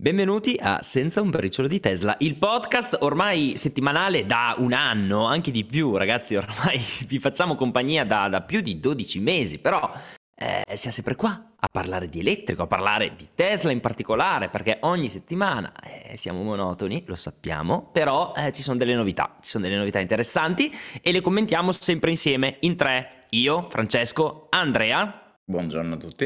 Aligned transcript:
Benvenuti 0.00 0.56
a 0.58 0.78
Senza 0.80 1.20
un 1.20 1.28
briciolo 1.28 1.68
di 1.68 1.78
Tesla, 1.78 2.16
il 2.20 2.36
podcast 2.36 2.96
ormai 3.00 3.58
settimanale 3.58 4.24
da 4.24 4.54
un 4.56 4.72
anno, 4.72 5.26
anche 5.26 5.50
di 5.50 5.62
più 5.66 5.94
ragazzi, 5.94 6.36
ormai 6.36 6.80
vi 7.06 7.18
facciamo 7.18 7.54
compagnia 7.54 8.06
da, 8.06 8.26
da 8.28 8.40
più 8.40 8.62
di 8.62 8.80
12 8.80 9.20
mesi, 9.20 9.58
però 9.58 9.92
eh, 10.34 10.64
siamo 10.72 10.94
sempre 10.94 11.16
qua 11.16 11.52
a 11.54 11.68
parlare 11.70 12.08
di 12.08 12.20
elettrico, 12.20 12.62
a 12.62 12.66
parlare 12.66 13.14
di 13.14 13.28
Tesla 13.34 13.72
in 13.72 13.80
particolare, 13.80 14.48
perché 14.48 14.78
ogni 14.84 15.10
settimana 15.10 15.70
eh, 15.82 16.16
siamo 16.16 16.42
monotoni, 16.42 17.04
lo 17.06 17.14
sappiamo, 17.14 17.90
però 17.92 18.32
eh, 18.34 18.52
ci 18.52 18.62
sono 18.62 18.78
delle 18.78 18.94
novità, 18.94 19.34
ci 19.42 19.50
sono 19.50 19.64
delle 19.64 19.76
novità 19.76 19.98
interessanti 19.98 20.74
e 21.02 21.12
le 21.12 21.20
commentiamo 21.20 21.72
sempre 21.72 22.08
insieme 22.08 22.56
in 22.60 22.74
tre, 22.74 23.26
io, 23.32 23.66
Francesco, 23.68 24.46
Andrea. 24.48 25.36
Buongiorno 25.44 25.92
a 25.92 25.98
tutti. 25.98 26.24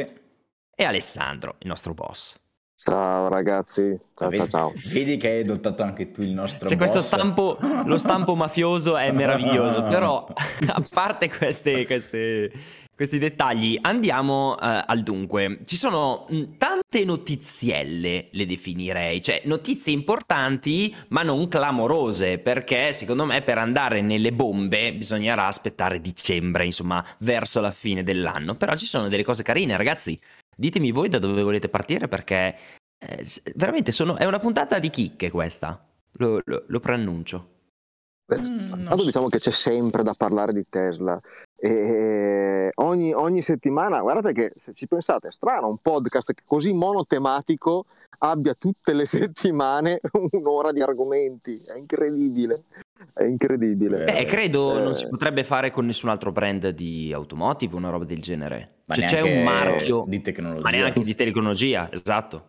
E 0.77 0.85
Alessandro, 0.85 1.57
il 1.59 1.67
nostro 1.67 1.93
boss. 1.93 2.43
Ciao 2.77 3.29
ragazzi, 3.29 3.97
ciao 4.17 4.29
vedi, 4.29 4.49
ciao 4.49 4.49
ciao. 4.49 4.73
Vedi 4.91 5.17
che 5.17 5.29
hai 5.31 5.41
adottato 5.43 5.83
anche 5.83 6.11
tu 6.11 6.23
il 6.23 6.31
nostro 6.33 6.67
C'è 6.67 6.75
boss. 6.75 6.91
questo 6.91 7.03
stampo, 7.03 7.57
lo 7.61 7.97
stampo 7.99 8.35
mafioso 8.37 8.97
è 8.97 9.13
meraviglioso, 9.13 9.83
però 9.83 10.27
a 10.67 10.85
parte 10.91 11.31
queste, 11.31 11.87
queste, 11.87 12.51
questi 12.97 13.19
dettagli 13.19 13.79
andiamo 13.81 14.55
uh, 14.55 14.57
al 14.87 15.03
dunque. 15.05 15.61
Ci 15.65 15.77
sono 15.77 16.27
mh, 16.29 16.57
tante 16.59 17.05
notizielle, 17.05 18.27
le 18.33 18.47
definirei, 18.47 19.23
cioè 19.23 19.43
notizie 19.45 19.93
importanti 19.93 20.93
ma 21.09 21.23
non 21.23 21.47
clamorose, 21.47 22.39
perché 22.39 22.93
secondo 22.93 23.25
me 23.25 23.41
per 23.43 23.59
andare 23.59 24.01
nelle 24.01 24.33
bombe 24.33 24.93
bisognerà 24.95 25.47
aspettare 25.47 26.01
dicembre, 26.01 26.65
insomma 26.65 27.05
verso 27.21 27.61
la 27.61 27.71
fine 27.71 28.03
dell'anno, 28.03 28.57
però 28.57 28.75
ci 28.75 28.87
sono 28.87 29.07
delle 29.09 29.23
cose 29.23 29.45
carine 29.45 29.77
ragazzi. 29.77 30.19
Ditemi 30.57 30.93
voi 30.93 31.09
da 31.09 31.19
dove 31.19 31.43
volete 31.43 31.69
partire 31.69 32.09
perché 32.09 32.57
eh, 32.99 33.27
veramente 33.57 33.93
sono, 33.93 34.17
è 34.17 34.25
una 34.25 34.39
puntata 34.39 34.79
di 34.79 34.91
chicche 34.91 35.31
questa, 35.31 35.83
lo, 36.13 36.41
lo, 36.45 36.65
lo 36.67 36.81
preannuncio. 36.81 37.53
Mm, 38.33 38.59
tanto 38.87 38.99
so. 38.99 39.05
diciamo 39.05 39.29
che 39.29 39.39
c'è 39.39 39.51
sempre 39.51 40.03
da 40.03 40.15
parlare 40.17 40.55
di 40.55 40.65
Tesla 40.67 41.21
e 41.55 42.71
ogni, 42.77 43.13
ogni 43.13 43.43
settimana, 43.43 44.01
guardate 44.01 44.33
che 44.33 44.53
se 44.57 44.73
ci 44.73 44.87
pensate 44.87 45.29
è 45.29 45.31
strano 45.31 45.69
un 45.69 45.77
podcast 45.77 46.33
così 46.47 46.73
monotematico 46.73 47.85
abbia 48.21 48.55
tutte 48.55 48.95
le 48.95 49.05
settimane 49.07 50.01
un'ora 50.33 50.73
di 50.73 50.81
argomenti, 50.81 51.63
è 51.67 51.77
incredibile, 51.77 52.65
è 53.13 53.25
incredibile. 53.25 54.05
Beh, 54.05 54.25
credo 54.25 54.79
Eh, 54.79 54.83
non 54.83 54.95
si 54.95 55.09
potrebbe 55.09 55.45
fare 55.45 55.71
con 55.71 55.87
nessun 55.87 56.09
altro 56.09 56.33
brand 56.33 56.69
di 56.71 57.13
automotive, 57.13 57.77
una 57.77 57.91
roba 57.91 58.05
del 58.05 58.21
genere. 58.21 58.83
Ma 58.87 58.95
Cioè, 58.95 59.05
c'è 59.07 59.21
neanche 59.23 59.37
un 59.39 59.43
marchio, 59.45 60.05
di 60.07 60.21
tecnologia. 60.21 60.63
ma 60.63 60.71
neanche 60.71 61.03
di 61.03 61.15
tecnologia, 61.15 61.91
esatto. 61.91 62.49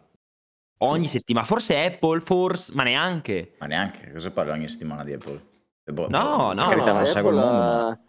Ogni 0.79 1.07
settimana, 1.07 1.45
forse 1.45 1.81
Apple, 1.83 2.19
forse, 2.19 2.73
ma 2.75 2.83
neanche. 2.83 3.53
Ma 3.59 3.65
neanche, 3.67 4.11
cosa 4.11 4.31
parli 4.31 4.51
ogni 4.51 4.67
settimana 4.67 5.03
di 5.03 5.13
Apple? 5.13 5.41
Boh, 5.85 6.07
No, 6.09 6.51
no, 6.51 6.67
carità, 6.67 6.91
no, 6.91 6.97
non 6.97 7.07
seguo 7.07 7.31
il 7.31 7.37
Apple, 7.37 7.51
mondo, 7.51 7.99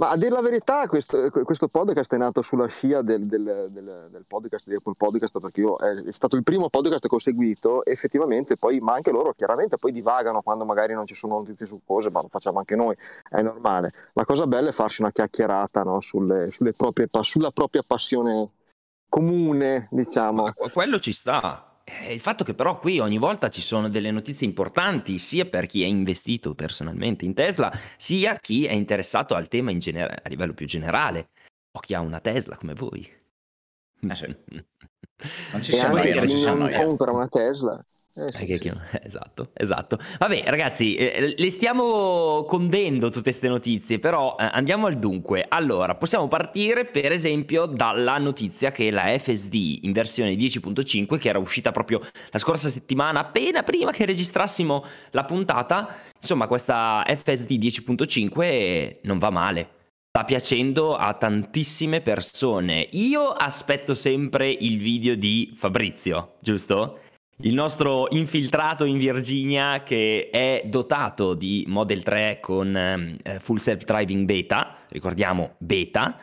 ma... 0.00 0.08
eh, 0.10 0.12
a 0.14 0.16
dire 0.16 0.30
la 0.30 0.40
verità, 0.40 0.86
questo, 0.88 1.30
questo 1.30 1.68
podcast 1.68 2.12
è 2.14 2.16
nato 2.16 2.42
sulla 2.42 2.66
scia 2.66 3.02
del, 3.02 3.26
del- 3.26 3.68
del- 3.70 4.08
del 4.10 4.24
podcast 4.26 4.68
di 4.68 4.74
Apple 4.74 4.94
Podcast, 4.96 5.38
perché 5.38 5.60
io 5.60 5.76
è, 5.76 6.04
è 6.04 6.10
stato 6.12 6.36
il 6.36 6.42
primo 6.42 6.68
podcast 6.68 7.06
che 7.06 7.14
ho 7.14 7.18
seguito, 7.18 7.84
effettivamente, 7.84 8.56
poi, 8.56 8.80
ma 8.80 8.94
anche 8.94 9.10
loro 9.10 9.32
chiaramente 9.34 9.78
poi 9.78 9.92
divagano 9.92 10.42
quando 10.42 10.64
magari 10.64 10.94
non 10.94 11.06
ci 11.06 11.14
sono 11.14 11.38
notizie 11.38 11.66
su 11.66 11.80
cose, 11.84 12.10
ma 12.10 12.20
lo 12.20 12.28
facciamo 12.28 12.58
anche 12.58 12.76
noi, 12.76 12.96
è 13.28 13.42
normale. 13.42 13.92
La 14.14 14.24
cosa 14.24 14.46
bella 14.46 14.70
è 14.70 14.72
farsi 14.72 15.02
una 15.02 15.12
chiacchierata 15.12 15.82
no, 15.82 16.00
sulle, 16.00 16.50
sulle 16.50 16.72
proprie, 16.72 17.08
sulla 17.22 17.50
propria 17.50 17.82
passione 17.86 18.46
comune, 19.08 19.88
diciamo. 19.90 20.42
Ma 20.44 20.52
quello 20.72 20.98
ci 20.98 21.12
sta. 21.12 21.69
Eh, 22.02 22.12
Il 22.14 22.20
fatto 22.20 22.44
che 22.44 22.54
però 22.54 22.78
qui 22.78 22.98
ogni 22.98 23.18
volta 23.18 23.48
ci 23.48 23.62
sono 23.62 23.88
delle 23.88 24.10
notizie 24.10 24.46
importanti 24.46 25.18
sia 25.18 25.44
per 25.46 25.66
chi 25.66 25.82
è 25.82 25.86
investito 25.86 26.54
personalmente 26.54 27.24
in 27.24 27.34
Tesla, 27.34 27.72
sia 27.96 28.36
chi 28.36 28.66
è 28.66 28.72
interessato 28.72 29.34
al 29.34 29.48
tema 29.48 29.70
in 29.70 29.78
genere- 29.78 30.20
a 30.22 30.28
livello 30.28 30.52
più 30.54 30.66
generale, 30.66 31.30
o 31.72 31.80
chi 31.80 31.94
ha 31.94 32.00
una 32.00 32.20
Tesla 32.20 32.56
come 32.56 32.74
voi. 32.74 33.08
Eh 34.08 34.14
sì. 34.14 34.36
Non 35.52 35.62
ci 35.62 35.72
anche 35.78 35.84
annoia, 35.84 36.14
non 36.14 36.28
ci 36.28 36.44
non 36.44 36.62
annoia. 36.62 36.82
compra 36.82 37.10
una 37.12 37.28
Tesla. 37.28 37.84
Eh, 38.28 38.32
sì, 38.46 38.58
chi- 38.58 38.70
Esatto, 39.02 39.50
esatto. 39.54 39.98
Vabbè, 40.18 40.42
ragazzi, 40.46 40.94
eh, 40.96 41.34
le 41.36 41.50
stiamo 41.50 42.44
condendo 42.46 43.08
tutte 43.08 43.22
queste 43.22 43.48
notizie, 43.48 43.98
però 43.98 44.36
eh, 44.38 44.48
andiamo 44.52 44.86
al 44.86 44.98
dunque. 44.98 45.46
Allora, 45.48 45.94
possiamo 45.94 46.28
partire 46.28 46.84
per 46.84 47.12
esempio 47.12 47.66
dalla 47.66 48.18
notizia 48.18 48.72
che 48.72 48.90
la 48.90 49.16
FSD 49.18 49.78
in 49.82 49.92
versione 49.92 50.34
10.5, 50.34 51.18
che 51.18 51.28
era 51.28 51.38
uscita 51.38 51.70
proprio 51.70 52.00
la 52.30 52.38
scorsa 52.38 52.68
settimana, 52.68 53.20
appena 53.20 53.62
prima 53.62 53.90
che 53.92 54.04
registrassimo 54.04 54.84
la 55.12 55.24
puntata, 55.24 55.88
insomma, 56.20 56.46
questa 56.46 57.02
FSD 57.06 57.52
10.5 57.58 58.98
non 59.02 59.18
va 59.18 59.30
male. 59.30 59.68
Sta 60.12 60.24
piacendo 60.24 60.96
a 60.96 61.14
tantissime 61.14 62.00
persone. 62.00 62.88
Io 62.92 63.28
aspetto 63.28 63.94
sempre 63.94 64.50
il 64.50 64.78
video 64.78 65.14
di 65.14 65.52
Fabrizio, 65.54 66.34
giusto? 66.40 66.98
Il 67.42 67.54
nostro 67.54 68.06
infiltrato 68.10 68.84
in 68.84 68.98
Virginia 68.98 69.82
che 69.82 70.28
è 70.30 70.62
dotato 70.66 71.32
di 71.32 71.64
Model 71.68 72.02
3 72.02 72.38
con 72.38 72.76
ehm, 72.76 73.16
eh, 73.22 73.38
full 73.40 73.56
self-driving 73.56 74.26
beta, 74.26 74.76
ricordiamo 74.90 75.54
beta, 75.56 76.20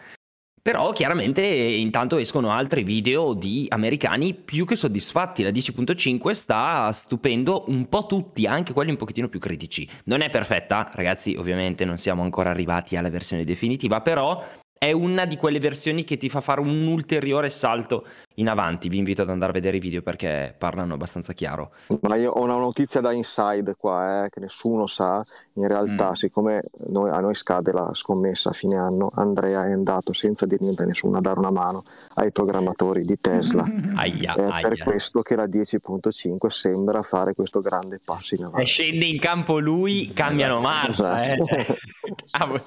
però 0.61 0.91
chiaramente 0.91 1.43
intanto 1.43 2.17
escono 2.17 2.51
altri 2.51 2.83
video 2.83 3.33
di 3.33 3.65
americani 3.67 4.35
più 4.35 4.63
che 4.65 4.75
soddisfatti. 4.75 5.41
La 5.41 5.49
10.5 5.49 6.31
sta 6.31 6.91
stupendo 6.91 7.63
un 7.69 7.89
po' 7.89 8.05
tutti, 8.05 8.45
anche 8.45 8.73
quelli 8.73 8.91
un 8.91 8.97
pochettino 8.97 9.27
più 9.27 9.39
critici. 9.39 9.89
Non 10.03 10.21
è 10.21 10.29
perfetta, 10.29 10.91
ragazzi, 10.93 11.33
ovviamente 11.35 11.83
non 11.83 11.97
siamo 11.97 12.21
ancora 12.21 12.51
arrivati 12.51 12.95
alla 12.95 13.09
versione 13.09 13.43
definitiva, 13.43 14.01
però 14.01 14.43
è 14.77 14.91
una 14.91 15.25
di 15.25 15.37
quelle 15.37 15.59
versioni 15.59 16.03
che 16.03 16.17
ti 16.17 16.29
fa 16.29 16.41
fare 16.41 16.61
un 16.61 16.85
ulteriore 16.87 17.49
salto 17.49 18.05
in 18.35 18.47
avanti. 18.49 18.89
Vi 18.89 18.97
invito 18.97 19.21
ad 19.23 19.29
andare 19.29 19.51
a 19.51 19.53
vedere 19.53 19.77
i 19.77 19.79
video 19.79 20.01
perché 20.01 20.53
parlano 20.57 20.93
abbastanza 20.93 21.33
chiaro. 21.33 21.71
Ma 22.01 22.15
io 22.15 22.31
ho 22.31 22.41
una 22.43 22.57
notizia 22.57 23.01
da 23.01 23.11
inside 23.11 23.75
qua, 23.77 24.25
eh, 24.25 24.29
che 24.29 24.39
nessuno 24.39 24.85
sa. 24.87 25.23
In 25.53 25.67
realtà, 25.67 26.09
Mm. 26.09 26.13
siccome 26.13 26.63
noi- 26.87 27.09
a 27.09 27.19
noi 27.19 27.33
scade 27.35 27.71
la 27.71 27.89
scommessa 27.93 28.49
a 28.49 28.53
fine 28.53 28.77
anno, 28.77 29.11
Andrea 29.15 29.65
è 29.65 29.71
andato 29.71 30.13
senza 30.13 30.45
dire 30.45 30.63
niente 30.63 30.83
a 30.83 30.85
nessuno 30.85 31.17
a 31.17 31.21
dare 31.21 31.39
una 31.39 31.51
mano 31.51 31.83
ai 32.15 32.31
programmatori 32.31 33.03
di 33.03 33.17
Tesla. 33.19 33.63
Aia, 33.95 34.33
È 34.33 34.61
per 34.61 34.71
aia. 34.73 34.83
questo 34.83 35.21
che 35.21 35.35
la 35.35 35.47
10.5 35.47 36.49
sembra 36.51 37.01
fare 37.01 37.33
questo 37.33 37.59
grande 37.61 37.99
passo 38.03 38.35
in 38.35 38.41
E 38.41 38.45
avanti. 38.45 38.65
scende 38.65 39.05
in 39.05 39.19
campo 39.19 39.57
lui, 39.59 40.11
cambiano 40.13 40.59
marcia. 40.59 41.23
Eh. 41.23 41.33
Esatto. 41.39 41.75
cavolo. 42.31 42.63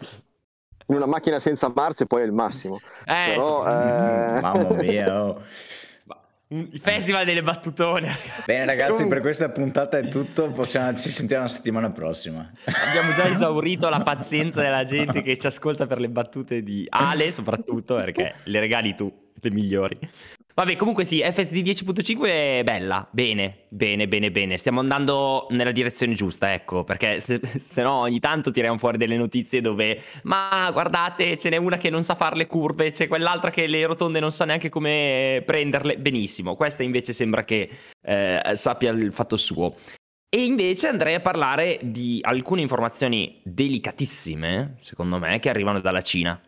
In 0.90 0.96
una 0.96 1.06
macchina 1.06 1.38
senza 1.38 1.70
marce 1.72 2.06
poi 2.06 2.22
è 2.22 2.24
il 2.24 2.32
massimo. 2.32 2.80
Eh, 3.04 3.30
Però, 3.34 3.64
eh, 3.64 4.40
Mamma 4.42 4.72
mia, 4.74 5.24
oh. 5.24 5.40
Il 6.48 6.80
festival 6.82 7.24
delle 7.24 7.44
battutone. 7.44 8.12
Bene 8.44 8.66
ragazzi, 8.66 9.06
per 9.06 9.20
questa 9.20 9.48
puntata 9.50 9.98
è 9.98 10.08
tutto, 10.08 10.50
possiamo, 10.50 10.92
ci 10.96 11.08
sentiamo 11.08 11.44
la 11.44 11.48
settimana 11.48 11.90
prossima. 11.90 12.50
Abbiamo 12.88 13.12
già 13.12 13.22
esaurito 13.30 13.88
la 13.88 14.00
pazienza 14.00 14.60
della 14.60 14.82
gente 14.82 15.22
che 15.22 15.38
ci 15.38 15.46
ascolta 15.46 15.86
per 15.86 16.00
le 16.00 16.08
battute 16.08 16.64
di 16.64 16.84
Ale, 16.88 17.30
soprattutto 17.30 17.94
perché 17.94 18.34
le 18.42 18.58
regali 18.58 18.96
tu, 18.96 19.30
le 19.32 19.50
migliori. 19.52 19.96
Vabbè, 20.60 20.76
comunque 20.76 21.04
sì, 21.04 21.22
FSD 21.22 21.54
10.5 21.54 22.26
è 22.26 22.60
bella, 22.62 23.08
bene, 23.10 23.64
bene, 23.70 24.06
bene, 24.06 24.30
bene. 24.30 24.58
Stiamo 24.58 24.80
andando 24.80 25.46
nella 25.52 25.72
direzione 25.72 26.12
giusta, 26.12 26.52
ecco, 26.52 26.84
perché 26.84 27.18
se, 27.18 27.40
se 27.56 27.80
no 27.80 27.92
ogni 27.92 28.20
tanto 28.20 28.50
tiriamo 28.50 28.76
fuori 28.76 28.98
delle 28.98 29.16
notizie 29.16 29.62
dove, 29.62 29.98
ma 30.24 30.68
guardate, 30.70 31.38
ce 31.38 31.48
n'è 31.48 31.56
una 31.56 31.78
che 31.78 31.88
non 31.88 32.02
sa 32.02 32.14
fare 32.14 32.36
le 32.36 32.46
curve, 32.46 32.90
c'è 32.90 33.08
quell'altra 33.08 33.48
che 33.48 33.66
le 33.66 33.86
rotonde 33.86 34.20
non 34.20 34.32
sa 34.32 34.44
neanche 34.44 34.68
come 34.68 35.42
prenderle. 35.46 35.96
Benissimo, 35.96 36.54
questa 36.56 36.82
invece 36.82 37.14
sembra 37.14 37.42
che 37.42 37.70
eh, 38.02 38.42
sappia 38.52 38.90
il 38.90 39.14
fatto 39.14 39.38
suo. 39.38 39.76
E 40.28 40.44
invece 40.44 40.88
andrei 40.88 41.14
a 41.14 41.20
parlare 41.20 41.78
di 41.82 42.18
alcune 42.20 42.60
informazioni 42.60 43.40
delicatissime, 43.44 44.74
secondo 44.76 45.18
me, 45.18 45.38
che 45.38 45.48
arrivano 45.48 45.80
dalla 45.80 46.02
Cina. 46.02 46.38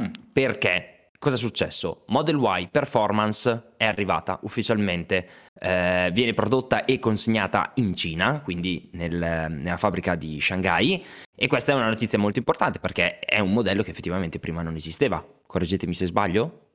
Mm. 0.00 0.06
Perché? 0.32 1.01
Cosa 1.22 1.36
è 1.36 1.38
successo? 1.38 2.02
Model 2.08 2.36
Y 2.42 2.68
Performance 2.68 3.74
è 3.76 3.84
arrivata 3.84 4.40
ufficialmente, 4.42 5.28
eh, 5.56 6.10
viene 6.12 6.34
prodotta 6.34 6.84
e 6.84 6.98
consegnata 6.98 7.70
in 7.76 7.94
Cina, 7.94 8.40
quindi 8.40 8.90
nel- 8.94 9.46
nella 9.48 9.76
fabbrica 9.76 10.16
di 10.16 10.40
Shanghai, 10.40 11.00
e 11.32 11.46
questa 11.46 11.70
è 11.70 11.74
una 11.76 11.86
notizia 11.86 12.18
molto 12.18 12.40
importante 12.40 12.80
perché 12.80 13.20
è 13.20 13.38
un 13.38 13.52
modello 13.52 13.84
che 13.84 13.92
effettivamente 13.92 14.40
prima 14.40 14.62
non 14.62 14.74
esisteva. 14.74 15.24
Correggetemi 15.46 15.94
se 15.94 16.06
sbaglio. 16.06 16.70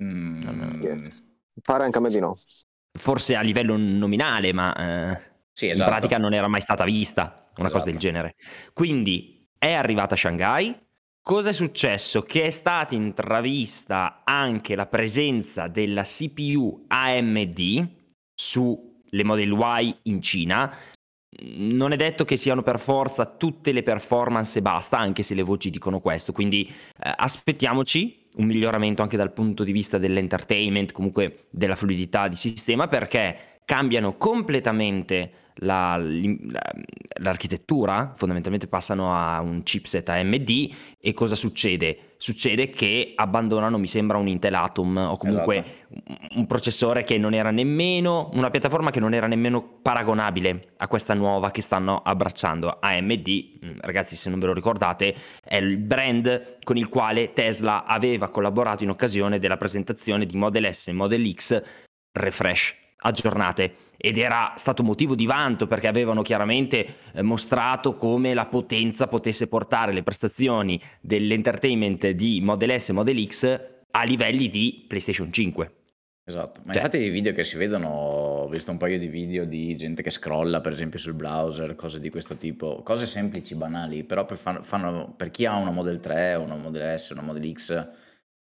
Mm, 0.00 0.80
Yes. 0.80 1.24
Pare 1.60 1.82
anche 1.82 1.98
a 1.98 2.00
me 2.00 2.08
di 2.08 2.20
no. 2.20 2.36
Forse 2.96 3.34
a 3.34 3.40
livello 3.40 3.76
nominale, 3.76 4.52
ma 4.52 4.76
eh, 5.10 5.20
Sì, 5.52 5.64
in 5.66 5.72
esatto. 5.72 5.90
pratica 5.90 6.18
non 6.18 6.32
era 6.34 6.46
mai 6.46 6.60
stata 6.60 6.84
vista 6.84 7.50
una 7.56 7.66
cosa 7.68 7.78
Esatto. 7.78 7.90
del 7.90 7.98
genere. 7.98 8.34
Quindi 8.72 9.44
è 9.58 9.72
arrivata 9.72 10.14
a 10.14 10.16
Shanghai. 10.16 10.78
Cosa 11.24 11.50
è 11.50 11.52
successo? 11.52 12.22
Che 12.22 12.42
è 12.42 12.50
stata 12.50 12.96
intravista 12.96 14.22
anche 14.24 14.74
la 14.74 14.86
presenza 14.86 15.68
della 15.68 16.02
CPU 16.02 16.86
AMD 16.88 17.88
su 18.34 19.00
le 19.08 19.22
Model 19.22 19.52
Y 19.52 19.96
in 20.02 20.20
Cina. 20.20 20.74
Non 21.42 21.92
è 21.92 21.96
detto 21.96 22.24
che 22.24 22.36
siano 22.36 22.62
per 22.62 22.80
forza 22.80 23.24
tutte 23.24 23.70
le 23.70 23.84
performance 23.84 24.58
e 24.58 24.62
basta, 24.62 24.98
anche 24.98 25.22
se 25.22 25.34
le 25.34 25.44
voci 25.44 25.70
dicono 25.70 26.00
questo, 26.00 26.32
quindi 26.32 26.66
eh, 26.66 27.12
aspettiamoci 27.16 28.26
un 28.38 28.46
miglioramento 28.46 29.02
anche 29.02 29.16
dal 29.16 29.32
punto 29.32 29.62
di 29.62 29.72
vista 29.72 29.98
dell'entertainment, 29.98 30.90
comunque 30.90 31.46
della 31.50 31.76
fluidità 31.76 32.26
di 32.26 32.36
sistema, 32.36 32.88
perché 32.88 33.51
cambiano 33.64 34.16
completamente 34.16 35.40
la, 35.56 35.96
la, 35.96 36.72
l'architettura, 37.18 38.12
fondamentalmente 38.16 38.66
passano 38.66 39.14
a 39.14 39.40
un 39.40 39.62
chipset 39.62 40.08
AMD 40.08 40.70
e 40.98 41.12
cosa 41.12 41.34
succede? 41.34 42.14
Succede 42.16 42.70
che 42.70 43.12
abbandonano, 43.16 43.78
mi 43.78 43.88
sembra, 43.88 44.16
un 44.16 44.28
Intel 44.28 44.54
Atom 44.54 44.96
o 44.96 45.16
comunque 45.16 45.58
esatto. 45.58 46.34
un 46.36 46.46
processore 46.46 47.02
che 47.02 47.18
non 47.18 47.34
era 47.34 47.50
nemmeno, 47.50 48.30
una 48.34 48.48
piattaforma 48.48 48.90
che 48.90 49.00
non 49.00 49.12
era 49.12 49.26
nemmeno 49.26 49.80
paragonabile 49.82 50.74
a 50.76 50.86
questa 50.86 51.14
nuova 51.14 51.50
che 51.50 51.62
stanno 51.62 52.00
abbracciando. 52.02 52.78
AMD, 52.80 53.28
mm, 53.64 53.78
ragazzi 53.80 54.14
se 54.14 54.30
non 54.30 54.38
ve 54.38 54.46
lo 54.46 54.54
ricordate, 54.54 55.14
è 55.42 55.56
il 55.56 55.78
brand 55.78 56.58
con 56.62 56.76
il 56.76 56.88
quale 56.88 57.32
Tesla 57.32 57.84
aveva 57.84 58.28
collaborato 58.28 58.84
in 58.84 58.90
occasione 58.90 59.40
della 59.40 59.56
presentazione 59.56 60.24
di 60.24 60.36
Model 60.36 60.72
S 60.72 60.88
e 60.88 60.92
Model 60.92 61.28
X 61.34 61.62
refresh 62.12 62.81
aggiornate 63.02 63.74
ed 63.96 64.18
era 64.18 64.54
stato 64.56 64.82
motivo 64.82 65.14
di 65.14 65.26
vanto 65.26 65.66
perché 65.66 65.86
avevano 65.86 66.22
chiaramente 66.22 66.86
eh, 67.12 67.22
mostrato 67.22 67.94
come 67.94 68.34
la 68.34 68.46
potenza 68.46 69.06
potesse 69.06 69.46
portare 69.46 69.92
le 69.92 70.02
prestazioni 70.02 70.80
dell'entertainment 71.00 72.08
di 72.10 72.40
Model 72.40 72.80
S 72.80 72.88
e 72.88 72.92
Model 72.92 73.26
X 73.26 73.60
a 73.92 74.02
livelli 74.04 74.48
di 74.48 74.84
PlayStation 74.88 75.30
5. 75.30 75.72
Esatto, 76.24 76.60
ma 76.64 76.72
cioè, 76.72 76.82
infatti 76.82 76.98
i 76.98 77.10
video 77.10 77.32
che 77.32 77.42
si 77.42 77.56
vedono, 77.56 77.88
ho 77.88 78.48
visto 78.48 78.70
un 78.70 78.76
paio 78.76 78.96
di 78.96 79.08
video 79.08 79.44
di 79.44 79.76
gente 79.76 80.02
che 80.02 80.10
scrolla 80.10 80.60
per 80.60 80.72
esempio 80.72 80.98
sul 80.98 81.14
browser, 81.14 81.74
cose 81.74 81.98
di 81.98 82.10
questo 82.10 82.36
tipo, 82.36 82.80
cose 82.84 83.06
semplici, 83.06 83.56
banali, 83.56 84.04
però 84.04 84.24
per, 84.24 84.36
fanno, 84.36 85.14
per 85.16 85.30
chi 85.30 85.46
ha 85.46 85.56
una 85.56 85.72
Model 85.72 85.98
3, 85.98 86.36
una 86.36 86.54
Model 86.54 86.96
S, 86.96 87.10
una 87.10 87.22
Model 87.22 87.52
X, 87.52 87.88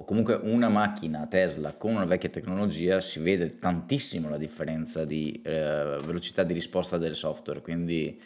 o 0.04 0.06
comunque 0.06 0.34
una 0.34 0.68
macchina 0.68 1.26
Tesla 1.26 1.72
con 1.72 1.92
una 1.92 2.04
vecchia 2.04 2.28
tecnologia 2.28 3.00
si 3.00 3.20
vede 3.20 3.56
tantissimo 3.56 4.28
la 4.28 4.36
differenza 4.36 5.04
di 5.04 5.40
eh, 5.42 5.98
velocità 6.04 6.44
di 6.44 6.52
risposta 6.52 6.98
del 6.98 7.14
software 7.14 7.62
quindi 7.62 8.20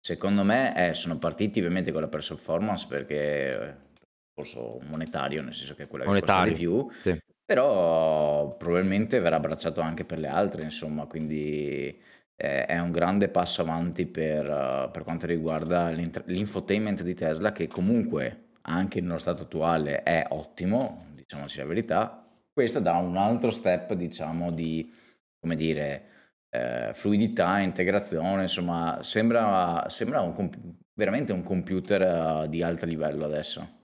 secondo 0.00 0.44
me 0.44 0.90
eh, 0.90 0.94
sono 0.94 1.18
partiti 1.18 1.58
ovviamente 1.58 1.90
con 1.92 2.00
la 2.00 2.08
performance 2.08 2.86
perché 2.88 3.86
discorso 4.32 4.80
monetario 4.88 5.42
nel 5.42 5.54
senso 5.54 5.74
che 5.74 5.82
è 5.84 5.88
quella 5.88 6.04
che 6.04 6.20
costa 6.20 6.44
di 6.44 6.52
più 6.52 6.88
sì. 7.00 7.20
però 7.44 8.56
probabilmente 8.56 9.18
verrà 9.18 9.36
abbracciato 9.36 9.80
anche 9.80 10.04
per 10.04 10.20
le 10.20 10.28
altre 10.28 10.62
insomma 10.62 11.06
quindi 11.06 12.00
eh, 12.36 12.64
è 12.64 12.78
un 12.78 12.92
grande 12.92 13.28
passo 13.28 13.62
avanti 13.62 14.06
per, 14.06 14.48
uh, 14.48 14.90
per 14.92 15.02
quanto 15.02 15.26
riguarda 15.26 15.88
l'infotainment 15.88 17.02
di 17.02 17.14
Tesla 17.14 17.50
che 17.50 17.66
comunque 17.66 18.46
anche 18.68 19.00
nello 19.00 19.18
stato 19.18 19.42
attuale 19.42 20.02
è 20.02 20.26
ottimo, 20.28 21.06
diciamoci 21.28 21.58
la 21.58 21.66
verità, 21.66 22.26
questo 22.50 22.80
dà 22.80 22.94
un 22.94 23.18
altro 23.18 23.50
step, 23.50 23.92
diciamo, 23.92 24.50
di, 24.50 24.90
come 25.38 25.56
dire, 25.56 26.06
eh, 26.48 26.90
fluidità, 26.94 27.58
integrazione, 27.58 28.42
insomma, 28.42 29.00
sembra, 29.02 29.84
sembra 29.90 30.22
un 30.22 30.32
veramente 30.94 31.32
un 31.32 31.44
computer 31.44 32.44
uh, 32.44 32.48
di 32.48 32.62
alto 32.62 32.86
livello 32.86 33.26
adesso. 33.26 33.76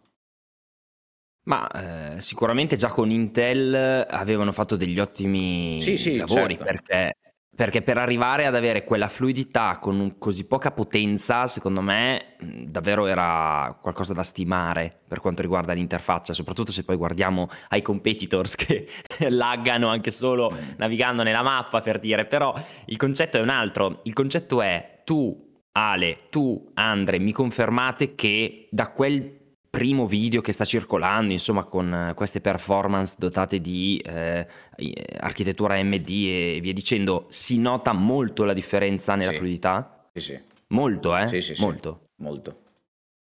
Ma 1.44 1.68
eh, 2.16 2.20
sicuramente 2.22 2.74
già 2.74 2.88
con 2.88 3.10
Intel 3.10 4.06
avevano 4.08 4.50
fatto 4.50 4.76
degli 4.76 4.98
ottimi 4.98 5.78
sì, 5.80 5.98
sì, 5.98 6.16
lavori 6.16 6.56
certo. 6.56 6.64
perché 6.64 7.16
perché 7.54 7.82
per 7.82 7.98
arrivare 7.98 8.46
ad 8.46 8.54
avere 8.54 8.84
quella 8.84 9.08
fluidità 9.08 9.78
con 9.78 10.16
così 10.18 10.44
poca 10.44 10.72
potenza, 10.72 11.46
secondo 11.46 11.80
me, 11.80 12.36
davvero 12.66 13.06
era 13.06 13.76
qualcosa 13.80 14.12
da 14.12 14.22
stimare 14.22 15.00
per 15.06 15.20
quanto 15.20 15.42
riguarda 15.42 15.72
l'interfaccia, 15.72 16.32
soprattutto 16.32 16.72
se 16.72 16.84
poi 16.84 16.96
guardiamo 16.96 17.48
ai 17.68 17.82
competitors 17.82 18.56
che 18.56 18.88
laggano 19.28 19.88
anche 19.88 20.10
solo 20.10 20.52
navigando 20.76 21.22
nella 21.22 21.42
mappa 21.42 21.80
per 21.80 21.98
dire, 21.98 22.26
però 22.26 22.54
il 22.86 22.96
concetto 22.96 23.38
è 23.38 23.40
un 23.40 23.50
altro, 23.50 24.00
il 24.04 24.12
concetto 24.12 24.60
è 24.60 25.02
tu 25.04 25.52
Ale, 25.76 26.28
tu 26.30 26.70
Andre, 26.74 27.18
mi 27.18 27.32
confermate 27.32 28.14
che 28.14 28.68
da 28.70 28.90
quel 28.90 29.43
primo 29.74 30.06
video 30.06 30.40
che 30.40 30.52
sta 30.52 30.64
circolando, 30.64 31.32
insomma, 31.32 31.64
con 31.64 31.92
eh, 31.92 32.14
queste 32.14 32.40
performance 32.40 33.16
dotate 33.18 33.60
di 33.60 34.00
eh, 34.04 34.46
architettura 35.18 35.74
AMD 35.74 36.08
e 36.08 36.58
via 36.62 36.72
dicendo, 36.72 37.26
si 37.28 37.58
nota 37.58 37.92
molto 37.92 38.44
la 38.44 38.52
differenza 38.52 39.16
nella 39.16 39.32
sì. 39.32 39.38
fluidità? 39.38 40.08
Sì, 40.12 40.20
sì. 40.20 40.40
Molto, 40.68 41.16
eh? 41.16 41.26
Sì, 41.28 41.40
sì, 41.40 41.60
molto. 41.60 42.00
Sì. 42.16 42.22
Molto. 42.22 42.58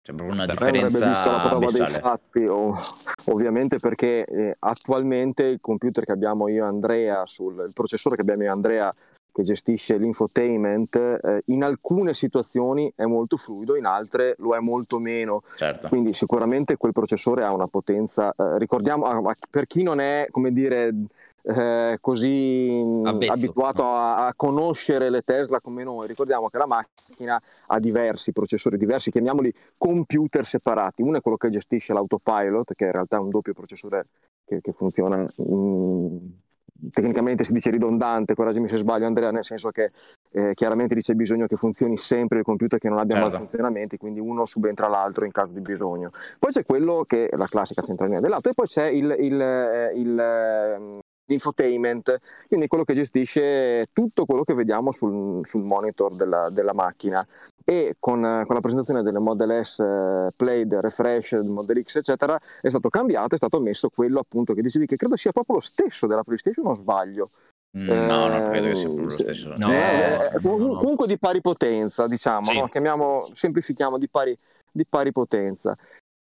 C'è 0.03 0.13
proprio 0.13 0.35
una 0.35 0.45
differenza 0.45 1.09
visto 1.09 1.31
la 1.31 1.39
prova 1.39 1.55
abissale. 1.55 1.91
dei 1.91 1.99
fatti, 1.99 2.45
oh, 2.45 2.79
ovviamente 3.25 3.79
perché 3.79 4.23
eh, 4.23 4.55
attualmente 4.59 5.45
il 5.45 5.57
computer 5.59 6.05
che 6.05 6.11
abbiamo 6.11 6.47
io 6.47 6.63
e 6.63 6.67
Andrea, 6.67 7.25
sul, 7.25 7.63
il 7.65 7.73
processore 7.73 8.15
che 8.15 8.21
abbiamo 8.21 8.43
io 8.43 8.49
e 8.49 8.51
Andrea 8.51 8.93
che 9.35 9.43
gestisce 9.43 9.97
l'infotainment, 9.97 10.95
eh, 10.95 11.41
in 11.47 11.61
alcune 11.61 12.13
situazioni 12.13 12.89
è 12.95 13.03
molto 13.03 13.35
fluido, 13.35 13.75
in 13.75 13.83
altre 13.83 14.35
lo 14.37 14.55
è 14.55 14.59
molto 14.59 14.97
meno. 14.97 15.43
Certo. 15.57 15.89
Quindi 15.89 16.13
sicuramente 16.13 16.77
quel 16.77 16.93
processore 16.93 17.43
ha 17.43 17.51
una 17.51 17.67
potenza. 17.67 18.29
Eh, 18.29 18.57
ricordiamo, 18.57 19.05
per 19.49 19.67
chi 19.67 19.83
non 19.83 19.99
è, 19.99 20.29
come 20.31 20.53
dire, 20.53 20.93
eh, 21.41 21.97
così 21.99 22.81
Abbezzo. 23.03 23.33
abituato 23.33 23.83
a, 23.83 24.25
a, 24.25 24.33
conoscere 24.35 25.09
le 25.09 25.21
Tesla 25.21 25.59
come 25.59 25.83
noi, 25.83 26.07
ricordiamo 26.07 26.47
che 26.47 26.57
la 26.57 26.65
macchina 26.65 27.37
ha 27.67 27.79
diversi 27.79 28.31
processori 28.31 28.77
diversi, 28.77 29.11
chiamiamoli 29.11 29.53
computer 29.77 30.45
separati. 30.45 31.01
Uno 31.01 31.17
è 31.17 31.21
quello 31.21 31.35
che 31.35 31.49
gestisce 31.49 31.91
l'autopilot, 31.91 32.73
che 32.73 32.85
in 32.85 32.91
realtà 32.93 33.17
è 33.17 33.19
un 33.19 33.31
doppio 33.31 33.51
processore 33.51 34.05
che, 34.45 34.61
che 34.61 34.71
funziona. 34.71 35.27
In, 35.35 36.43
tecnicamente 36.91 37.43
si 37.43 37.53
dice 37.53 37.69
ridondante, 37.69 38.35
correggimi 38.35 38.67
se 38.67 38.77
sbaglio 38.77 39.05
Andrea, 39.05 39.31
nel 39.31 39.45
senso 39.45 39.71
che 39.71 39.91
eh, 40.31 40.53
chiaramente 40.53 40.95
dice 40.95 41.15
bisogno 41.15 41.47
che 41.47 41.55
funzioni 41.55 41.97
sempre 41.97 42.39
il 42.39 42.43
computer 42.43 42.79
che 42.79 42.89
non 42.89 42.97
abbia 42.97 43.15
certo. 43.15 43.29
malfunzionamenti, 43.29 43.97
quindi 43.97 44.19
uno 44.19 44.45
subentra 44.45 44.87
all'altro 44.87 45.25
in 45.25 45.31
caso 45.31 45.51
di 45.51 45.61
bisogno. 45.61 46.11
Poi 46.39 46.51
c'è 46.51 46.63
quello 46.63 47.03
che 47.07 47.27
è 47.27 47.35
la 47.35 47.47
classica 47.47 47.81
centralina 47.81 48.19
dell'auto 48.19 48.49
e 48.49 48.53
poi 48.53 48.67
c'è 48.67 48.87
il, 48.87 49.15
il, 49.19 49.41
eh, 49.41 49.91
il, 49.95 50.19
ehm, 50.19 50.99
infotainment, 51.27 52.19
quindi 52.47 52.67
quello 52.67 52.83
che 52.83 52.93
gestisce 52.93 53.87
tutto 53.91 54.25
quello 54.25 54.43
che 54.43 54.53
vediamo 54.53 54.91
sul, 54.91 55.45
sul 55.45 55.63
monitor 55.63 56.15
della, 56.15 56.49
della, 56.49 56.73
macchina 56.73 57.25
e 57.63 57.95
con, 57.99 58.21
con, 58.21 58.55
la 58.55 58.61
presentazione 58.61 59.01
delle 59.01 59.19
Model 59.19 59.65
S 59.65 59.79
uh, 59.79 60.27
Played, 60.35 60.73
Refresh, 60.73 61.33
Model 61.43 61.83
X 61.83 61.95
eccetera 61.95 62.39
è 62.61 62.69
stato 62.69 62.89
cambiato, 62.89 63.33
è 63.33 63.37
stato 63.37 63.59
messo 63.59 63.89
quello 63.89 64.19
appunto 64.19 64.53
che 64.53 64.61
dicevi 64.61 64.85
che 64.85 64.97
credo 64.97 65.15
sia 65.15 65.31
proprio 65.31 65.55
lo 65.55 65.61
stesso 65.61 66.05
della 66.05 66.23
PlayStation 66.23 66.67
o 66.67 66.73
sbaglio? 66.73 67.31
Mm, 67.77 67.89
no, 68.05 68.27
non 68.27 68.49
credo 68.49 68.67
che 68.67 68.75
sia 68.75 68.85
proprio 68.85 69.05
lo 69.05 69.11
stesso. 69.11 69.53
No, 69.57 69.69
eh, 69.69 70.29
eh, 70.31 70.39
no, 70.41 70.75
comunque 70.77 71.07
di 71.07 71.17
pari 71.17 71.41
potenza, 71.41 72.07
diciamo, 72.07 72.45
sì. 72.45 72.57
no? 72.57 72.67
chiamiamo, 72.67 73.27
semplifichiamo 73.33 73.97
di 73.97 74.07
pari, 74.07 74.37
di 74.71 74.85
pari 74.85 75.11
potenza. 75.11 75.75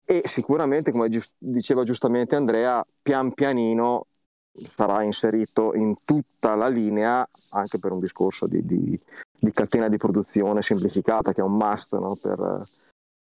E 0.06 0.22
sicuramente, 0.24 0.90
come 0.90 1.08
diceva 1.38 1.82
giustamente 1.82 2.36
Andrea, 2.36 2.84
pian 3.02 3.32
pianino 3.32 4.06
sarà 4.74 5.02
inserito 5.02 5.74
in 5.74 5.96
tutta 6.04 6.54
la 6.54 6.68
linea 6.68 7.28
anche 7.50 7.78
per 7.78 7.92
un 7.92 8.00
discorso 8.00 8.46
di, 8.46 8.64
di, 8.64 8.98
di 9.38 9.52
catena 9.52 9.88
di 9.88 9.96
produzione 9.96 10.62
semplificata 10.62 11.32
che 11.32 11.40
è 11.40 11.44
un 11.44 11.56
must 11.56 11.96
no? 11.98 12.16
per, 12.20 12.62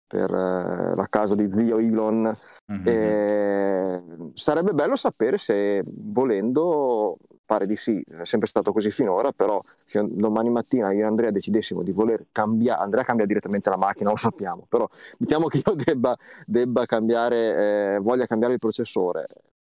per 0.09 0.31
eh, 0.33 0.95
la 0.95 1.07
casa 1.07 1.35
di 1.35 1.49
zio 1.53 1.77
Elon. 1.77 2.35
Mm-hmm. 2.71 4.31
sarebbe 4.33 4.73
bello 4.73 4.95
sapere 4.95 5.37
se 5.37 5.83
volendo, 5.85 7.17
pare 7.45 7.67
di 7.67 7.75
sì, 7.75 8.03
è 8.07 8.25
sempre 8.25 8.47
stato 8.47 8.73
così 8.73 8.89
finora, 8.89 9.31
però 9.31 9.61
se 9.85 10.03
domani 10.07 10.49
mattina 10.49 10.91
io 10.91 11.01
e 11.01 11.07
Andrea 11.07 11.29
decidessimo 11.29 11.83
di 11.83 11.91
voler 11.91 12.25
cambiare, 12.31 12.81
Andrea 12.81 13.03
cambia 13.03 13.27
direttamente 13.27 13.69
la 13.69 13.77
macchina, 13.77 14.09
lo 14.09 14.15
sappiamo, 14.15 14.65
però 14.67 14.87
mettiamo 15.19 15.47
che 15.47 15.61
io 15.63 15.73
debba, 15.75 16.17
debba 16.45 16.85
cambiare, 16.85 17.95
eh, 17.95 17.99
voglia 17.99 18.25
cambiare 18.25 18.53
il 18.53 18.59
processore, 18.59 19.27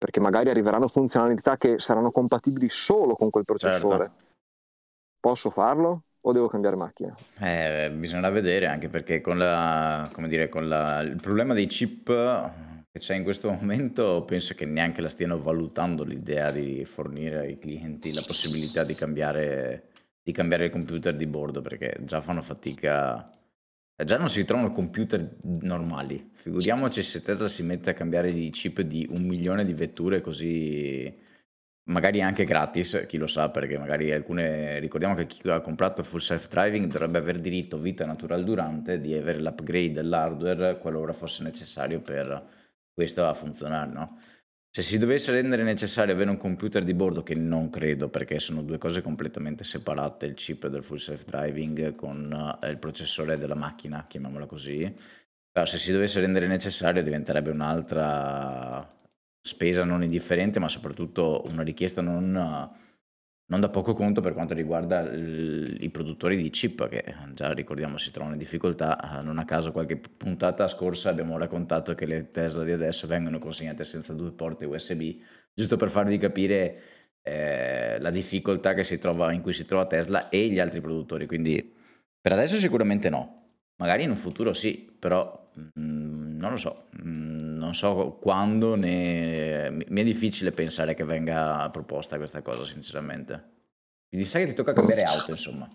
perché 0.01 0.19
magari 0.19 0.49
arriveranno 0.49 0.87
funzionalità 0.87 1.57
che 1.57 1.75
saranno 1.77 2.09
compatibili 2.09 2.69
solo 2.69 3.13
con 3.13 3.29
quel 3.29 3.45
processore. 3.45 4.05
Certo. 4.05 4.23
Posso 5.19 5.51
farlo 5.51 6.05
o 6.21 6.31
devo 6.31 6.47
cambiare 6.47 6.75
macchina? 6.75 7.15
Eh, 7.39 7.91
bisogna 7.93 8.27
vedere 8.31 8.65
anche 8.65 8.89
perché 8.89 9.21
con, 9.21 9.37
la, 9.37 10.09
dire, 10.27 10.49
con 10.49 10.67
la, 10.67 11.01
il 11.01 11.19
problema 11.21 11.53
dei 11.53 11.67
chip 11.67 12.07
che 12.91 12.97
c'è 12.97 13.13
in 13.13 13.21
questo 13.21 13.51
momento 13.51 14.23
penso 14.25 14.55
che 14.55 14.65
neanche 14.65 15.01
la 15.01 15.07
stiano 15.07 15.39
valutando 15.39 16.03
l'idea 16.03 16.49
di 16.49 16.83
fornire 16.83 17.37
ai 17.37 17.59
clienti 17.59 18.11
la 18.11 18.23
possibilità 18.25 18.83
di 18.83 18.95
cambiare, 18.95 19.89
di 20.23 20.31
cambiare 20.31 20.65
il 20.65 20.71
computer 20.71 21.15
di 21.15 21.27
bordo 21.27 21.61
perché 21.61 21.97
già 21.99 22.21
fanno 22.21 22.41
fatica 22.41 23.23
Già 23.95 24.17
non 24.17 24.29
si 24.29 24.43
trovano 24.45 24.71
computer 24.71 25.37
normali, 25.43 26.31
figuriamoci 26.33 27.03
se 27.03 27.21
Tesla 27.21 27.47
si 27.47 27.61
mette 27.61 27.91
a 27.91 27.93
cambiare 27.93 28.31
i 28.31 28.49
chip 28.49 28.81
di 28.81 29.07
un 29.11 29.21
milione 29.21 29.63
di 29.63 29.73
vetture 29.73 30.21
così 30.21 31.15
magari 31.83 32.21
anche 32.21 32.43
gratis, 32.43 33.05
chi 33.07 33.17
lo 33.17 33.27
sa, 33.27 33.49
perché 33.49 33.77
magari 33.77 34.11
alcune, 34.11 34.79
ricordiamo 34.79 35.15
che 35.15 35.27
chi 35.27 35.47
ha 35.49 35.61
comprato 35.61 36.03
full 36.03 36.19
self-driving 36.19 36.91
dovrebbe 36.91 37.17
aver 37.19 37.39
diritto 37.39 37.77
vita 37.77 38.05
natural 38.05 38.43
durante 38.43 38.99
di 38.99 39.13
avere 39.13 39.39
l'upgrade 39.39 39.91
dell'hardware 39.91 40.77
qualora 40.79 41.13
fosse 41.13 41.43
necessario 41.43 42.01
per 42.01 42.59
questo 42.93 43.25
a 43.25 43.33
funzionare, 43.33 43.91
no? 43.91 44.19
Se 44.73 44.81
si 44.83 44.97
dovesse 44.97 45.33
rendere 45.33 45.63
necessario 45.63 46.13
avere 46.13 46.29
un 46.29 46.37
computer 46.37 46.85
di 46.85 46.93
bordo, 46.93 47.23
che 47.23 47.35
non 47.35 47.69
credo 47.69 48.07
perché 48.07 48.39
sono 48.39 48.63
due 48.63 48.77
cose 48.77 49.01
completamente 49.01 49.65
separate, 49.65 50.25
il 50.25 50.33
chip 50.35 50.67
del 50.67 50.81
full 50.81 50.95
self-driving 50.95 51.93
con 51.93 52.57
eh, 52.61 52.69
il 52.69 52.77
processore 52.77 53.37
della 53.37 53.55
macchina, 53.55 54.05
chiamiamola 54.07 54.45
così, 54.45 54.95
se 55.65 55.77
si 55.77 55.91
dovesse 55.91 56.21
rendere 56.21 56.47
necessario 56.47 57.03
diventerebbe 57.03 57.51
un'altra 57.51 58.87
spesa 59.41 59.83
non 59.83 60.03
indifferente, 60.03 60.59
ma 60.59 60.69
soprattutto 60.69 61.43
una 61.47 61.63
richiesta 61.63 61.99
non, 61.99 62.71
non 63.51 63.59
da 63.59 63.67
poco 63.67 63.93
conto 63.93 64.21
per 64.21 64.33
quanto 64.33 64.53
riguarda 64.53 65.01
il, 65.01 65.75
i 65.81 65.89
produttori 65.89 66.41
di 66.41 66.49
chip, 66.49 66.87
che 66.87 67.03
già 67.33 67.51
ricordiamo 67.51 67.97
si 67.97 68.09
trovano 68.09 68.33
in 68.33 68.39
difficoltà. 68.39 69.19
Non 69.21 69.39
a 69.39 69.45
caso 69.45 69.73
qualche 69.73 69.97
puntata 69.97 70.69
scorsa 70.69 71.09
abbiamo 71.09 71.37
raccontato 71.37 71.93
che 71.93 72.05
le 72.05 72.31
Tesla 72.31 72.63
di 72.63 72.71
adesso 72.71 73.07
vengono 73.07 73.39
consegnate 73.39 73.83
senza 73.83 74.13
due 74.13 74.31
porte 74.31 74.63
USB, 74.63 75.01
giusto 75.53 75.75
per 75.75 75.89
farvi 75.89 76.17
capire 76.17 76.81
eh, 77.21 77.99
la 77.99 78.09
difficoltà 78.09 78.73
trova, 78.97 79.33
in 79.33 79.41
cui 79.41 79.51
si 79.51 79.65
trova 79.65 79.85
Tesla 79.85 80.29
e 80.29 80.47
gli 80.47 80.59
altri 80.59 80.79
produttori. 80.79 81.27
Quindi 81.27 81.75
per 82.21 82.31
adesso 82.31 82.55
sicuramente 82.55 83.09
no. 83.09 83.40
Magari 83.81 84.03
in 84.03 84.11
un 84.11 84.15
futuro 84.15 84.53
sì, 84.53 84.95
però 84.99 85.49
mh, 85.55 85.79
mm, 85.79 86.37
non 86.37 86.51
lo 86.51 86.57
so. 86.57 86.85
Mh, 87.01 87.09
mm, 87.09 87.57
non 87.57 87.73
so 87.73 88.17
quando 88.21 88.75
né... 88.75 89.71
mi 89.71 90.01
è 90.01 90.03
difficile 90.03 90.51
pensare 90.51 90.93
che 90.93 91.03
venga 91.03 91.67
proposta 91.71 92.17
questa 92.17 92.43
cosa, 92.43 92.63
sinceramente. 92.63 93.49
Mi 94.09 94.23
sa 94.25 94.37
che 94.37 94.45
ti 94.45 94.53
tocca 94.53 94.73
cambiare 94.73 95.01
auto, 95.01 95.31
insomma. 95.31 95.67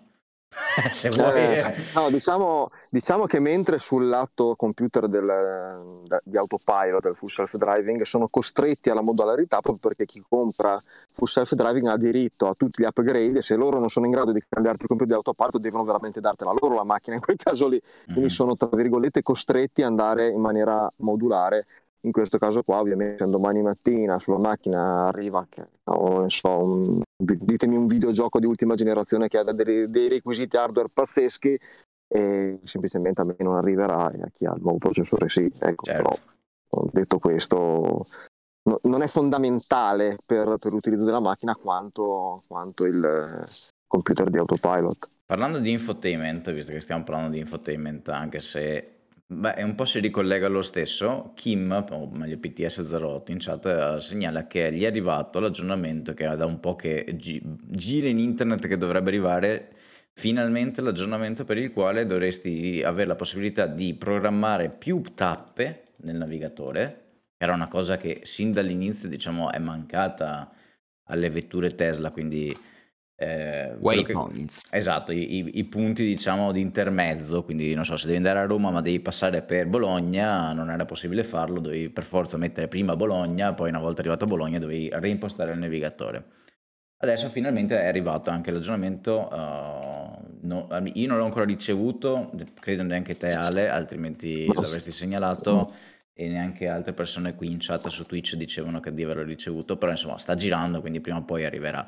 Se 0.91 1.09
vuoi. 1.09 1.33
Eh, 1.35 1.75
no, 1.93 2.09
diciamo, 2.09 2.69
diciamo, 2.89 3.25
che 3.25 3.39
mentre 3.39 3.79
sul 3.79 4.07
lato 4.07 4.55
computer 4.55 5.07
del, 5.07 6.03
di 6.23 6.37
autopilot, 6.37 7.01
del 7.01 7.15
full 7.15 7.29
self-driving, 7.29 8.01
sono 8.03 8.27
costretti 8.27 8.89
alla 8.89 9.01
modularità 9.01 9.59
proprio 9.61 9.89
perché 9.89 10.05
chi 10.05 10.23
compra 10.27 10.81
full 11.13 11.27
self-driving 11.27 11.87
ha 11.87 11.97
diritto 11.97 12.47
a 12.47 12.53
tutti 12.53 12.81
gli 12.81 12.85
upgrade 12.85 13.39
e 13.39 13.41
se 13.41 13.55
loro 13.55 13.79
non 13.79 13.89
sono 13.89 14.05
in 14.05 14.11
grado 14.11 14.31
di 14.31 14.41
cambiarti 14.47 14.83
il 14.83 14.87
computer 14.87 15.15
di 15.19 15.23
autopilot 15.23 15.57
devono 15.57 15.83
veramente 15.83 16.21
dartela 16.21 16.53
loro 16.59 16.75
la 16.75 16.83
macchina 16.83 17.15
in 17.15 17.21
quel 17.21 17.37
caso 17.37 17.67
lì. 17.67 17.79
Quindi 18.03 18.21
mm-hmm. 18.21 18.29
sono 18.29 18.55
tra 18.55 18.69
virgolette 18.71 19.21
costretti 19.21 19.81
ad 19.81 19.89
andare 19.89 20.27
in 20.27 20.39
maniera 20.39 20.91
modulare 20.97 21.65
in 22.01 22.11
questo 22.11 22.37
caso 22.37 22.61
qua 22.61 22.79
ovviamente 22.79 23.25
domani 23.25 23.61
mattina 23.61 24.19
sulla 24.19 24.37
macchina 24.37 25.07
arriva 25.07 25.45
che, 25.49 25.65
no, 25.83 26.29
so, 26.29 26.49
un, 26.49 27.01
ditemi 27.17 27.75
un 27.75 27.87
videogioco 27.87 28.39
di 28.39 28.45
ultima 28.45 28.75
generazione 28.75 29.27
che 29.27 29.39
ha 29.39 29.43
dei, 29.51 29.89
dei 29.89 30.07
requisiti 30.07 30.55
hardware 30.55 30.89
pazzeschi 30.93 31.59
e 32.07 32.59
semplicemente 32.63 33.21
a 33.21 33.25
me 33.25 33.35
non 33.39 33.55
arriverà 33.55 34.11
e 34.11 34.21
a 34.21 34.29
chi 34.31 34.45
ha 34.45 34.53
il 34.53 34.61
nuovo 34.61 34.77
processore 34.77 35.27
sì 35.27 35.51
ecco, 35.59 35.83
certo. 35.83 36.19
però 36.69 36.87
detto 36.91 37.19
questo 37.19 38.05
no, 38.69 38.79
non 38.83 39.01
è 39.01 39.07
fondamentale 39.07 40.17
per, 40.23 40.57
per, 40.57 40.71
l'utilizzo 40.71 41.05
della 41.05 41.19
macchina 41.19 41.55
quanto, 41.55 42.43
quanto 42.47 42.85
il 42.85 43.45
computer 43.87 44.29
di 44.29 44.37
autopilot 44.37 45.09
parlando 45.25 45.59
di 45.59 45.71
infotainment 45.71 46.53
visto 46.53 46.71
che 46.71 46.79
stiamo 46.79 47.03
parlando 47.03 47.31
di 47.31 47.39
infotainment 47.39 48.07
anche 48.09 48.39
se 48.39 48.96
Beh, 49.29 49.61
un 49.63 49.75
po' 49.75 49.83
si 49.83 49.99
ricollega 49.99 50.47
lo 50.47 50.61
stesso. 50.61 51.33
Kim, 51.35 51.85
o 51.89 52.09
meglio 52.11 52.37
PTS08 52.37 53.31
in 53.31 53.37
chat, 53.39 53.65
eh, 53.65 53.99
segnala 53.99 54.47
che 54.47 54.71
gli 54.71 54.83
è 54.83 54.85
arrivato 54.85 55.39
l'aggiornamento 55.41 56.13
che 56.13 56.25
da 56.35 56.45
un 56.45 56.61
po' 56.61 56.75
che 56.77 57.05
gi- 57.17 57.41
gira 57.43 58.07
in 58.07 58.19
internet 58.19 58.67
che 58.67 58.77
dovrebbe 58.77 59.09
arrivare 59.09 59.73
finalmente 60.13 60.81
l'aggiornamento 60.81 61.43
per 61.43 61.57
il 61.57 61.73
quale 61.73 62.05
dovresti 62.05 62.81
avere 62.85 63.07
la 63.07 63.15
possibilità 63.17 63.67
di 63.67 63.93
programmare 63.95 64.69
più 64.69 65.01
tappe 65.13 65.83
nel 66.03 66.15
navigatore. 66.15 67.01
Era 67.37 67.53
una 67.53 67.67
cosa 67.67 67.97
che 67.97 68.21
sin 68.23 68.53
dall'inizio, 68.53 69.09
diciamo, 69.09 69.51
è 69.51 69.59
mancata 69.59 70.49
alle 71.09 71.29
vetture 71.29 71.75
Tesla, 71.75 72.11
quindi 72.11 72.57
eh, 73.19 73.75
Waypoints. 73.79 74.61
Esatto, 74.69 75.11
i, 75.11 75.37
i, 75.37 75.57
i, 75.57 75.63
punti 75.63 76.05
diciamo 76.05 76.51
di 76.51 76.61
intermezzo, 76.61 77.43
quindi 77.43 77.73
non 77.73 77.83
so 77.83 77.97
se 77.97 78.05
devi 78.05 78.17
andare 78.17 78.37
a 78.37 78.45
Roma 78.45 78.69
ma 78.69 78.79
devi 78.79 78.99
passare 78.99 79.41
per 79.41 79.65
Bologna, 79.65 80.53
non 80.53 80.69
era 80.69 80.85
possibile 80.85 81.23
farlo, 81.23 81.59
dovevi 81.59 81.89
per 81.89 82.03
forza 82.03 82.37
mettere 82.37 82.67
prima 82.67 82.95
Bologna, 82.95 83.53
poi 83.53 83.69
una 83.69 83.79
volta 83.79 84.01
arrivato 84.01 84.25
a 84.25 84.27
Bologna 84.27 84.59
dovevi 84.59 84.89
reimpostare 84.93 85.51
il 85.51 85.57
navigatore. 85.57 86.25
Adesso 86.99 87.29
finalmente 87.29 87.79
è 87.79 87.87
arrivato 87.87 88.29
anche 88.29 88.51
l'aggiornamento, 88.51 89.27
uh, 89.31 90.47
no, 90.47 90.67
io 90.93 91.07
non 91.07 91.17
l'ho 91.17 91.25
ancora 91.25 91.45
ricevuto, 91.45 92.31
credo 92.59 92.83
neanche 92.83 93.17
te 93.17 93.31
Ale, 93.31 93.69
altrimenti 93.69 94.45
l'avresti 94.45 94.91
segnalato 94.91 95.73
e 96.13 96.27
neanche 96.27 96.67
altre 96.67 96.93
persone 96.93 97.35
qui 97.35 97.51
in 97.51 97.57
chat 97.59 97.87
su 97.87 98.05
Twitch 98.05 98.35
dicevano 98.35 98.79
che 98.79 98.93
di 98.93 99.03
averlo 99.03 99.23
ricevuto, 99.23 99.77
però 99.77 99.91
insomma 99.91 100.17
sta 100.17 100.35
girando, 100.35 100.81
quindi 100.81 100.99
prima 100.99 101.17
o 101.17 101.23
poi 101.23 101.45
arriverà. 101.45 101.87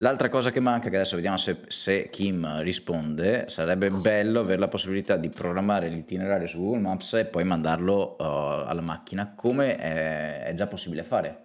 L'altra 0.00 0.28
cosa 0.28 0.50
che 0.50 0.60
manca, 0.60 0.90
che 0.90 0.96
adesso 0.96 1.14
vediamo 1.14 1.38
se, 1.38 1.62
se, 1.68 2.10
Kim 2.10 2.60
risponde, 2.60 3.48
sarebbe 3.48 3.88
bello 3.88 4.40
avere 4.40 4.58
la 4.58 4.68
possibilità 4.68 5.16
di 5.16 5.30
programmare 5.30 5.88
l'itinerario 5.88 6.46
su 6.46 6.58
Google 6.58 6.80
Maps 6.80 7.14
e 7.14 7.24
poi 7.24 7.44
mandarlo 7.44 8.16
uh, 8.18 8.22
alla 8.22 8.82
macchina, 8.82 9.32
come 9.34 9.76
è, 9.76 10.42
è, 10.44 10.54
già 10.54 10.66
possibile 10.66 11.02
fare. 11.02 11.44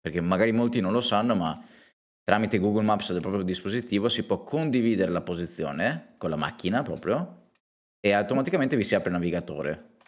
Perché 0.00 0.20
magari 0.20 0.50
molti 0.50 0.80
non 0.80 0.90
lo 0.90 1.00
sanno, 1.00 1.36
ma 1.36 1.64
tramite 2.24 2.58
Google 2.58 2.82
Maps 2.82 3.12
del 3.12 3.20
proprio 3.20 3.44
dispositivo 3.44 4.08
si 4.08 4.24
può 4.24 4.42
condividere 4.42 5.12
la 5.12 5.20
posizione 5.20 6.14
con 6.16 6.30
la 6.30 6.36
macchina 6.36 6.82
proprio 6.82 7.50
e 8.00 8.12
automaticamente 8.12 8.76
vi 8.76 8.84
si 8.84 8.96
apre 8.96 9.10
il 9.10 9.14
navigatore 9.14 9.98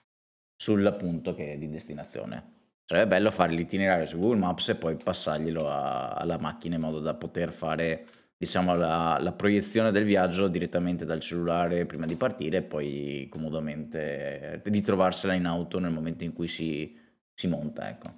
sul 0.57 0.97
punto 0.99 1.33
che 1.35 1.53
è 1.53 1.59
di 1.59 1.71
destinazione. 1.71 2.62
Sarebbe 2.93 3.17
bello 3.17 3.31
fare 3.31 3.55
l'itinerario 3.55 4.05
su 4.07 4.19
Google 4.19 4.37
Maps 4.37 4.69
e 4.69 4.75
poi 4.75 4.97
passarglielo 4.97 5.67
a- 5.67 6.11
alla 6.11 6.37
macchina 6.39 6.75
in 6.75 6.83
modo 6.83 7.01
da 7.01 7.15
poter 7.15 7.51
fare 7.51 8.07
diciamo 8.37 8.77
la, 8.77 9.17
la 9.19 9.33
proiezione 9.33 9.91
del 9.91 10.05
viaggio 10.05 10.47
direttamente 10.47 11.07
dal 11.07 11.21
cellulare 11.21 11.87
prima 11.87 12.05
di 12.05 12.17
partire 12.17 12.59
e 12.59 12.63
poi 12.63 13.29
comodamente 13.31 14.61
ritrovarsela 14.63 15.33
in 15.33 15.47
auto 15.47 15.79
nel 15.79 15.91
momento 15.91 16.25
in 16.25 16.35
cui 16.35 16.49
si, 16.49 16.95
si 17.33 17.47
monta. 17.47 17.89
Ecco. 17.89 18.13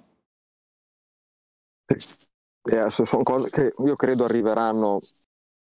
Eh, 2.63 2.89
sono 2.89 3.23
cose 3.23 3.49
che 3.49 3.73
io 3.77 3.95
credo 3.95 4.25
arriveranno, 4.25 4.99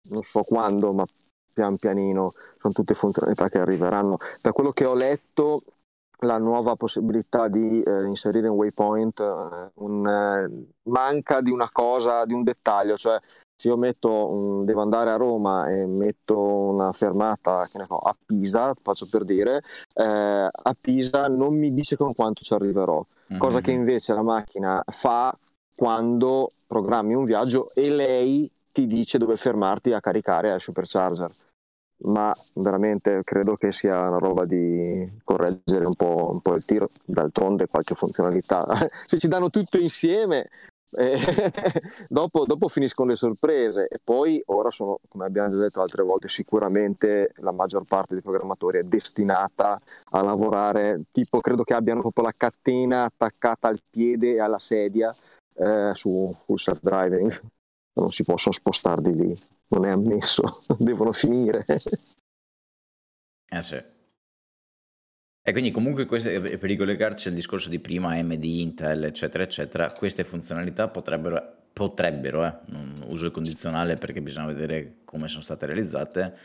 non 0.09 0.23
so 0.23 0.43
quando, 0.43 0.91
ma 0.95 1.05
pian 1.53 1.77
pianino, 1.77 2.33
sono 2.59 2.73
tutte 2.73 2.95
funzionalità 2.95 3.51
che 3.51 3.59
arriveranno. 3.59 4.17
Da 4.41 4.53
quello 4.53 4.73
che 4.73 4.87
ho 4.87 4.95
letto 4.95 5.65
la 6.23 6.39
nuova 6.39 6.77
possibilità 6.77 7.49
di 7.49 7.83
eh, 7.83 8.05
inserire 8.05 8.49
un 8.49 8.57
waypoint 8.57 9.21
eh, 9.21 9.71
un, 9.75 10.07
eh, 10.07 10.67
manca 10.85 11.41
di 11.41 11.51
una 11.51 11.69
cosa, 11.71 12.25
di 12.25 12.33
un 12.33 12.43
dettaglio, 12.43 12.97
cioè 12.97 13.19
se 13.57 13.69
io 13.69 13.77
metto 13.77 14.11
un, 14.11 14.65
devo 14.65 14.83
andare 14.83 15.11
a 15.11 15.17
Roma 15.17 15.69
e 15.69 15.87
metto 15.87 16.39
una 16.39 16.93
fermata 16.93 17.67
che 17.71 17.79
ne 17.79 17.85
so, 17.85 17.99
a 17.99 18.15
Pisa, 18.25 18.73
faccio 18.81 19.07
per 19.09 19.25
dire, 19.25 19.63
eh, 19.95 20.49
a 20.51 20.77
Pisa 20.81 21.29
non 21.29 21.57
mi 21.57 21.73
dice 21.73 21.97
con 21.97 22.15
quanto 22.15 22.43
ci 22.43 22.55
arriverò, 22.55 23.05
mm-hmm. 23.31 23.41
cosa 23.41 23.61
che 23.61 23.71
invece 23.71 24.15
la 24.15 24.23
macchina 24.23 24.83
fa 24.87 25.37
quando 25.75 26.51
programmi 26.67 27.15
un 27.15 27.25
viaggio 27.25 27.71
e 27.75 27.91
lei 27.91 28.51
ti 28.73 28.87
dice 28.87 29.19
dove 29.19 29.37
fermarti 29.37 29.93
a 29.93 30.01
caricare 30.01 30.51
al 30.51 30.61
supercharger 30.61 31.31
ma 32.05 32.35
veramente 32.55 33.23
credo 33.25 33.57
che 33.57 33.73
sia 33.73 34.09
una 34.09 34.19
roba 34.19 34.45
di 34.45 35.21
correggere 35.25 35.85
un 35.85 35.95
po', 35.95 36.31
un 36.33 36.41
po 36.41 36.55
il 36.55 36.65
tiro, 36.65 36.91
d'altronde 37.05 37.69
qualche 37.69 37.95
funzionalità. 37.95 38.67
Se 39.07 39.19
ci 39.19 39.29
danno 39.29 39.51
tutto 39.51 39.79
insieme, 39.79 40.49
eh, 40.91 41.19
dopo, 42.09 42.45
dopo, 42.45 42.69
finiscono 42.69 43.11
le 43.11 43.17
sorprese. 43.17 43.89
E 43.89 44.01
poi 44.03 44.43
ora 44.47 44.71
sono, 44.71 44.99
come 45.09 45.25
abbiamo 45.25 45.51
già 45.51 45.59
detto 45.59 45.81
altre 45.81 46.03
volte, 46.03 46.29
sicuramente 46.29 47.33
la 47.37 47.53
maggior 47.53 47.85
parte 47.85 48.15
dei 48.15 48.23
programmatori 48.23 48.79
è 48.79 48.83
destinata 48.83 49.81
a 50.11 50.23
lavorare, 50.23 51.03
tipo 51.13 51.41
credo 51.41 51.63
che 51.63 51.75
abbiano 51.75 52.01
proprio 52.01 52.25
la 52.25 52.35
catena 52.37 53.05
attaccata 53.05 53.69
al 53.69 53.81
piede 53.89 54.35
e 54.35 54.41
alla 54.41 54.59
sedia 54.59 55.15
eh, 55.55 55.93
su 55.95 56.35
full 56.45 56.57
self 56.57 56.81
driving, 56.81 57.41
non 57.95 58.11
si 58.11 58.25
possono 58.25 58.55
spostare 58.55 59.03
di 59.03 59.15
lì 59.15 59.39
non 59.73 59.87
è 59.87 59.91
ammesso, 59.91 60.63
devono 60.79 61.13
finire. 61.13 61.65
Eh 63.49 63.63
sì. 63.63 63.83
E 65.45 65.51
quindi 65.51 65.73
comunque 65.73 66.07
queste, 66.07 66.41
per 66.41 66.61
ricollegarci 66.61 67.29
al 67.29 67.35
discorso 67.35 67.69
di 67.69 67.81
prima 67.81 68.13
AMD, 68.13 68.45
Intel, 68.45 69.05
eccetera, 69.05 69.43
eccetera, 69.43 69.91
queste 69.93 70.23
funzionalità 70.23 70.89
potrebbero, 70.89 71.69
potrebbero 71.73 72.45
eh, 72.47 72.59
non 72.67 73.05
uso 73.09 73.27
il 73.27 73.33
condizionale 73.33 73.97
perché 73.97 74.23
bisogna 74.23 74.47
vedere 74.47 75.01
come 75.05 75.27
sono 75.27 75.43
state 75.43 75.67
realizzate, 75.67 76.37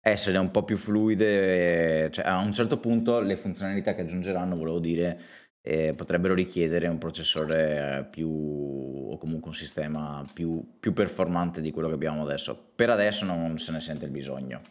essere 0.00 0.38
un 0.38 0.50
po' 0.50 0.64
più 0.64 0.76
fluide, 0.78 2.10
cioè 2.10 2.26
a 2.26 2.38
un 2.38 2.52
certo 2.54 2.78
punto 2.78 3.20
le 3.20 3.36
funzionalità 3.36 3.94
che 3.94 4.00
aggiungeranno, 4.02 4.56
volevo 4.56 4.78
dire, 4.78 5.20
eh, 5.68 5.92
potrebbero 5.92 6.32
richiedere 6.32 6.88
un 6.88 6.96
processore 6.96 8.08
più 8.10 8.26
o 8.30 9.18
comunque 9.18 9.50
un 9.50 9.54
sistema 9.54 10.24
più, 10.32 10.78
più, 10.80 10.94
performante 10.94 11.60
di 11.60 11.70
quello 11.70 11.88
che 11.88 11.94
abbiamo 11.94 12.22
adesso. 12.22 12.72
Per 12.74 12.88
adesso 12.88 13.26
non 13.26 13.58
se 13.58 13.72
ne 13.72 13.80
sente 13.80 14.06
il 14.06 14.10
bisogno. 14.10 14.62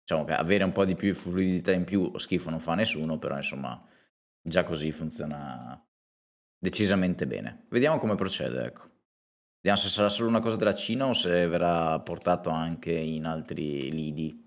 Diciamo 0.00 0.24
che 0.24 0.32
avere 0.32 0.64
un 0.64 0.72
po' 0.72 0.86
di 0.86 0.94
più 0.94 1.12
fluidità 1.12 1.72
in 1.72 1.84
più 1.84 2.16
schifo 2.16 2.48
non 2.48 2.60
fa 2.60 2.74
nessuno, 2.74 3.18
però 3.18 3.36
insomma 3.36 3.86
già 4.40 4.64
così 4.64 4.92
funziona 4.92 5.78
decisamente 6.58 7.26
bene. 7.26 7.66
Vediamo 7.68 7.98
come 7.98 8.14
procede, 8.14 8.64
ecco. 8.64 8.88
Vediamo 9.56 9.76
se 9.76 9.90
sarà 9.90 10.08
solo 10.08 10.30
una 10.30 10.40
cosa 10.40 10.56
della 10.56 10.74
Cina 10.74 11.06
o 11.06 11.12
se 11.12 11.46
verrà 11.48 12.00
portato 12.00 12.48
anche 12.48 12.92
in 12.92 13.26
altri 13.26 13.90
lidi. 13.90 14.42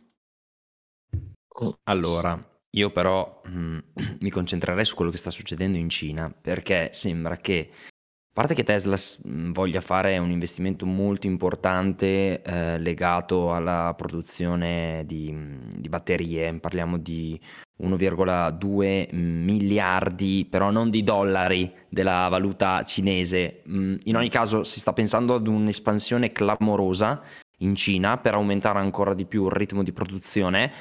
Allora, 1.83 2.48
io 2.71 2.91
però 2.91 3.41
mh, 3.45 3.77
mi 4.21 4.29
concentrerei 4.29 4.85
su 4.85 4.95
quello 4.95 5.11
che 5.11 5.17
sta 5.17 5.29
succedendo 5.29 5.77
in 5.77 5.89
Cina, 5.89 6.29
perché 6.29 6.89
sembra 6.91 7.37
che, 7.37 7.69
a 7.71 8.33
parte 8.33 8.53
che 8.53 8.63
Tesla 8.63 8.95
voglia 9.23 9.81
fare 9.81 10.17
un 10.17 10.29
investimento 10.29 10.85
molto 10.85 11.27
importante 11.27 12.41
eh, 12.41 12.77
legato 12.79 13.53
alla 13.53 13.93
produzione 13.97 15.03
di, 15.05 15.35
di 15.75 15.89
batterie, 15.89 16.53
parliamo 16.59 16.97
di 16.97 17.39
1,2 17.81 19.15
miliardi, 19.15 20.45
però 20.49 20.69
non 20.69 20.89
di 20.89 21.03
dollari 21.03 21.73
della 21.89 22.27
valuta 22.29 22.83
cinese. 22.83 23.63
In 23.65 24.15
ogni 24.15 24.29
caso 24.29 24.63
si 24.63 24.79
sta 24.79 24.93
pensando 24.93 25.33
ad 25.33 25.47
un'espansione 25.47 26.31
clamorosa 26.31 27.21
in 27.59 27.75
Cina 27.75 28.17
per 28.17 28.35
aumentare 28.35 28.79
ancora 28.79 29.13
di 29.13 29.25
più 29.25 29.45
il 29.45 29.51
ritmo 29.51 29.83
di 29.83 29.91
produzione 29.91 30.71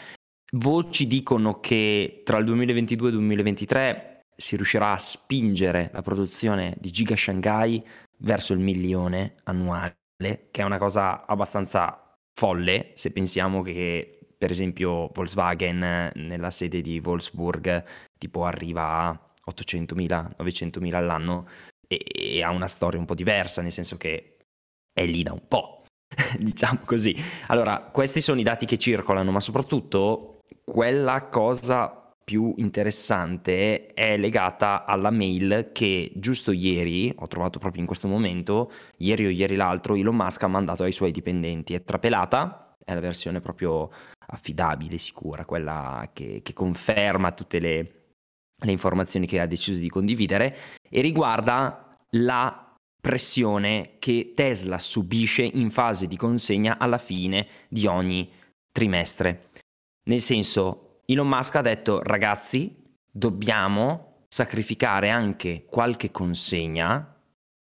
Voci 0.52 1.06
dicono 1.06 1.60
che 1.60 2.22
tra 2.24 2.38
il 2.38 2.46
2022 2.46 3.08
e 3.08 3.10
il 3.10 3.16
2023 3.16 4.20
si 4.34 4.56
riuscirà 4.56 4.92
a 4.92 4.98
spingere 4.98 5.90
la 5.92 6.00
produzione 6.00 6.74
di 6.78 6.90
Giga 6.90 7.14
Shanghai 7.16 7.84
verso 8.18 8.54
il 8.54 8.60
milione 8.60 9.34
annuale, 9.44 9.98
che 10.16 10.62
è 10.62 10.62
una 10.62 10.78
cosa 10.78 11.26
abbastanza 11.26 12.14
folle 12.38 12.92
se 12.94 13.10
pensiamo 13.10 13.62
che 13.62 14.20
per 14.38 14.50
esempio 14.50 15.10
Volkswagen 15.12 16.12
nella 16.14 16.50
sede 16.50 16.80
di 16.80 17.00
Wolfsburg 17.04 17.84
tipo 18.16 18.44
arriva 18.44 19.08
a 19.08 19.20
800.000, 19.50 20.36
900.000 20.38 20.94
all'anno 20.94 21.46
e, 21.86 22.02
e 22.06 22.42
ha 22.42 22.50
una 22.50 22.68
storia 22.68 22.98
un 22.98 23.06
po' 23.06 23.14
diversa, 23.14 23.60
nel 23.60 23.72
senso 23.72 23.96
che 23.96 24.36
è 24.92 25.04
lì 25.04 25.22
da 25.22 25.32
un 25.32 25.46
po', 25.46 25.84
diciamo 26.38 26.80
così. 26.84 27.14
Allora, 27.48 27.80
questi 27.80 28.20
sono 28.20 28.40
i 28.40 28.44
dati 28.44 28.64
che 28.64 28.78
circolano, 28.78 29.30
ma 29.30 29.40
soprattutto 29.40 30.37
quella 30.64 31.28
cosa 31.28 31.98
più 32.28 32.52
interessante 32.58 33.86
è 33.94 34.18
legata 34.18 34.84
alla 34.84 35.10
mail 35.10 35.70
che 35.72 36.12
giusto 36.14 36.52
ieri, 36.52 37.10
ho 37.16 37.26
trovato 37.26 37.58
proprio 37.58 37.80
in 37.80 37.86
questo 37.86 38.06
momento, 38.06 38.70
ieri 38.98 39.24
o 39.24 39.30
ieri 39.30 39.56
l'altro, 39.56 39.94
Elon 39.94 40.14
Musk 40.14 40.42
ha 40.42 40.46
mandato 40.46 40.82
ai 40.82 40.92
suoi 40.92 41.10
dipendenti. 41.10 41.72
È 41.72 41.82
trapelata, 41.82 42.76
è 42.84 42.92
la 42.92 43.00
versione 43.00 43.40
proprio 43.40 43.90
affidabile, 44.26 44.98
sicura, 44.98 45.46
quella 45.46 46.10
che, 46.12 46.40
che 46.42 46.52
conferma 46.52 47.32
tutte 47.32 47.60
le, 47.60 47.92
le 48.62 48.70
informazioni 48.70 49.26
che 49.26 49.40
ha 49.40 49.46
deciso 49.46 49.80
di 49.80 49.88
condividere 49.88 50.54
e 50.86 51.00
riguarda 51.00 51.96
la 52.10 52.74
pressione 53.00 53.92
che 53.98 54.32
Tesla 54.34 54.78
subisce 54.78 55.42
in 55.42 55.70
fase 55.70 56.06
di 56.06 56.16
consegna 56.18 56.76
alla 56.78 56.98
fine 56.98 57.46
di 57.68 57.86
ogni 57.86 58.30
trimestre. 58.70 59.48
Nel 60.08 60.22
senso, 60.22 61.02
Elon 61.04 61.28
Musk 61.28 61.56
ha 61.56 61.60
detto 61.60 62.00
ragazzi, 62.02 62.82
dobbiamo 63.10 64.24
sacrificare 64.28 65.10
anche 65.10 65.66
qualche 65.68 66.10
consegna 66.10 67.14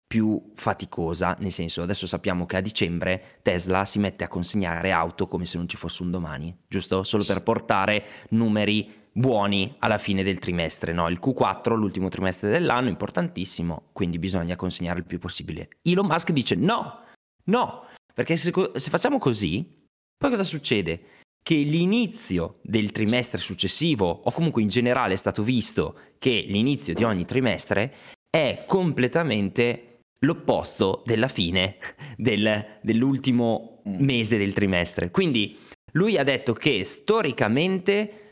più 0.07 0.51
faticosa, 0.55 1.37
nel 1.39 1.53
senso 1.53 1.83
adesso 1.83 2.07
sappiamo 2.07 2.45
che 2.45 2.57
a 2.57 2.61
dicembre 2.61 3.39
Tesla 3.43 3.85
si 3.85 4.01
mette 4.01 4.25
a 4.25 4.29
consegnare 4.29 4.91
auto 4.91 5.27
come 5.27 5.47
se 5.47 5.59
non 5.59 5.69
ci 5.69 5.77
fosse 5.77 6.03
un 6.03 6.11
domani, 6.11 6.57
giusto? 6.69 7.05
Solo 7.05 7.25
per 7.25 7.43
portare 7.43 8.05
numeri 8.31 8.93
buoni 9.13 9.73
alla 9.79 9.99
fine 9.99 10.25
del 10.25 10.41
trimestre, 10.41 10.93
no? 10.93 11.09
Il 11.09 11.21
Q4, 11.23 11.75
l'ultimo 11.75 12.09
trimestre 12.09 12.51
dell'anno, 12.51 12.89
importantissimo, 12.89 13.91
quindi 13.93 14.19
bisogna 14.19 14.57
consegnare 14.57 14.99
il 14.99 15.07
più 15.07 15.21
possibile. 15.21 15.69
Elon 15.83 16.07
Musk 16.07 16.33
dice 16.33 16.57
no, 16.57 17.01
no, 17.45 17.87
perché 18.13 18.37
se, 18.37 18.53
se 18.75 18.91
facciamo 18.91 19.19
così, 19.19 19.83
poi 20.17 20.31
cosa 20.31 20.45
succede? 20.45 21.23
Che 21.45 21.57
l'inizio 21.57 22.61
del 22.63 22.91
trimestre 22.91 23.39
successivo, 23.39 24.09
o 24.09 24.33
comunque 24.33 24.63
in 24.63 24.69
generale 24.69 25.13
è 25.13 25.19
stato 25.19 25.43
visto 25.43 25.99
che 26.19 26.47
l'inizio 26.49 26.95
di 26.95 27.05
ogni 27.05 27.27
trimestre 27.27 27.95
è 28.31 28.65
completamente 28.67 29.99
l'opposto 30.21 31.03
della 31.05 31.29
fine 31.29 31.77
del, 32.17 32.79
dell'ultimo 32.81 33.83
mese 33.85 34.39
del 34.39 34.55
trimestre. 34.55 35.11
Quindi 35.11 35.59
lui 35.93 36.17
ha 36.17 36.25
detto 36.25 36.55
che 36.55 36.83
storicamente 36.83 38.31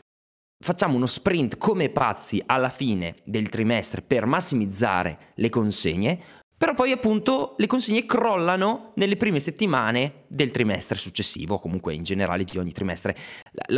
facciamo 0.63 0.95
uno 0.95 1.05
sprint 1.05 1.59
come 1.59 1.89
pazzi 1.89 2.41
alla 2.43 2.69
fine 2.69 3.17
del 3.25 3.49
trimestre 3.49 4.01
per 4.01 4.25
massimizzare 4.25 5.33
le 5.35 5.49
consegne, 5.49 6.19
però 6.63 6.75
poi 6.75 6.93
appunto 6.93 7.55
le 7.57 7.67
consegne 7.67 8.05
crollano 8.05 8.93
nelle 8.95 9.17
prime 9.17 9.41
settimane 9.41 10.23
del 10.29 10.51
trimestre 10.51 10.97
successivo, 10.97 11.59
comunque 11.59 11.93
in 11.93 12.03
generale 12.03 12.45
di 12.45 12.57
ogni 12.57 12.71
trimestre. 12.71 13.17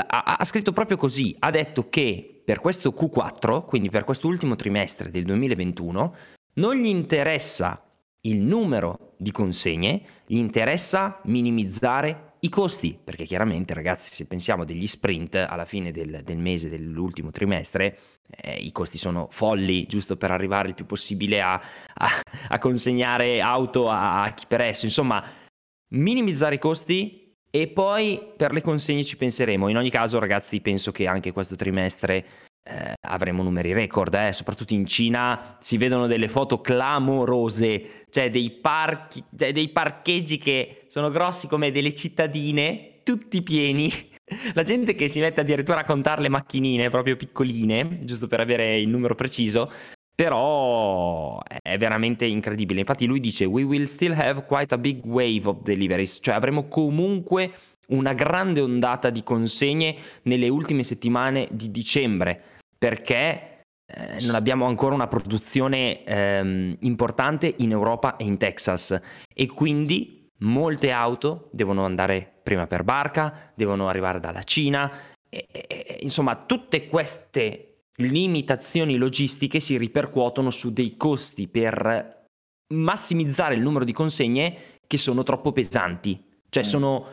Ha, 0.06 0.43
scritto 0.43 0.71
proprio 0.71 0.95
così, 0.95 1.36
ha 1.39 1.50
detto 1.50 1.89
che 1.89 2.43
per 2.45 2.60
questo 2.60 2.91
Q4, 2.91 3.65
quindi 3.65 3.89
per 3.89 4.04
questo 4.04 4.28
ultimo 4.28 4.56
trimestre 4.56 5.10
del 5.10 5.24
2021, 5.24 6.15
non 6.58 6.76
gli 6.76 6.86
interessa 6.86 7.84
il 8.21 8.38
numero 8.41 9.15
di 9.17 9.32
consegne, 9.32 10.04
gli 10.28 10.38
interessa 10.38 11.21
minimizzare 11.24 12.35
i 12.45 12.49
costi, 12.49 12.97
perché 13.03 13.25
chiaramente 13.25 13.73
ragazzi 13.73 14.13
se 14.13 14.27
pensiamo 14.27 14.65
degli 14.65 14.86
sprint 14.86 15.36
alla 15.36 15.65
fine 15.65 15.91
del, 15.91 16.21
del 16.23 16.38
mese 16.38 16.69
dell'ultimo 16.69 17.31
trimestre, 17.31 17.97
eh, 18.29 18.53
i 18.53 18.71
costi 18.71 18.99
sono 18.99 19.27
folli, 19.31 19.88
giusto 19.88 20.15
per 20.15 20.29
arrivare 20.29 20.67
il 20.67 20.75
più 20.75 20.86
possibile 20.86 21.41
a, 21.41 21.53
a, 21.53 22.10
a 22.49 22.58
consegnare 22.60 23.41
auto 23.41 23.89
a, 23.89 24.23
a 24.23 24.34
chi 24.34 24.45
per 24.47 24.62
esso, 24.62 24.86
insomma 24.86 25.23
minimizzare 25.95 26.55
i 26.55 26.60
costi 26.60 27.34
e 27.49 27.67
poi 27.67 28.21
per 28.38 28.51
le 28.53 28.62
consegne 28.62 29.03
ci 29.03 29.17
penseremo. 29.17 29.67
In 29.67 29.77
ogni 29.77 29.89
caso 29.89 30.19
ragazzi 30.19 30.62
penso 30.62 30.91
che 30.91 31.08
anche 31.08 31.31
questo 31.31 31.55
trimestre 31.55 32.25
eh, 32.67 32.93
avremo 33.01 33.43
numeri 33.43 33.73
record, 33.73 34.13
eh, 34.15 34.34
soprattutto 34.34 34.73
in 34.73 34.88
Cina 34.88 35.56
si 35.60 35.78
vedono 35.78 36.08
delle 36.08 36.28
foto 36.28 36.62
clamorose, 36.62 38.06
cioè 38.10 38.32
dei, 38.32 38.49
parchi, 38.49 39.23
cioè 39.38 39.54
dei 39.54 39.69
parcheggi 39.69 40.39
che 40.39 40.86
sono 40.88 41.12
grossi 41.12 41.47
come 41.47 41.71
delle 41.71 41.93
cittadine, 41.93 43.01
tutti 43.04 43.43
pieni. 43.43 43.91
La 44.56 44.63
gente 44.63 44.95
che 44.95 45.08
si 45.08 45.19
mette 45.19 45.41
addirittura 45.41 45.82
a 45.82 45.86
contare 45.86 46.21
le 46.21 46.30
macchinine 46.30 46.89
proprio 46.89 47.15
piccoline, 47.15 47.99
giusto 48.04 48.28
per 48.28 48.39
avere 48.39 48.80
il 48.80 48.88
numero 48.88 49.13
preciso, 49.13 49.71
però 50.15 51.39
è 51.62 51.78
veramente 51.78 52.25
incredibile. 52.25 52.80
Infatti 52.80 53.06
lui 53.06 53.19
dice 53.19 53.45
we 53.45 53.62
will 53.62 53.84
still 53.84 54.13
have 54.13 54.43
quite 54.45 54.73
a 54.73 54.80
big 54.80 55.06
wave 55.06 55.41
of 55.43 55.62
deliveries, 55.62 56.17
cioè 56.19 56.34
avremo 56.34 56.67
comunque 56.67 57.51
una 57.89 58.13
grande 58.13 58.62
ondata 58.62 59.12
di 59.12 59.21
consegne 59.21 59.95
nelle 60.23 60.49
ultime 60.49 60.82
settimane 60.82 61.47
di 61.51 61.69
dicembre 61.69 62.54
perché 62.86 63.63
eh, 63.88 64.24
non 64.28 64.36
abbiamo 64.36 64.67
ancora 64.67 64.93
una 64.93 65.08
produzione 65.08 66.04
ehm, 66.04 66.78
importante 66.82 67.52
in 67.58 67.71
Europa 67.71 68.15
e 68.15 68.26
in 68.26 68.38
Texas 68.38 69.02
e 69.34 69.48
quindi 69.48 70.30
molte 70.41 70.91
auto 70.91 71.50
devono 71.52 71.84
andare 71.84 72.32
prima 72.43 72.67
per 72.67 72.84
barca, 72.84 73.52
devono 73.56 73.88
arrivare 73.88 74.19
dalla 74.19 74.43
Cina, 74.43 74.91
e, 75.28 75.48
e, 75.50 75.98
insomma 76.02 76.36
tutte 76.36 76.86
queste 76.86 77.86
limitazioni 77.95 78.98
logistiche 78.98 79.60
si 79.60 79.80
ripercuotono 79.80 80.52
su 80.52 80.71
dei 80.71 80.95
costi 80.95 81.48
per 81.48 82.28
massimizzare 82.76 83.56
il 83.56 83.62
numero 83.62 83.84
di 83.84 83.93
consegne 83.93 84.58
che 84.86 85.00
sono 85.00 85.24
troppo 85.24 85.52
pesanti, 85.52 86.24
cioè 86.50 86.62
mm. 86.62 86.67
sono, 86.67 87.06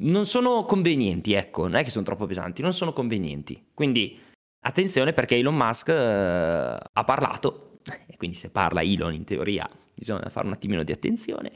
non 0.00 0.26
sono 0.26 0.64
convenienti, 0.64 1.34
ecco, 1.34 1.62
non 1.68 1.76
è 1.76 1.84
che 1.84 1.90
sono 1.90 2.04
troppo 2.04 2.26
pesanti, 2.26 2.62
non 2.62 2.72
sono 2.72 2.92
convenienti. 2.92 3.68
Quindi 3.72 4.28
Attenzione 4.62 5.12
perché 5.12 5.36
Elon 5.36 5.56
Musk 5.56 5.88
eh, 5.88 6.78
ha 6.92 7.04
parlato, 7.04 7.78
e 8.06 8.16
quindi 8.16 8.36
se 8.36 8.50
parla 8.50 8.82
Elon 8.82 9.14
in 9.14 9.24
teoria 9.24 9.68
bisogna 9.94 10.28
fare 10.28 10.46
un 10.46 10.52
attimino 10.52 10.82
di 10.82 10.92
attenzione, 10.92 11.52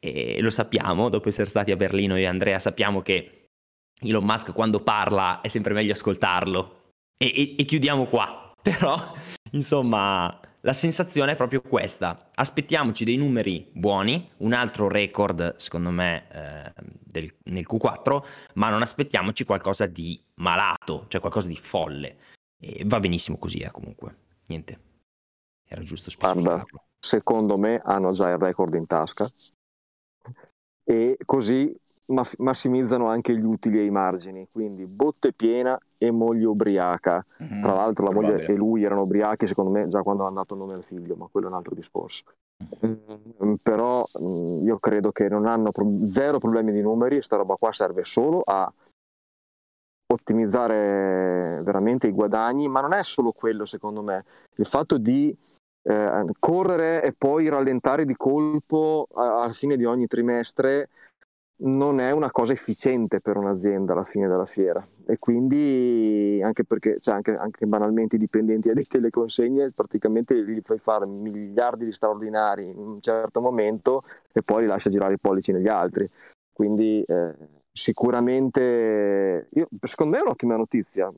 e 0.00 0.40
lo 0.40 0.50
sappiamo, 0.50 1.08
dopo 1.08 1.28
essere 1.28 1.48
stati 1.48 1.70
a 1.70 1.76
Berlino 1.76 2.16
io 2.16 2.24
e 2.24 2.26
Andrea 2.26 2.58
sappiamo 2.58 3.02
che 3.02 3.48
Elon 4.00 4.24
Musk 4.24 4.52
quando 4.52 4.80
parla 4.80 5.40
è 5.42 5.48
sempre 5.48 5.74
meglio 5.74 5.92
ascoltarlo. 5.92 6.78
E, 7.16 7.26
e, 7.26 7.54
e 7.58 7.64
chiudiamo 7.64 8.06
qua. 8.06 8.52
Però, 8.62 9.12
insomma, 9.52 10.40
la 10.60 10.72
sensazione 10.72 11.32
è 11.32 11.36
proprio 11.36 11.60
questa. 11.60 12.30
Aspettiamoci 12.34 13.04
dei 13.04 13.16
numeri 13.16 13.70
buoni, 13.72 14.30
un 14.38 14.52
altro 14.52 14.88
record 14.88 15.56
secondo 15.56 15.90
me 15.90 16.26
eh, 16.30 16.72
del, 16.76 17.32
nel 17.44 17.66
Q4, 17.70 18.22
ma 18.54 18.70
non 18.70 18.82
aspettiamoci 18.82 19.44
qualcosa 19.44 19.86
di 19.86 20.22
malato, 20.36 21.06
cioè 21.08 21.20
qualcosa 21.20 21.48
di 21.48 21.56
folle. 21.56 22.16
E 22.60 22.84
va 22.84 23.00
benissimo 23.00 23.38
così, 23.38 23.58
eh, 23.58 23.70
comunque. 23.70 24.16
Niente. 24.46 24.78
era 25.66 25.82
giusto 25.82 26.10
specificarlo. 26.10 26.66
Secondo 26.98 27.56
me 27.56 27.80
hanno 27.82 28.12
già 28.12 28.30
il 28.30 28.38
record 28.38 28.74
in 28.74 28.86
tasca 28.86 29.28
e 30.84 31.16
così 31.24 31.74
massimizzano 32.38 33.06
anche 33.06 33.36
gli 33.36 33.44
utili 33.44 33.78
e 33.78 33.84
i 33.84 33.90
margini, 33.90 34.48
quindi 34.50 34.86
botte 34.86 35.32
piena 35.32 35.78
e 35.96 36.10
moglie 36.10 36.46
ubriaca. 36.46 37.24
Mm-hmm, 37.42 37.62
Tra 37.62 37.74
l'altro 37.74 38.04
la 38.04 38.12
moglie 38.12 38.44
e 38.44 38.54
lui 38.54 38.82
erano 38.82 39.02
ubriachi 39.02 39.46
secondo 39.46 39.70
me 39.70 39.86
già 39.86 40.02
quando 40.02 40.24
hanno 40.24 40.34
dato 40.34 40.54
il 40.54 40.60
nome 40.60 40.74
al 40.74 40.84
figlio, 40.84 41.14
ma 41.14 41.28
quello 41.30 41.46
è 41.46 41.50
un 41.50 41.56
altro 41.56 41.74
discorso. 41.74 42.24
Mm, 42.84 43.54
però 43.62 44.04
mm, 44.20 44.66
io 44.66 44.78
credo 44.78 45.12
che 45.12 45.28
non 45.28 45.46
hanno 45.46 45.70
pro- 45.70 46.06
zero 46.06 46.38
problemi 46.38 46.72
di 46.72 46.82
numeri, 46.82 47.22
sta 47.22 47.36
roba 47.36 47.54
qua 47.54 47.72
serve 47.72 48.02
solo 48.04 48.42
a 48.44 48.70
ottimizzare 50.12 51.60
veramente 51.62 52.06
i 52.06 52.12
guadagni, 52.12 52.68
ma 52.68 52.80
non 52.80 52.92
è 52.92 53.02
solo 53.02 53.32
quello 53.32 53.66
secondo 53.66 54.02
me, 54.02 54.24
il 54.56 54.66
fatto 54.66 54.98
di 54.98 55.36
eh, 55.82 56.24
correre 56.38 57.02
e 57.02 57.14
poi 57.16 57.48
rallentare 57.48 58.04
di 58.04 58.14
colpo 58.16 59.06
alla 59.14 59.52
fine 59.52 59.76
di 59.76 59.84
ogni 59.84 60.06
trimestre 60.06 60.88
non 61.62 62.00
è 62.00 62.10
una 62.10 62.30
cosa 62.30 62.52
efficiente 62.52 63.20
per 63.20 63.36
un'azienda 63.36 63.92
alla 63.92 64.04
fine 64.04 64.28
della 64.28 64.46
fiera. 64.46 64.82
E 65.06 65.18
quindi 65.18 66.40
anche 66.42 66.64
perché 66.64 66.98
cioè 67.00 67.14
anche, 67.14 67.36
anche, 67.36 67.66
banalmente 67.66 68.16
i 68.16 68.18
dipendenti 68.18 68.70
alle 68.70 69.10
consegne 69.10 69.70
praticamente 69.70 70.34
gli 70.42 70.60
fai 70.62 70.78
fare 70.78 71.06
miliardi 71.06 71.84
di 71.84 71.92
straordinari 71.92 72.68
in 72.68 72.78
un 72.78 73.00
certo 73.00 73.40
momento 73.40 74.04
e 74.32 74.42
poi 74.42 74.62
li 74.62 74.68
lascia 74.68 74.88
girare 74.88 75.14
i 75.14 75.18
pollici 75.18 75.52
negli 75.52 75.68
altri. 75.68 76.08
Quindi 76.50 77.02
eh, 77.06 77.34
sicuramente 77.80 79.48
io, 79.52 79.68
secondo 79.82 80.12
me 80.12 80.18
è 80.18 80.24
un'ottima 80.24 80.56
notizia 80.56 81.10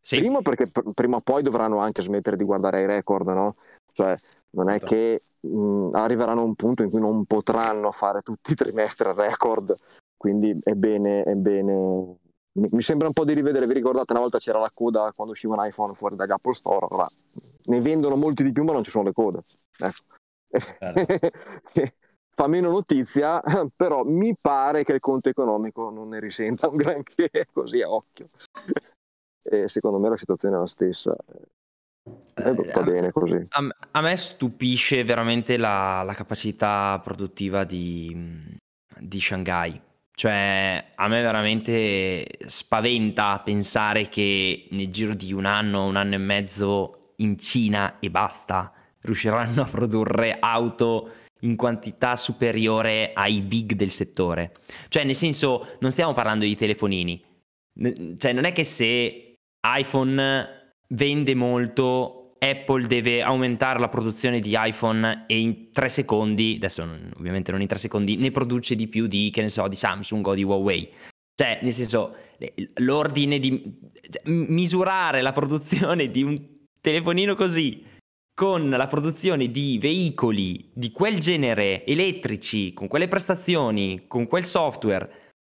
sì. 0.00 0.18
primo 0.18 0.42
perché 0.42 0.66
pr- 0.66 0.92
prima 0.92 1.16
o 1.16 1.20
poi 1.20 1.42
dovranno 1.42 1.78
anche 1.78 2.02
smettere 2.02 2.36
di 2.36 2.44
guardare 2.44 2.82
i 2.82 2.86
record 2.86 3.26
no? 3.28 3.56
cioè 3.92 4.16
non 4.50 4.68
è 4.68 4.78
certo. 4.78 4.86
che 4.86 5.22
mh, 5.40 5.90
arriveranno 5.94 6.40
a 6.40 6.44
un 6.44 6.54
punto 6.54 6.82
in 6.82 6.90
cui 6.90 7.00
non 7.00 7.24
potranno 7.24 7.90
fare 7.92 8.22
tutti 8.22 8.52
i 8.52 8.54
trimestri 8.54 9.08
a 9.08 9.12
record, 9.12 9.74
quindi 10.16 10.56
è 10.62 10.74
bene, 10.74 11.22
è 11.22 11.34
bene. 11.34 12.16
Mi, 12.52 12.82
sembra 12.82 13.06
un 13.06 13.14
po' 13.14 13.24
di 13.24 13.32
rivedere, 13.32 13.66
vi 13.66 13.72
ricordate 13.72 14.12
una 14.12 14.20
volta 14.20 14.38
c'era 14.38 14.58
la 14.58 14.70
coda 14.72 15.10
quando 15.16 15.32
usciva 15.32 15.54
un 15.54 15.66
iPhone 15.66 15.94
fuori 15.94 16.16
dall'Apple 16.16 16.54
Store, 16.54 16.86
ora 16.90 17.08
ne 17.64 17.80
vendono 17.80 18.16
molti 18.16 18.42
di 18.42 18.52
più 18.52 18.62
ma 18.62 18.72
non 18.72 18.84
ci 18.84 18.90
sono 18.90 19.04
le 19.04 19.12
code. 19.12 19.42
Ecco. 19.78 20.04
Certo. 20.78 21.28
Fa 22.34 22.46
meno 22.46 22.70
notizia, 22.70 23.42
però 23.76 24.04
mi 24.04 24.34
pare 24.40 24.84
che 24.84 24.92
il 24.92 25.00
conto 25.00 25.28
economico 25.28 25.90
non 25.90 26.08
ne 26.08 26.20
risenta 26.20 26.68
un 26.68 26.76
granché 26.76 27.30
così 27.52 27.82
a 27.82 27.90
occhio. 27.90 28.26
E 29.42 29.68
secondo 29.68 29.98
me 29.98 30.08
la 30.08 30.16
situazione 30.16 30.56
è 30.56 30.58
la 30.58 30.66
stessa. 30.66 31.14
Eh, 32.34 32.54
va 32.54 32.82
bene 32.82 33.12
così. 33.12 33.46
A, 33.50 33.68
a, 33.90 34.00
me 34.00 34.16
stupisce 34.16 35.04
veramente 35.04 35.56
la, 35.56 36.02
la 36.02 36.14
capacità 36.14 36.98
produttiva 37.02 37.64
di, 37.64 38.58
di, 38.98 39.20
Shanghai. 39.20 39.80
Cioè, 40.14 40.92
a 40.94 41.08
me 41.08 41.20
veramente 41.20 42.26
spaventa 42.46 43.40
pensare 43.40 44.08
che 44.08 44.68
nel 44.70 44.90
giro 44.90 45.14
di 45.14 45.32
un 45.32 45.44
anno, 45.44 45.86
un 45.86 45.96
anno 45.96 46.14
e 46.14 46.18
mezzo 46.18 46.98
in 47.16 47.38
Cina 47.38 47.98
e 47.98 48.10
basta, 48.10 48.72
riusciranno 49.00 49.62
a 49.62 49.66
produrre 49.66 50.38
auto 50.40 51.10
in 51.42 51.56
quantità 51.56 52.16
superiore 52.16 53.12
ai 53.14 53.40
big 53.40 53.72
del 53.74 53.90
settore. 53.90 54.54
Cioè, 54.88 55.04
nel 55.04 55.14
senso, 55.14 55.76
non 55.80 55.90
stiamo 55.90 56.12
parlando 56.12 56.44
di 56.44 56.56
telefonini. 56.56 57.22
Cioè, 58.18 58.32
non 58.32 58.44
è 58.44 58.52
che 58.52 58.64
se 58.64 59.34
iPhone 59.60 60.74
vende 60.88 61.34
molto, 61.34 62.34
Apple 62.38 62.86
deve 62.86 63.22
aumentare 63.22 63.78
la 63.78 63.88
produzione 63.88 64.40
di 64.40 64.54
iPhone 64.56 65.24
e 65.26 65.38
in 65.38 65.70
tre 65.70 65.88
secondi, 65.88 66.54
adesso 66.56 66.82
ovviamente 67.16 67.52
non 67.52 67.60
in 67.60 67.68
tre 67.68 67.78
secondi, 67.78 68.16
ne 68.16 68.30
produce 68.30 68.74
di 68.74 68.88
più 68.88 69.06
di, 69.06 69.30
che 69.30 69.42
ne 69.42 69.48
so, 69.48 69.68
di 69.68 69.76
Samsung 69.76 70.26
o 70.26 70.34
di 70.34 70.42
Huawei. 70.42 70.90
Cioè, 71.34 71.60
nel 71.62 71.72
senso, 71.72 72.14
l'ordine 72.74 73.38
di 73.38 73.78
cioè, 74.10 74.30
misurare 74.30 75.22
la 75.22 75.32
produzione 75.32 76.10
di 76.10 76.22
un 76.22 76.36
telefonino 76.80 77.34
così 77.34 77.90
con 78.34 78.70
la 78.70 78.86
produzione 78.86 79.50
di 79.50 79.78
veicoli 79.78 80.70
di 80.74 80.90
quel 80.90 81.20
genere 81.20 81.84
elettrici, 81.84 82.72
con 82.72 82.88
quelle 82.88 83.08
prestazioni, 83.08 84.06
con 84.06 84.26
quel 84.26 84.44
software, 84.44 85.34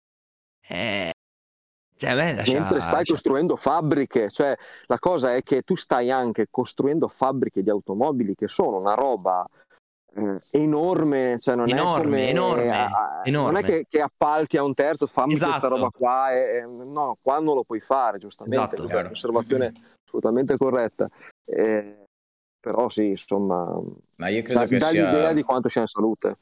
è, 0.60 1.10
cioè, 1.98 2.14
beh, 2.14 2.34
lascia, 2.34 2.52
Mentre 2.52 2.80
stai 2.80 2.94
lascia. 2.94 3.12
costruendo 3.12 3.56
fabbriche, 3.56 4.30
cioè 4.30 4.56
la 4.86 4.98
cosa 4.98 5.34
è 5.34 5.42
che 5.42 5.62
tu 5.62 5.74
stai 5.74 6.10
anche 6.10 6.46
costruendo 6.48 7.08
fabbriche 7.08 7.62
di 7.62 7.70
automobili 7.70 8.34
che 8.36 8.46
sono 8.46 8.78
una 8.78 8.94
roba 8.94 9.44
eh, 10.14 10.36
enorme, 10.52 11.38
cioè 11.40 11.56
non 11.56 11.68
enorme, 11.68 12.00
è 12.00 12.04
come 12.04 12.28
enorme, 12.28 12.70
a, 12.70 13.22
enorme. 13.24 13.52
non 13.52 13.60
è 13.60 13.64
che, 13.64 13.84
che, 13.88 14.00
appalti 14.00 14.56
a 14.56 14.62
un 14.62 14.74
terzo, 14.74 15.06
fammi 15.08 15.32
esatto. 15.32 15.50
questa 15.50 15.68
roba 15.68 15.90
qua, 15.90 16.32
e, 16.32 16.64
no, 16.66 17.18
qua 17.20 17.40
non 17.40 17.56
lo 17.56 17.64
puoi 17.64 17.80
fare, 17.80 18.18
giustamente, 18.18 18.76
esatto, 18.76 18.88
è 18.88 19.00
un'osservazione 19.04 19.72
assolutamente 20.06 20.56
corretta. 20.56 21.08
Eh, 21.44 22.04
però 22.60 22.88
sì, 22.88 23.06
insomma, 23.06 23.80
Ma 24.16 24.28
io 24.28 24.42
credo 24.42 24.60
cioè, 24.60 24.68
che 24.68 24.78
dà 24.78 24.88
sia... 24.88 25.04
l'idea 25.10 25.32
di 25.32 25.42
quanto 25.42 25.68
sia 25.68 25.82
in 25.82 25.86
salute. 25.86 26.36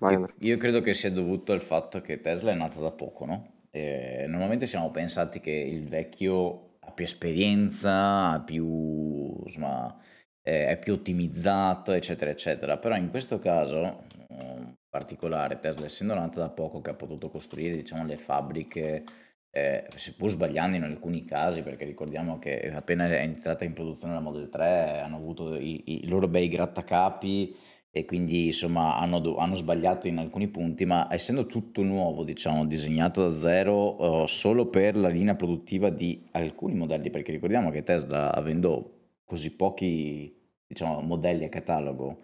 Io, 0.00 0.28
io 0.38 0.56
credo 0.56 0.80
che 0.80 0.92
sia 0.92 1.10
dovuto 1.10 1.52
al 1.52 1.60
fatto 1.60 2.00
che 2.00 2.20
Tesla 2.20 2.50
è 2.50 2.54
nata 2.54 2.80
da 2.80 2.90
poco, 2.90 3.24
no? 3.24 3.52
Eh, 3.70 4.24
normalmente 4.26 4.66
siamo 4.66 4.90
pensati 4.90 5.40
che 5.40 5.50
il 5.52 5.86
vecchio 5.86 6.76
ha 6.80 6.90
più 6.90 7.04
esperienza, 7.04 8.30
ha 8.30 8.40
più, 8.40 9.40
insomma, 9.44 9.96
eh, 10.42 10.68
è 10.68 10.78
più 10.78 10.94
ottimizzato, 10.94 11.92
eccetera, 11.92 12.30
eccetera. 12.30 12.78
Però 12.78 12.96
in 12.96 13.10
questo 13.10 13.38
caso, 13.38 14.04
in 14.30 14.74
particolare, 14.88 15.60
Tesla, 15.60 15.84
essendo 15.84 16.14
nata 16.14 16.40
da 16.40 16.48
poco, 16.50 16.80
che 16.80 16.90
ha 16.90 16.94
potuto 16.94 17.30
costruire, 17.30 17.76
diciamo, 17.76 18.04
le 18.04 18.16
fabbriche, 18.16 19.04
eh, 19.50 19.86
seppur 19.96 20.30
sbagliando 20.30 20.76
in 20.76 20.82
alcuni 20.82 21.24
casi, 21.24 21.62
perché 21.62 21.84
ricordiamo 21.84 22.38
che 22.38 22.70
appena 22.72 23.08
è 23.08 23.22
iniziata 23.22 23.64
in 23.64 23.72
produzione 23.72 24.14
la 24.14 24.20
Model 24.20 24.48
3 24.48 25.00
hanno 25.00 25.16
avuto 25.16 25.54
i, 25.56 26.02
i 26.02 26.06
loro 26.06 26.28
bei 26.28 26.48
grattacapi 26.48 27.56
e 27.90 28.04
quindi 28.04 28.46
insomma 28.46 28.96
hanno, 28.96 29.36
hanno, 29.36 29.56
sbagliato 29.56 30.06
in 30.06 30.18
alcuni 30.18 30.48
punti, 30.48 30.84
ma 30.84 31.08
essendo 31.10 31.46
tutto 31.46 31.82
nuovo, 31.82 32.22
diciamo, 32.24 32.66
disegnato 32.66 33.22
da 33.22 33.30
zero 33.30 34.22
uh, 34.22 34.26
solo 34.26 34.68
per 34.68 34.96
la 34.96 35.08
linea 35.08 35.34
produttiva 35.34 35.90
di 35.90 36.28
alcuni 36.32 36.74
modelli, 36.74 37.10
perché 37.10 37.32
ricordiamo 37.32 37.70
che 37.70 37.82
Tesla 37.82 38.34
avendo 38.34 38.92
così 39.24 39.56
pochi 39.56 40.34
diciamo, 40.66 41.00
modelli 41.00 41.44
a 41.44 41.48
catalogo, 41.48 42.20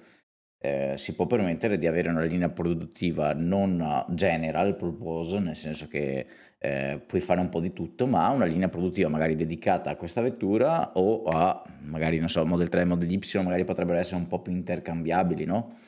eh, 0.59 0.95
si 0.97 1.15
può 1.15 1.27
permettere 1.27 1.79
di 1.79 1.87
avere 1.87 2.09
una 2.09 2.23
linea 2.23 2.49
produttiva 2.49 3.33
non 3.35 4.05
general 4.11 4.77
purpose, 4.77 5.39
nel 5.39 5.57
senso 5.57 5.89
che 5.89 6.27
eh, 6.65 6.99
puoi 6.99 7.21
fare 7.21 7.41
un 7.41 7.51
po' 7.51 7.61
di 7.61 7.75
tutto, 7.75 8.07
ma 8.07 8.31
una 8.31 8.47
linea 8.47 8.71
produttiva 8.71 9.11
magari 9.11 9.35
dedicata 9.35 9.91
a 9.91 9.97
questa 9.97 10.23
vettura 10.23 10.93
o 10.95 11.25
a 11.25 11.63
magari, 11.83 12.19
non 12.19 12.31
so, 12.31 12.47
Model 12.47 12.71
3 12.71 12.81
e 12.81 12.85
Model 12.87 13.13
Y 13.13 13.43
magari 13.43 13.65
potrebbero 13.65 13.99
essere 13.99 14.17
un 14.17 14.27
po' 14.27 14.41
più 14.41 14.53
intercambiabili, 14.53 15.45
no? 15.45 15.81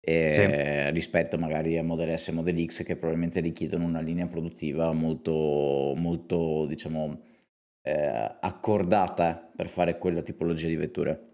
E, 0.00 0.32
sì. 0.32 0.90
rispetto 0.92 1.36
magari 1.36 1.76
a 1.76 1.82
Model 1.82 2.18
S 2.18 2.28
e 2.28 2.32
Model 2.32 2.64
X 2.64 2.84
che 2.84 2.96
probabilmente 2.96 3.40
richiedono 3.40 3.84
una 3.84 4.00
linea 4.00 4.26
produttiva 4.26 4.92
molto, 4.92 5.92
molto 5.94 6.64
diciamo, 6.66 7.20
eh, 7.82 8.36
accordata 8.40 9.50
per 9.54 9.68
fare 9.68 9.98
quella 9.98 10.22
tipologia 10.22 10.68
di 10.68 10.76
vetture 10.76 11.33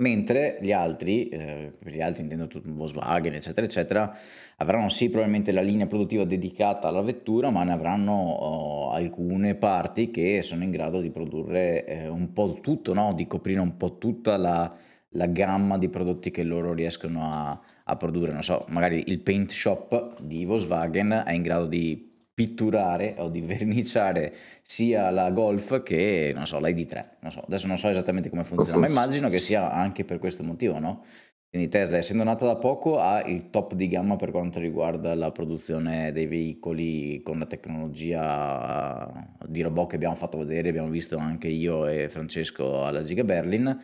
mentre 0.00 0.58
gli 0.60 0.72
altri, 0.72 1.28
eh, 1.28 1.72
per 1.78 1.94
gli 1.94 2.00
altri 2.00 2.22
intendo 2.22 2.48
Volkswagen 2.64 3.34
eccetera 3.34 3.66
eccetera, 3.66 4.16
avranno 4.56 4.88
sì 4.88 5.08
probabilmente 5.08 5.52
la 5.52 5.60
linea 5.60 5.86
produttiva 5.86 6.24
dedicata 6.24 6.88
alla 6.88 7.02
vettura, 7.02 7.50
ma 7.50 7.62
ne 7.62 7.72
avranno 7.72 8.12
oh, 8.12 8.90
alcune 8.90 9.54
parti 9.54 10.10
che 10.10 10.42
sono 10.42 10.64
in 10.64 10.70
grado 10.70 11.00
di 11.00 11.10
produrre 11.10 11.84
eh, 11.86 12.08
un 12.08 12.32
po' 12.32 12.58
tutto, 12.60 12.92
no? 12.92 13.14
di 13.14 13.26
coprire 13.26 13.60
un 13.60 13.76
po' 13.76 13.98
tutta 13.98 14.36
la, 14.36 14.74
la 15.10 15.26
gamma 15.26 15.78
di 15.78 15.88
prodotti 15.88 16.30
che 16.30 16.42
loro 16.42 16.72
riescono 16.72 17.32
a, 17.32 17.60
a 17.84 17.96
produrre. 17.96 18.32
Non 18.32 18.42
so, 18.42 18.64
magari 18.68 19.04
il 19.06 19.20
paint 19.20 19.50
shop 19.50 20.20
di 20.20 20.44
Volkswagen 20.44 21.24
è 21.26 21.32
in 21.32 21.42
grado 21.42 21.66
di 21.66 22.09
pitturare 22.40 23.16
o 23.18 23.28
di 23.28 23.42
verniciare 23.52 24.32
sia 24.62 25.10
la 25.10 25.30
Golf 25.30 25.82
che, 25.82 26.32
non 26.34 26.46
so, 26.46 26.58
l'ID3. 26.58 27.04
Non 27.20 27.30
so, 27.30 27.40
adesso 27.40 27.66
non 27.66 27.76
so 27.76 27.90
esattamente 27.90 28.30
come 28.30 28.44
funziona, 28.44 28.78
ma 28.78 28.88
immagino 28.88 29.28
che 29.28 29.36
sia 29.36 29.70
anche 29.70 30.06
per 30.06 30.18
questo 30.18 30.42
motivo, 30.42 30.78
no? 30.78 31.04
Quindi 31.50 31.68
Tesla, 31.68 31.98
essendo 31.98 32.22
nata 32.22 32.46
da 32.46 32.56
poco, 32.56 32.98
ha 32.98 33.20
il 33.22 33.50
top 33.50 33.74
di 33.74 33.88
gamma 33.88 34.16
per 34.16 34.30
quanto 34.30 34.58
riguarda 34.58 35.14
la 35.14 35.32
produzione 35.32 36.12
dei 36.12 36.26
veicoli 36.26 37.20
con 37.22 37.40
la 37.40 37.46
tecnologia 37.46 39.36
di 39.46 39.60
robot 39.60 39.90
che 39.90 39.96
abbiamo 39.96 40.14
fatto 40.14 40.38
vedere, 40.38 40.68
abbiamo 40.68 40.88
visto 40.88 41.18
anche 41.18 41.48
io 41.48 41.88
e 41.88 42.08
Francesco 42.08 42.84
alla 42.84 43.02
Giga 43.02 43.24
Berlin. 43.24 43.78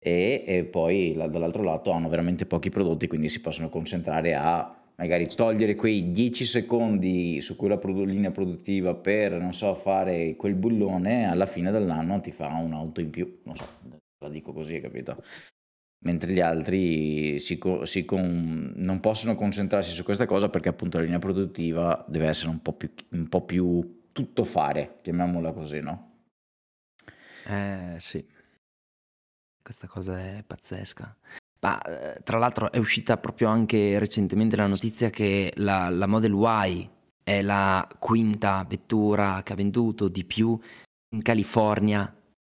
E, 0.00 0.44
e 0.46 0.64
poi 0.66 1.14
dall'altro 1.14 1.64
lato 1.64 1.90
hanno 1.90 2.08
veramente 2.08 2.46
pochi 2.46 2.70
prodotti, 2.70 3.08
quindi 3.08 3.28
si 3.28 3.40
possono 3.40 3.68
concentrare 3.68 4.34
a 4.36 4.77
magari 5.00 5.26
togliere 5.28 5.76
quei 5.76 6.10
10 6.10 6.44
secondi 6.44 7.40
su 7.40 7.56
quella 7.56 7.78
linea 7.82 8.30
produttiva 8.30 8.94
per, 8.94 9.40
non 9.40 9.54
so, 9.54 9.74
fare 9.74 10.34
quel 10.36 10.54
bullone, 10.54 11.28
alla 11.28 11.46
fine 11.46 11.70
dell'anno 11.70 12.20
ti 12.20 12.32
fa 12.32 12.48
un'auto 12.48 13.00
in 13.00 13.10
più, 13.10 13.40
non 13.44 13.56
so, 13.56 13.66
la 14.18 14.28
dico 14.28 14.52
così, 14.52 14.80
capito? 14.80 15.22
Mentre 16.04 16.32
gli 16.32 16.40
altri 16.40 17.38
si, 17.38 17.58
si 17.84 18.04
con, 18.04 18.72
non 18.76 19.00
possono 19.00 19.34
concentrarsi 19.34 19.90
su 19.90 20.02
questa 20.04 20.26
cosa 20.26 20.48
perché 20.48 20.68
appunto 20.68 20.98
la 20.98 21.04
linea 21.04 21.18
produttiva 21.18 22.04
deve 22.08 22.28
essere 22.28 22.50
un 22.50 22.60
po' 22.60 22.72
più, 22.72 22.92
un 23.10 23.28
po 23.28 23.42
più 23.42 24.10
tutto 24.12 24.44
fare, 24.44 24.98
chiamiamola 25.02 25.52
così, 25.52 25.80
no? 25.80 26.06
Eh 27.46 27.96
sì, 27.98 28.24
questa 29.62 29.86
cosa 29.86 30.18
è 30.18 30.42
pazzesca. 30.44 31.16
Ma 31.60 31.80
eh, 31.82 32.20
tra 32.22 32.38
l'altro 32.38 32.70
è 32.70 32.78
uscita 32.78 33.16
proprio 33.16 33.48
anche 33.48 33.98
recentemente 33.98 34.56
la 34.56 34.66
notizia 34.66 35.10
che 35.10 35.52
la, 35.56 35.88
la 35.88 36.06
Model 36.06 36.34
Y 36.34 36.90
è 37.24 37.42
la 37.42 37.86
quinta 37.98 38.64
vettura 38.68 39.42
che 39.42 39.52
ha 39.52 39.56
venduto 39.56 40.08
di 40.08 40.24
più 40.24 40.58
in 41.10 41.22
California. 41.22 42.12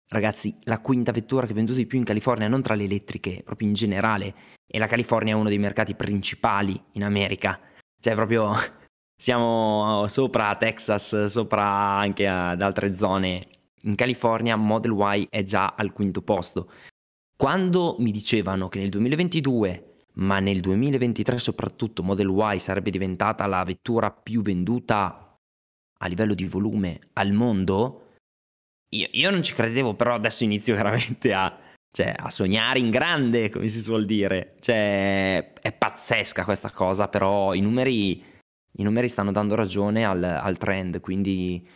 Ragazzi, 0.08 0.56
la 0.64 0.80
quinta 0.80 1.12
vettura 1.12 1.46
che 1.46 1.52
ha 1.52 1.54
venduto 1.54 1.78
di 1.78 1.86
più 1.86 1.98
in 1.98 2.04
California, 2.04 2.48
non 2.48 2.62
tra 2.62 2.74
le 2.74 2.84
elettriche, 2.84 3.42
proprio 3.44 3.68
in 3.68 3.74
generale. 3.74 4.34
E 4.66 4.78
la 4.78 4.86
California 4.86 5.34
è 5.34 5.36
uno 5.36 5.48
dei 5.48 5.58
mercati 5.58 5.94
principali 5.94 6.80
in 6.92 7.04
America. 7.04 7.58
Cioè, 8.00 8.14
proprio 8.14 8.52
siamo 9.16 10.06
sopra 10.08 10.54
Texas, 10.56 11.24
sopra 11.24 11.64
anche 11.64 12.28
ad 12.28 12.60
altre 12.60 12.94
zone. 12.94 13.46
In 13.82 13.94
California 13.94 14.56
Model 14.56 14.92
Y 14.92 15.26
è 15.30 15.42
già 15.42 15.74
al 15.76 15.92
quinto 15.92 16.22
posto. 16.22 16.70
Quando 17.40 17.96
mi 18.00 18.10
dicevano 18.10 18.68
che 18.68 18.80
nel 18.80 18.90
2022 18.90 20.08
ma 20.16 20.40
nel 20.40 20.60
2023 20.60 21.38
soprattutto 21.38 22.02
Model 22.02 22.28
Y 22.28 22.58
sarebbe 22.58 22.90
diventata 22.90 23.46
la 23.46 23.64
vettura 23.64 24.10
più 24.10 24.42
venduta 24.42 25.38
a 26.02 26.06
livello 26.06 26.34
di 26.34 26.44
volume 26.44 27.00
al 27.14 27.32
mondo, 27.32 28.16
io, 28.90 29.08
io 29.12 29.30
non 29.30 29.42
ci 29.42 29.54
credevo, 29.54 29.94
però 29.94 30.16
adesso 30.16 30.44
inizio 30.44 30.74
veramente 30.76 31.32
a, 31.32 31.58
cioè, 31.90 32.12
a 32.14 32.28
sognare 32.28 32.78
in 32.78 32.90
grande, 32.90 33.48
come 33.48 33.68
si 33.68 33.80
suol 33.80 34.04
dire. 34.04 34.54
Cioè, 34.60 35.54
è 35.62 35.72
pazzesca 35.72 36.44
questa 36.44 36.70
cosa, 36.70 37.08
però 37.08 37.54
i 37.54 37.60
numeri, 37.62 38.22
i 38.72 38.82
numeri 38.82 39.08
stanno 39.08 39.32
dando 39.32 39.54
ragione 39.54 40.04
al, 40.04 40.22
al 40.22 40.58
trend, 40.58 41.00
quindi 41.00 41.66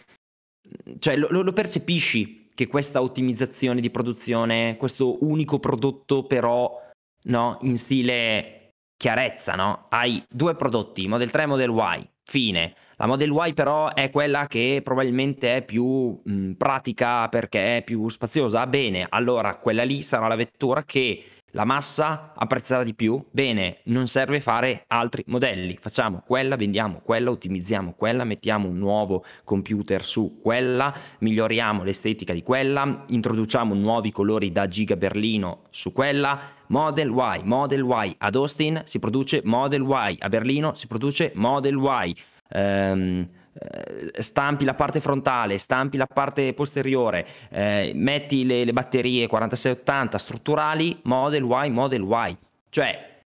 cioè, 0.99 1.17
lo, 1.17 1.29
lo 1.31 1.53
percepisci 1.55 2.44
che 2.55 2.67
questa 2.67 3.03
ottimizzazione 3.03 3.81
di 3.81 3.91
produzione, 3.91 4.77
questo 4.77 5.25
unico 5.25 5.59
prodotto 5.59 6.25
però 6.25 6.81
no? 7.25 7.59
In 7.63 7.79
stile 7.79 8.71
chiarezza, 8.97 9.55
no? 9.55 9.87
Hai 9.91 10.25
due 10.29 10.55
prodotti, 10.55 11.07
Model 11.09 11.31
3 11.31 11.43
e 11.43 11.47
Model 11.47 11.71
Y, 11.71 12.11
fine. 12.25 12.75
La 12.97 13.07
Model 13.07 13.33
Y 13.33 13.55
però 13.55 13.93
è 13.93 14.11
quella 14.11 14.47
che 14.47 14.81
probabilmente 14.83 15.57
è 15.57 15.65
più 15.65 16.21
mh, 16.23 16.53
pratica 16.53 17.29
perché 17.29 17.79
è 17.79 17.83
più 17.83 18.09
spaziosa. 18.09 18.67
Bene, 18.67 19.07
allora 19.09 19.57
quella 19.57 19.83
lì 19.83 20.03
sarà 20.03 20.29
la 20.29 20.37
vettura 20.37 20.85
che 20.85 21.25
la 21.55 21.65
massa 21.65 22.33
apprezzerà 22.35 22.83
di 22.83 22.95
più, 22.95 23.25
bene, 23.31 23.79
non 23.85 24.09
serve 24.09 24.41
fare 24.41 24.85
altri 24.89 25.23
modelli, 25.29 25.79
facciamo 25.81 26.23
quella, 26.27 26.57
vendiamo 26.57 27.01
quella, 27.03 27.31
ottimizziamo 27.31 27.95
quella, 27.97 28.25
mettiamo 28.25 28.69
un 28.69 28.77
nuovo 28.77 29.25
computer 29.45 30.05
su 30.05 30.39
quella, 30.43 30.93
miglioriamo 31.21 31.85
l'estetica 31.85 32.33
di 32.33 32.43
quella, 32.43 33.05
introduciamo 33.09 33.73
nuovi 33.73 34.11
colori 34.11 34.51
da 34.51 34.67
Giga 34.67 34.97
Berlino 34.97 35.63
su 35.71 35.93
quella, 35.93 36.41
Model 36.69 37.11
Y, 37.11 37.43
Model 37.45 37.85
Y, 37.89 38.15
ad 38.19 38.35
Austin 38.35 38.83
si 38.85 38.99
produce 38.99 39.41
Model 39.45 39.83
Y, 39.83 40.17
a 40.19 40.29
Berlino 40.29 40.75
si 40.75 40.89
produce 40.89 41.31
Model 41.35 41.77
Y. 41.77 42.17
Um, 42.53 43.27
eh, 43.59 44.23
stampi 44.23 44.65
la 44.65 44.75
parte 44.75 45.01
frontale, 45.01 45.59
stampi 45.59 45.97
la 45.97 46.07
parte 46.07 46.53
posteriore, 46.55 47.27
eh, 47.51 47.93
metti 47.95 48.45
le, 48.45 48.65
le 48.65 48.73
batterie 48.73 49.27
4680 49.27 50.19
strutturali, 50.19 51.01
Model 51.05 51.45
Y, 51.45 51.71
Model 51.71 52.03
Y. 52.03 52.37
Cioè, 52.69 53.23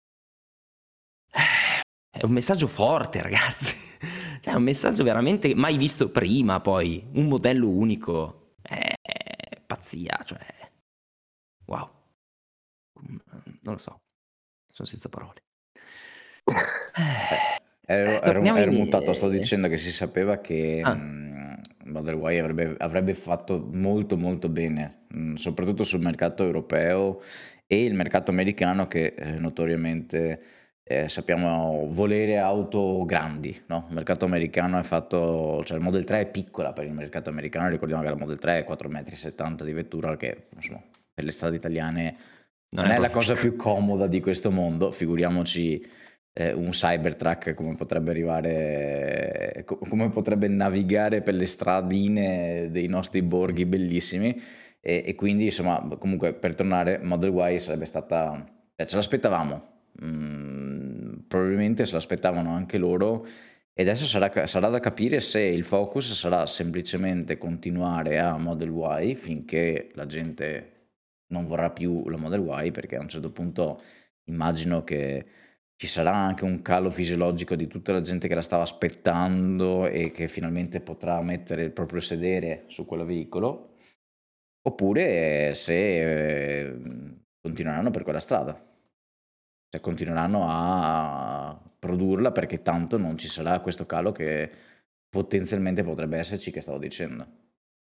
è 2.09 2.23
un 2.23 2.31
messaggio 2.31 2.67
forte, 2.67 3.21
ragazzi. 3.21 3.85
Cioè, 4.39 4.53
è 4.53 4.57
un 4.57 4.63
messaggio 4.63 5.03
veramente 5.03 5.55
mai 5.55 5.77
visto 5.77 6.09
prima, 6.09 6.59
poi. 6.61 7.05
Un 7.13 7.27
modello 7.27 7.67
unico. 7.67 8.53
È 8.61 8.93
pazzia, 9.65 10.21
cioè... 10.23 10.39
Wow. 11.65 11.89
Non 13.01 13.73
lo 13.73 13.77
so. 13.77 13.97
Sono 14.69 14.87
senza 14.87 15.09
parole. 15.09 15.41
Ero, 17.89 18.09
eh, 18.09 18.19
ero, 18.21 18.55
ero 18.57 18.71
mutato, 18.73 19.13
sto 19.13 19.29
dicendo 19.29 19.69
che 19.69 19.77
si 19.77 19.93
sapeva 19.93 20.39
che 20.39 20.81
ah. 20.83 20.93
mh, 20.93 21.59
mm, 21.85 21.91
Model 21.91 22.19
Y 22.21 22.37
avrebbe, 22.37 22.75
avrebbe, 22.79 23.13
fatto 23.13 23.65
molto 23.71 24.17
molto 24.17 24.49
bene, 24.49 25.03
mh, 25.07 25.19
mm, 25.19 25.35
soprattutto 25.35 25.85
sul 25.85 26.01
mercato 26.01 26.43
europeo 26.43 27.21
e 27.65 27.85
il 27.85 27.93
mercato 27.93 28.29
americano 28.31 28.89
che 28.89 29.13
eh, 29.17 29.31
notoriamente 29.39 30.41
eh, 30.83 31.07
sappiamo 31.07 31.87
volere 31.89 32.37
auto 32.39 33.05
grandi, 33.05 33.57
no? 33.67 33.85
Il 33.87 33.95
mercato 33.95 34.25
americano 34.25 34.77
è 34.79 34.83
fatto, 34.83 35.63
cioè 35.63 35.77
il 35.77 35.83
Model 35.83 36.03
3 36.03 36.19
è 36.19 36.25
piccola 36.27 36.73
per 36.73 36.83
il 36.83 36.93
mercato 36.93 37.29
americano, 37.29 37.69
ricordiamo 37.69 38.03
che 38.03 38.09
la 38.09 38.17
Model 38.17 38.37
3 38.37 38.65
è 38.65 38.69
4,70 38.69 39.43
m 39.45 39.63
di 39.63 39.71
vettura 39.71 40.17
che 40.17 40.47
insomma, 40.53 40.81
per 41.13 41.23
le 41.23 41.31
strade 41.31 41.55
italiane 41.55 42.15
non, 42.69 42.83
non 42.83 42.91
è, 42.91 42.97
è 42.97 42.99
la 42.99 43.09
cosa 43.09 43.33
più 43.33 43.55
comoda 43.55 44.07
di 44.07 44.19
questo 44.19 44.51
mondo, 44.51 44.91
figuriamoci 44.91 45.95
eh, 46.39 46.53
un 46.53 46.69
Cybertruck 46.69 47.55
come 47.55 47.75
potrebbe 47.75 48.11
arrivare, 48.11 49.65
come 49.65 50.09
potrebbe 50.09 50.47
navigare 50.47 51.21
per 51.21 51.33
le 51.33 51.47
stradine 51.47 52.69
dei 52.69 52.85
nostri 52.85 53.23
borghi 53.23 53.65
bellissimi. 53.65 54.39
E, 54.79 55.03
e 55.07 55.15
quindi 55.15 55.45
insomma 55.45 55.81
comunque 55.97 56.33
per 56.33 56.53
tornare 56.53 56.99
Model 56.99 57.33
Y 57.33 57.59
sarebbe 57.59 57.85
stata, 57.85 58.45
eh, 58.75 58.85
ce 58.85 58.95
l'aspettavamo, 58.95 59.67
mm, 60.05 61.13
probabilmente 61.27 61.85
se 61.85 61.95
l'aspettavano 61.95 62.51
anche 62.51 62.77
loro. 62.77 63.25
E 63.73 63.81
adesso 63.81 64.05
sarà, 64.05 64.45
sarà, 64.45 64.69
da 64.69 64.79
capire 64.79 65.19
se 65.19 65.41
il 65.41 65.63
focus 65.63 66.13
sarà 66.13 66.45
semplicemente 66.45 67.37
continuare 67.39 68.19
a 68.19 68.37
Model 68.37 68.73
Y 69.01 69.15
finché 69.15 69.89
la 69.93 70.05
gente 70.05 70.73
non 71.29 71.47
vorrà 71.47 71.71
più 71.71 72.07
la 72.09 72.17
Model 72.17 72.45
Y 72.65 72.71
perché 72.71 72.95
a 72.95 73.01
un 73.01 73.09
certo 73.09 73.31
punto 73.31 73.81
immagino 74.25 74.83
che 74.83 75.25
ci 75.77 75.87
sarà 75.87 76.13
anche 76.13 76.43
un 76.43 76.63
calo 76.63 76.89
fisiologico 76.89 77.55
di 77.55 77.67
tutta 77.67 77.93
la 77.93 78.01
gente 78.01 78.27
che 78.27 78.33
la 78.33 78.41
stava 78.41 78.63
aspettando 78.63 79.85
e 79.85 80.09
che 80.11 80.27
finalmente 80.27 80.81
potrà 80.81 81.21
mettere 81.21 81.63
il 81.63 81.71
proprio 81.71 82.01
sedere 82.01 82.63
su 82.67 82.85
quel 82.85 83.05
veicolo, 83.05 83.75
oppure 84.63 85.53
se 85.53 86.65
eh, 86.65 86.79
continueranno 87.39 87.91
per 87.91 88.03
quella 88.03 88.19
strada, 88.19 88.59
se 89.69 89.79
continueranno 89.79 90.45
a 90.47 91.61
produrla 91.77 92.31
perché 92.31 92.63
tanto 92.63 92.97
non 92.97 93.15
ci 93.17 93.27
sarà 93.27 93.59
questo 93.59 93.85
calo 93.85 94.11
che 94.11 94.49
potenzialmente 95.09 95.83
potrebbe 95.83 96.17
esserci 96.17 96.51
che 96.51 96.61
stavo 96.61 96.79
dicendo. 96.79 97.45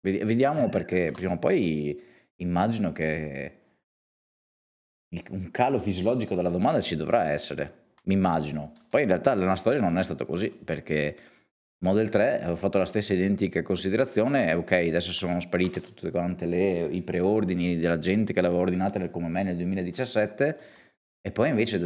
Vediamo 0.02 0.70
perché 0.70 1.12
prima 1.12 1.34
o 1.34 1.40
poi 1.40 2.00
immagino 2.38 2.92
che 2.92 3.61
un 5.30 5.52
calo 5.52 5.80
fisiologico 5.80 6.36
della 6.36 6.50
domanda 6.50 6.80
ci 6.80 6.96
dovrà 6.96 7.30
essere, 7.32 7.94
mi 8.04 8.14
immagino. 8.14 8.72
Poi 8.90 9.02
in 9.02 9.08
realtà 9.08 9.34
la 9.34 9.56
storia 9.56 9.82
non 9.82 9.98
è 9.98 10.04
stata 10.04 10.26
così, 10.26 10.50
perché 10.50 11.16
Model 11.80 12.10
3 12.10 12.42
avevo 12.42 12.56
fatto 12.56 12.78
la 12.78 12.86
stessa 12.86 13.14
identica 13.14 13.64
considerazione 13.64 14.50
e 14.50 14.54
ok, 14.54 14.72
adesso 14.72 15.12
sono 15.12 15.40
sparite 15.40 15.82
tutte 15.82 16.12
quante 16.12 16.46
le, 16.46 16.86
i 16.86 17.02
preordini 17.02 17.78
della 17.78 17.98
gente 17.98 18.34
che 18.34 18.42
l'aveva 18.42 18.62
ordinata 18.62 19.10
come 19.10 19.28
me 19.28 19.44
nel 19.44 19.56
2017 19.56 20.58
e 21.24 21.32
poi 21.32 21.50
invece 21.50 21.80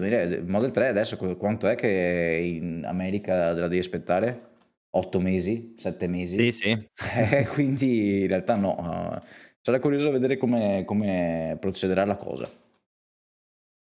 Model 0.45 0.71
3 0.71 0.87
adesso 0.87 1.17
quanto 1.37 1.67
è 1.67 1.75
che 1.75 2.41
in 2.59 2.83
America 2.85 3.53
la 3.53 3.67
devi 3.67 3.79
aspettare? 3.79 4.53
8 4.91 5.19
mesi? 5.19 5.75
7 5.77 6.07
mesi? 6.07 6.35
Sì, 6.35 6.51
sì. 6.51 6.89
Eh, 7.15 7.45
quindi 7.47 8.21
in 8.21 8.27
realtà 8.27 8.55
no. 8.55 9.21
Sarà 9.61 9.79
curioso 9.79 10.11
vedere 10.11 10.37
come, 10.37 10.83
come 10.85 11.57
procederà 11.59 12.05
la 12.05 12.15
cosa. 12.15 12.49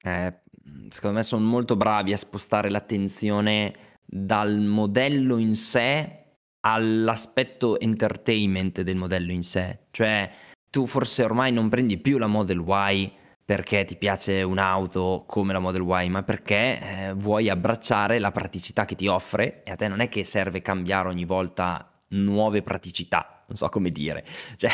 Eh, 0.05 0.41
secondo 0.89 1.17
me 1.17 1.23
sono 1.23 1.45
molto 1.45 1.75
bravi 1.75 2.13
a 2.13 2.17
spostare 2.17 2.69
l'attenzione 2.69 3.73
dal 4.05 4.59
modello 4.59 5.37
in 5.37 5.55
sé 5.55 6.23
all'aspetto 6.61 7.79
entertainment 7.79 8.81
del 8.81 8.95
modello 8.95 9.31
in 9.31 9.43
sé. 9.43 9.87
Cioè, 9.89 10.29
tu 10.69 10.85
forse 10.85 11.23
ormai 11.23 11.51
non 11.51 11.69
prendi 11.69 11.97
più 11.97 12.19
la 12.19 12.27
Model 12.27 12.63
Y 12.67 13.11
perché 13.43 13.83
ti 13.85 13.95
piace 13.97 14.41
un'auto 14.43 15.23
come 15.27 15.53
la 15.53 15.59
Model 15.59 15.85
Y, 15.87 16.09
ma 16.09 16.23
perché 16.23 16.79
eh, 16.79 17.13
vuoi 17.13 17.49
abbracciare 17.49 18.19
la 18.19 18.31
praticità 18.31 18.85
che 18.85 18.95
ti 18.95 19.07
offre 19.07 19.63
e 19.63 19.71
a 19.71 19.75
te 19.75 19.87
non 19.87 19.99
è 19.99 20.09
che 20.09 20.23
serve 20.23 20.61
cambiare 20.61 21.09
ogni 21.09 21.25
volta 21.25 21.91
nuove 22.09 22.61
praticità 22.61 23.34
non 23.47 23.57
so 23.57 23.69
come 23.69 23.91
dire. 23.91 24.25
Cioè, 24.55 24.71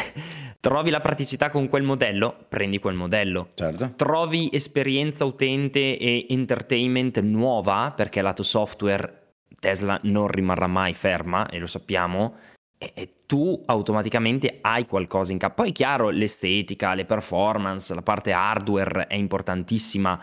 trovi 0.59 0.89
la 0.89 1.01
praticità 1.01 1.49
con 1.49 1.67
quel 1.67 1.83
modello, 1.83 2.45
prendi 2.47 2.79
quel 2.79 2.95
modello. 2.95 3.49
Certo. 3.53 3.93
Trovi 3.95 4.49
esperienza 4.51 5.25
utente 5.25 5.97
e 5.97 6.25
entertainment 6.29 7.19
nuova, 7.19 7.93
perché 7.95 8.21
lato 8.21 8.43
software 8.43 9.35
Tesla 9.59 9.99
non 10.03 10.27
rimarrà 10.27 10.67
mai 10.67 10.93
ferma, 10.93 11.49
e 11.49 11.59
lo 11.59 11.67
sappiamo, 11.67 12.35
e, 12.77 12.91
e 12.95 13.13
tu 13.25 13.61
automaticamente 13.65 14.57
hai 14.61 14.85
qualcosa 14.85 15.31
in 15.31 15.37
capo. 15.37 15.61
Poi 15.61 15.69
è 15.69 15.73
chiaro, 15.73 16.09
l'estetica, 16.09 16.93
le 16.93 17.05
performance, 17.05 17.93
la 17.93 18.01
parte 18.01 18.31
hardware 18.31 19.07
è 19.07 19.15
importantissima, 19.15 20.19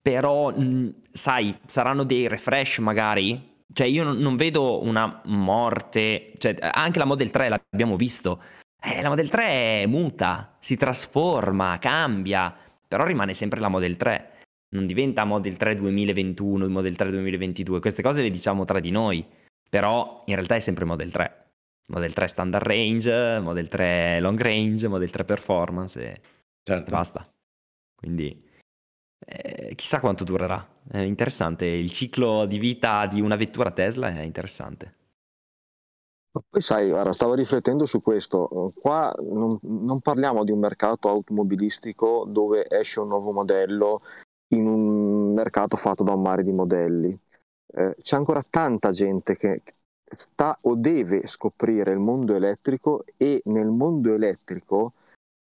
però 0.00 0.50
mh, 0.50 0.94
sai, 1.10 1.58
saranno 1.66 2.04
dei 2.04 2.28
refresh 2.28 2.78
magari? 2.78 3.49
Cioè 3.72 3.86
io 3.86 4.02
non, 4.02 4.18
non 4.18 4.36
vedo 4.36 4.82
una 4.82 5.20
morte, 5.26 6.32
cioè 6.38 6.56
anche 6.60 6.98
la 6.98 7.04
Model 7.04 7.30
3 7.30 7.48
l'abbiamo 7.48 7.96
visto, 7.96 8.42
eh, 8.82 9.02
la 9.02 9.08
Model 9.10 9.28
3 9.28 9.44
è 9.82 9.86
muta, 9.86 10.56
si 10.58 10.76
trasforma, 10.76 11.78
cambia, 11.78 12.54
però 12.88 13.04
rimane 13.04 13.34
sempre 13.34 13.60
la 13.60 13.68
Model 13.68 13.96
3. 13.96 14.28
Non 14.72 14.86
diventa 14.86 15.24
Model 15.24 15.56
3 15.56 15.74
2021, 15.74 16.68
Model 16.68 16.96
3 16.96 17.10
2022, 17.10 17.80
queste 17.80 18.02
cose 18.02 18.22
le 18.22 18.30
diciamo 18.30 18.64
tra 18.64 18.80
di 18.80 18.90
noi, 18.90 19.24
però 19.68 20.22
in 20.26 20.34
realtà 20.34 20.54
è 20.54 20.60
sempre 20.60 20.84
Model 20.84 21.10
3. 21.10 21.50
Model 21.90 22.12
3 22.12 22.28
standard 22.28 22.64
range, 22.64 23.40
Model 23.40 23.68
3 23.68 24.20
long 24.20 24.40
range, 24.40 24.88
Model 24.88 25.10
3 25.10 25.24
performance 25.24 26.00
e, 26.00 26.20
certo. 26.62 26.86
e 26.86 26.90
basta. 26.90 27.28
Quindi 27.96 28.48
eh, 29.26 29.74
chissà 29.74 30.00
quanto 30.00 30.24
durerà. 30.24 30.69
È 30.88 30.98
interessante, 30.98 31.66
il 31.66 31.90
ciclo 31.90 32.46
di 32.46 32.58
vita 32.58 33.06
di 33.06 33.20
una 33.20 33.36
vettura 33.36 33.70
Tesla 33.70 34.08
è 34.08 34.22
interessante. 34.22 34.94
Poi 36.30 36.60
sai, 36.60 36.88
guarda, 36.88 37.12
stavo 37.12 37.34
riflettendo 37.34 37.86
su 37.86 38.00
questo, 38.00 38.72
qua 38.80 39.12
non, 39.18 39.58
non, 39.62 40.00
parliamo 40.00 40.44
di 40.44 40.52
un 40.52 40.60
mercato 40.60 41.08
automobilistico 41.08 42.24
dove 42.28 42.66
esce 42.68 43.00
un 43.00 43.08
nuovo 43.08 43.32
modello 43.32 44.00
in 44.54 44.66
un 44.66 45.34
mercato 45.34 45.76
fatto 45.76 46.04
da 46.04 46.12
un 46.12 46.22
mare 46.22 46.44
di 46.44 46.52
modelli. 46.52 47.18
Eh, 47.72 47.96
c'è 48.00 48.16
ancora 48.16 48.44
tanta 48.48 48.92
gente 48.92 49.36
che 49.36 49.62
sta 50.04 50.56
o 50.62 50.76
deve 50.76 51.26
scoprire 51.26 51.92
il 51.92 51.98
mondo 51.98 52.34
elettrico 52.34 53.04
e 53.16 53.42
nel 53.46 53.68
mondo 53.68 54.14
elettrico 54.14 54.92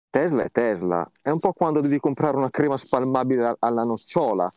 Tesla 0.09 0.43
è 0.43 0.51
Tesla. 0.51 1.09
È 1.21 1.29
un 1.29 1.39
po' 1.39 1.53
quando 1.53 1.79
devi 1.79 1.99
comprare 1.99 2.37
una 2.37 2.49
crema 2.49 2.77
spalmabile 2.77 3.55
alla 3.59 3.83
nocciola. 3.83 4.51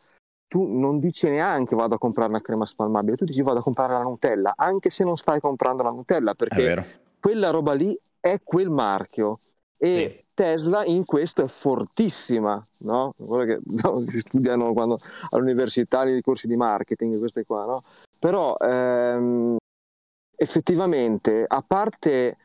Tu 0.47 0.63
non 0.63 0.99
dici 0.99 1.27
neanche 1.29 1.75
vado 1.75 1.95
a 1.95 1.97
comprare 1.97 2.29
una 2.29 2.41
crema 2.41 2.65
spalmabile, 2.65 3.17
tu 3.17 3.25
dici 3.25 3.41
vado 3.41 3.59
a 3.59 3.63
comprare 3.63 3.93
la 3.93 4.03
Nutella, 4.03 4.53
anche 4.55 4.89
se 4.89 5.03
non 5.03 5.17
stai 5.17 5.39
comprando 5.39 5.83
la 5.83 5.89
Nutella, 5.89 6.33
perché 6.33 7.01
quella 7.19 7.49
roba 7.49 7.73
lì 7.73 7.97
è 8.19 8.39
quel 8.43 8.69
marchio. 8.69 9.39
E 9.77 10.15
sì. 10.17 10.25
Tesla 10.33 10.85
in 10.85 11.05
questo 11.05 11.43
è 11.43 11.47
fortissima, 11.47 12.63
no? 12.79 13.13
Quello 13.17 13.45
che 13.45 13.59
no, 13.83 14.03
studiano 14.19 14.73
quando, 14.73 14.99
all'università 15.31 16.03
nei 16.03 16.21
corsi 16.21 16.47
di 16.47 16.55
marketing, 16.55 17.17
queste 17.17 17.45
qua, 17.45 17.65
no? 17.65 17.83
Però 18.19 18.55
ehm, 18.57 19.57
effettivamente, 20.35 21.45
a 21.47 21.63
parte 21.65 22.37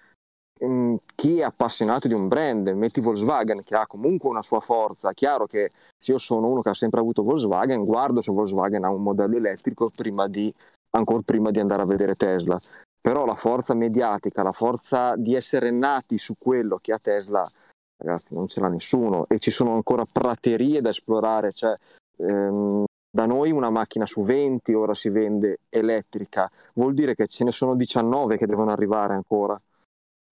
mm, 0.64 0.96
chi 1.14 1.38
è 1.38 1.42
appassionato 1.42 2.08
di 2.08 2.14
un 2.14 2.28
brand, 2.28 2.68
metti 2.68 3.00
Volkswagen 3.00 3.62
che 3.62 3.74
ha 3.74 3.86
comunque 3.86 4.28
una 4.28 4.42
sua 4.42 4.60
forza, 4.60 5.12
chiaro 5.12 5.46
che 5.46 5.70
se 5.98 6.12
io 6.12 6.18
sono 6.18 6.48
uno 6.48 6.62
che 6.62 6.70
ha 6.70 6.74
sempre 6.74 7.00
avuto 7.00 7.22
Volkswagen, 7.22 7.84
guardo 7.84 8.20
se 8.20 8.32
Volkswagen 8.32 8.84
ha 8.84 8.90
un 8.90 9.02
modello 9.02 9.36
elettrico 9.36 9.90
prima 9.90 10.28
di, 10.28 10.52
ancora 10.90 11.22
prima 11.24 11.50
di 11.50 11.60
andare 11.60 11.82
a 11.82 11.86
vedere 11.86 12.14
Tesla. 12.14 12.58
Però 13.00 13.24
la 13.24 13.34
forza 13.34 13.74
mediatica, 13.74 14.42
la 14.42 14.52
forza 14.52 15.16
di 15.16 15.34
essere 15.34 15.70
nati 15.70 16.18
su 16.18 16.34
quello 16.38 16.78
che 16.80 16.92
ha 16.92 16.98
Tesla, 16.98 17.46
ragazzi, 17.96 18.34
non 18.34 18.46
ce 18.46 18.60
l'ha 18.60 18.68
nessuno 18.68 19.24
e 19.28 19.38
ci 19.38 19.50
sono 19.50 19.74
ancora 19.74 20.04
praterie 20.04 20.82
da 20.82 20.90
esplorare. 20.90 21.52
Cioè, 21.52 21.74
ehm, 22.18 22.84
da 23.12 23.26
noi 23.26 23.50
una 23.50 23.70
macchina 23.70 24.06
su 24.06 24.22
20 24.22 24.72
ora 24.74 24.94
si 24.94 25.08
vende 25.08 25.60
elettrica, 25.68 26.50
vuol 26.74 26.94
dire 26.94 27.14
che 27.14 27.26
ce 27.26 27.42
ne 27.44 27.50
sono 27.50 27.74
19 27.74 28.36
che 28.36 28.46
devono 28.46 28.70
arrivare 28.70 29.14
ancora 29.14 29.60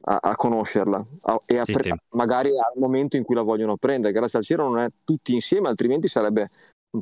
a, 0.04 0.18
a 0.20 0.36
conoscerla 0.36 1.04
a, 1.22 1.42
e 1.44 1.58
a 1.58 1.64
sì, 1.64 1.72
pre- 1.72 1.82
sì. 1.82 1.94
magari 2.10 2.50
al 2.50 2.72
momento 2.76 3.16
in 3.16 3.24
cui 3.24 3.34
la 3.34 3.42
vogliono 3.42 3.76
prendere. 3.76 4.12
Grazie 4.12 4.38
al 4.38 4.44
cielo 4.44 4.68
non 4.68 4.78
è 4.78 4.88
tutti 5.04 5.34
insieme, 5.34 5.68
altrimenti 5.68 6.08
sarebbe 6.08 6.48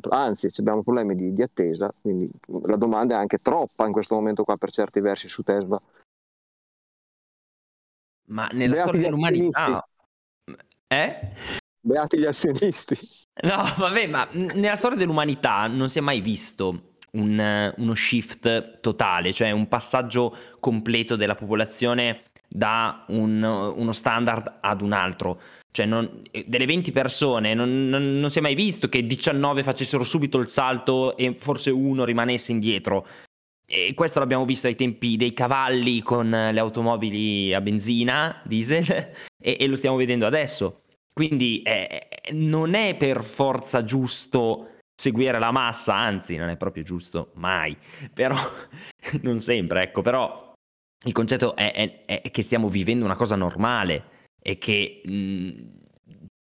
anzi 0.09 0.49
abbiamo 0.57 0.83
problemi 0.83 1.15
di, 1.15 1.31
di, 1.33 1.41
attesa, 1.41 1.93
quindi 2.01 2.29
la 2.65 2.75
domanda 2.75 3.15
è 3.15 3.17
anche 3.17 3.37
troppa 3.37 3.85
in 3.85 3.93
questo 3.93 4.15
momento 4.15 4.43
qua 4.43 4.57
per 4.57 4.71
certi 4.71 4.99
versi 4.99 5.29
su 5.29 5.43
Tesla. 5.43 5.81
Ma 8.29 8.47
nella 8.47 8.73
Beati 8.73 8.89
storia 8.89 9.01
dell'umanità... 9.01 9.87
Eh? 10.87 11.31
Beati 11.79 12.17
gli 12.17 12.25
azionisti. 12.25 12.97
No, 13.43 13.63
vabbè, 13.77 14.07
ma 14.07 14.27
nella 14.31 14.75
storia 14.75 14.97
dell'umanità 14.97 15.67
non 15.67 15.89
si 15.89 15.99
è 15.99 16.01
mai 16.01 16.19
visto 16.19 16.95
un, 17.11 17.73
uno 17.77 17.95
shift 17.95 18.79
totale, 18.79 19.31
cioè 19.31 19.51
un 19.51 19.67
passaggio 19.67 20.35
completo 20.59 21.15
della 21.15 21.35
popolazione 21.35 22.23
da 22.47 23.03
un, 23.07 23.43
uno 23.43 23.91
standard 23.91 24.57
ad 24.61 24.81
un 24.81 24.93
altro. 24.93 25.39
Cioè, 25.71 25.85
non, 25.85 26.21
delle 26.45 26.65
20 26.65 26.91
persone 26.91 27.53
non, 27.53 27.89
non, 27.89 28.17
non, 28.19 28.29
si 28.31 28.39
è 28.39 28.41
mai 28.41 28.55
visto 28.55 28.89
che 28.89 29.05
19 29.05 29.61
facessero 29.61 30.03
subito 30.03 30.39
il 30.39 30.47
salto 30.47 31.15
e 31.17 31.35
forse 31.37 31.69
uno 31.69 32.03
rimanesse 32.03 32.51
indietro. 32.51 33.05
E 33.69 33.93
questo 33.93 34.19
l'abbiamo 34.19 34.45
visto 34.45 34.67
ai 34.67 34.75
tempi 34.75 35.17
dei 35.17 35.33
cavalli 35.33 36.01
con 36.01 36.29
le 36.29 36.59
automobili 36.59 37.53
a 37.53 37.61
benzina, 37.61 38.41
diesel, 38.45 38.85
e, 39.39 39.57
e 39.59 39.67
lo 39.67 39.75
stiamo 39.75 39.97
vedendo 39.97 40.25
adesso. 40.25 40.83
Quindi 41.13 41.61
eh, 41.63 42.07
non 42.31 42.73
è 42.73 42.95
per 42.95 43.23
forza 43.23 43.83
giusto 43.83 44.77
seguire 44.99 45.37
la 45.37 45.51
massa, 45.51 45.95
anzi 45.95 46.37
non 46.37 46.49
è 46.49 46.57
proprio 46.57 46.83
giusto 46.83 47.31
mai, 47.35 47.77
però 48.13 48.37
non 49.21 49.41
sempre, 49.41 49.83
ecco, 49.83 50.01
però 50.01 50.46
il 51.05 51.11
concetto 51.11 51.55
è, 51.55 52.03
è, 52.05 52.21
è 52.21 52.31
che 52.31 52.41
stiamo 52.41 52.67
vivendo 52.67 53.05
una 53.05 53.15
cosa 53.15 53.35
normale 53.35 54.29
e 54.41 54.57
che 54.57 55.01
mh, 55.03 55.11
mm, 55.11 55.51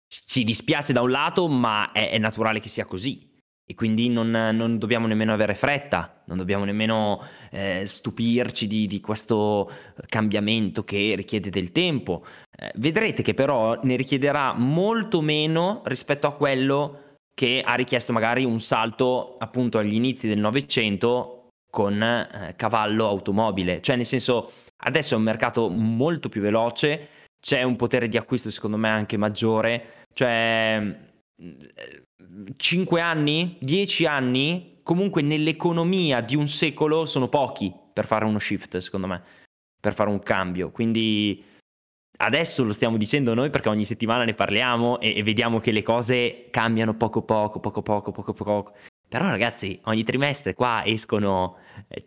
ci 0.07 0.43
dispiace 0.43 0.93
da 0.93 1.01
un 1.01 1.11
lato, 1.11 1.47
ma 1.47 1.91
è, 1.91 2.11
è 2.11 2.17
naturale 2.17 2.59
che 2.59 2.69
sia 2.69 2.85
così 2.85 3.31
e 3.65 3.75
quindi 3.75 4.09
non, 4.09 4.29
non, 4.29 4.77
dobbiamo 4.77 5.07
nemmeno 5.07 5.31
avere 5.31 5.55
fretta, 5.55 6.21
non 6.25 6.35
dobbiamo 6.35 6.65
nemmeno 6.65 7.21
eh, 7.49 7.85
stupirci 7.85 8.67
di, 8.67 8.87
di, 8.87 8.99
questo 8.99 9.71
cambiamento 10.07 10.83
che 10.83 11.13
richiede 11.15 11.49
del 11.49 11.71
tempo. 11.71 12.25
Eh, 12.55 12.71
vedrete 12.75 13.23
che 13.23 13.33
però 13.33 13.79
ne 13.83 13.95
richiederà 13.95 14.53
molto 14.53 15.21
meno 15.21 15.81
rispetto 15.85 16.27
a 16.27 16.33
quello 16.33 16.99
che 17.33 17.63
ha 17.65 17.73
richiesto 17.75 18.11
magari 18.11 18.43
un 18.43 18.59
salto 18.59 19.37
appunto 19.37 19.77
agli 19.77 19.95
inizi 19.95 20.27
del 20.27 20.39
Novecento 20.39 21.42
con 21.73 21.99
eh, 22.03 22.53
cavallo 22.55 23.07
automobile, 23.07 23.81
cioè 23.81 23.95
nel 23.95 24.05
senso 24.05 24.51
adesso 24.83 25.15
è 25.15 25.17
un 25.17 25.23
mercato 25.23 25.69
molto 25.69 26.29
più 26.29 26.39
veloce, 26.39 27.07
c'è 27.39 27.63
un 27.63 27.75
potere 27.75 28.07
di 28.07 28.15
acquisto 28.15 28.51
secondo 28.51 28.77
me 28.77 28.89
anche 28.89 29.17
maggiore, 29.17 30.05
cioè 30.13 30.95
5 32.55 33.01
anni, 33.01 33.57
10 33.59 34.05
anni, 34.05 34.81
comunque 34.83 35.23
nell'economia 35.23 36.21
di 36.21 36.35
un 36.35 36.47
secolo 36.47 37.07
sono 37.07 37.27
pochi 37.27 37.73
per 37.91 38.05
fare 38.05 38.25
uno 38.25 38.37
shift, 38.37 38.77
secondo 38.77 39.07
me, 39.07 39.23
per 39.79 39.95
fare 39.95 40.11
un 40.11 40.19
cambio. 40.19 40.69
Quindi 40.69 41.43
adesso 42.19 42.63
lo 42.63 42.71
stiamo 42.71 42.97
dicendo 42.97 43.33
noi 43.33 43.49
perché 43.49 43.69
ogni 43.69 43.83
settimana 43.85 44.25
ne 44.25 44.35
parliamo 44.35 44.99
e, 44.99 45.17
e 45.17 45.23
vediamo 45.23 45.59
che 45.59 45.71
le 45.71 45.81
cose 45.81 46.49
cambiano 46.51 46.95
poco 46.95 47.23
poco, 47.23 47.59
poco 47.59 47.81
poco, 47.81 48.11
poco 48.11 48.33
poco. 48.33 48.73
Però 49.13 49.29
ragazzi, 49.29 49.79
ogni 49.83 50.03
trimestre 50.03 50.55
qua 50.55 50.83
escono 50.83 51.57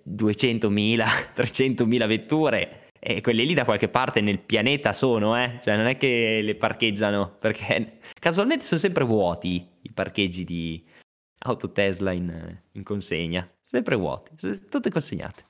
200.000, 0.08 0.98
eh, 0.98 1.40
300.000 1.40 1.84
vetture 2.08 2.88
e 2.98 3.20
quelle 3.20 3.44
lì 3.44 3.54
da 3.54 3.64
qualche 3.64 3.88
parte 3.88 4.20
nel 4.20 4.40
pianeta 4.40 4.92
sono, 4.92 5.40
eh? 5.40 5.60
Cioè 5.62 5.76
non 5.76 5.86
è 5.86 5.96
che 5.96 6.40
le 6.42 6.56
parcheggiano, 6.56 7.36
perché 7.38 7.98
casualmente 8.18 8.64
sono 8.64 8.80
sempre 8.80 9.04
vuoti 9.04 9.64
i 9.82 9.92
parcheggi 9.92 10.42
di 10.42 10.84
auto 11.44 11.70
Tesla 11.70 12.10
in, 12.10 12.58
in 12.72 12.82
consegna. 12.82 13.48
Sempre 13.62 13.94
vuoti, 13.94 14.32
tutte 14.68 14.90
consegnate, 14.90 15.44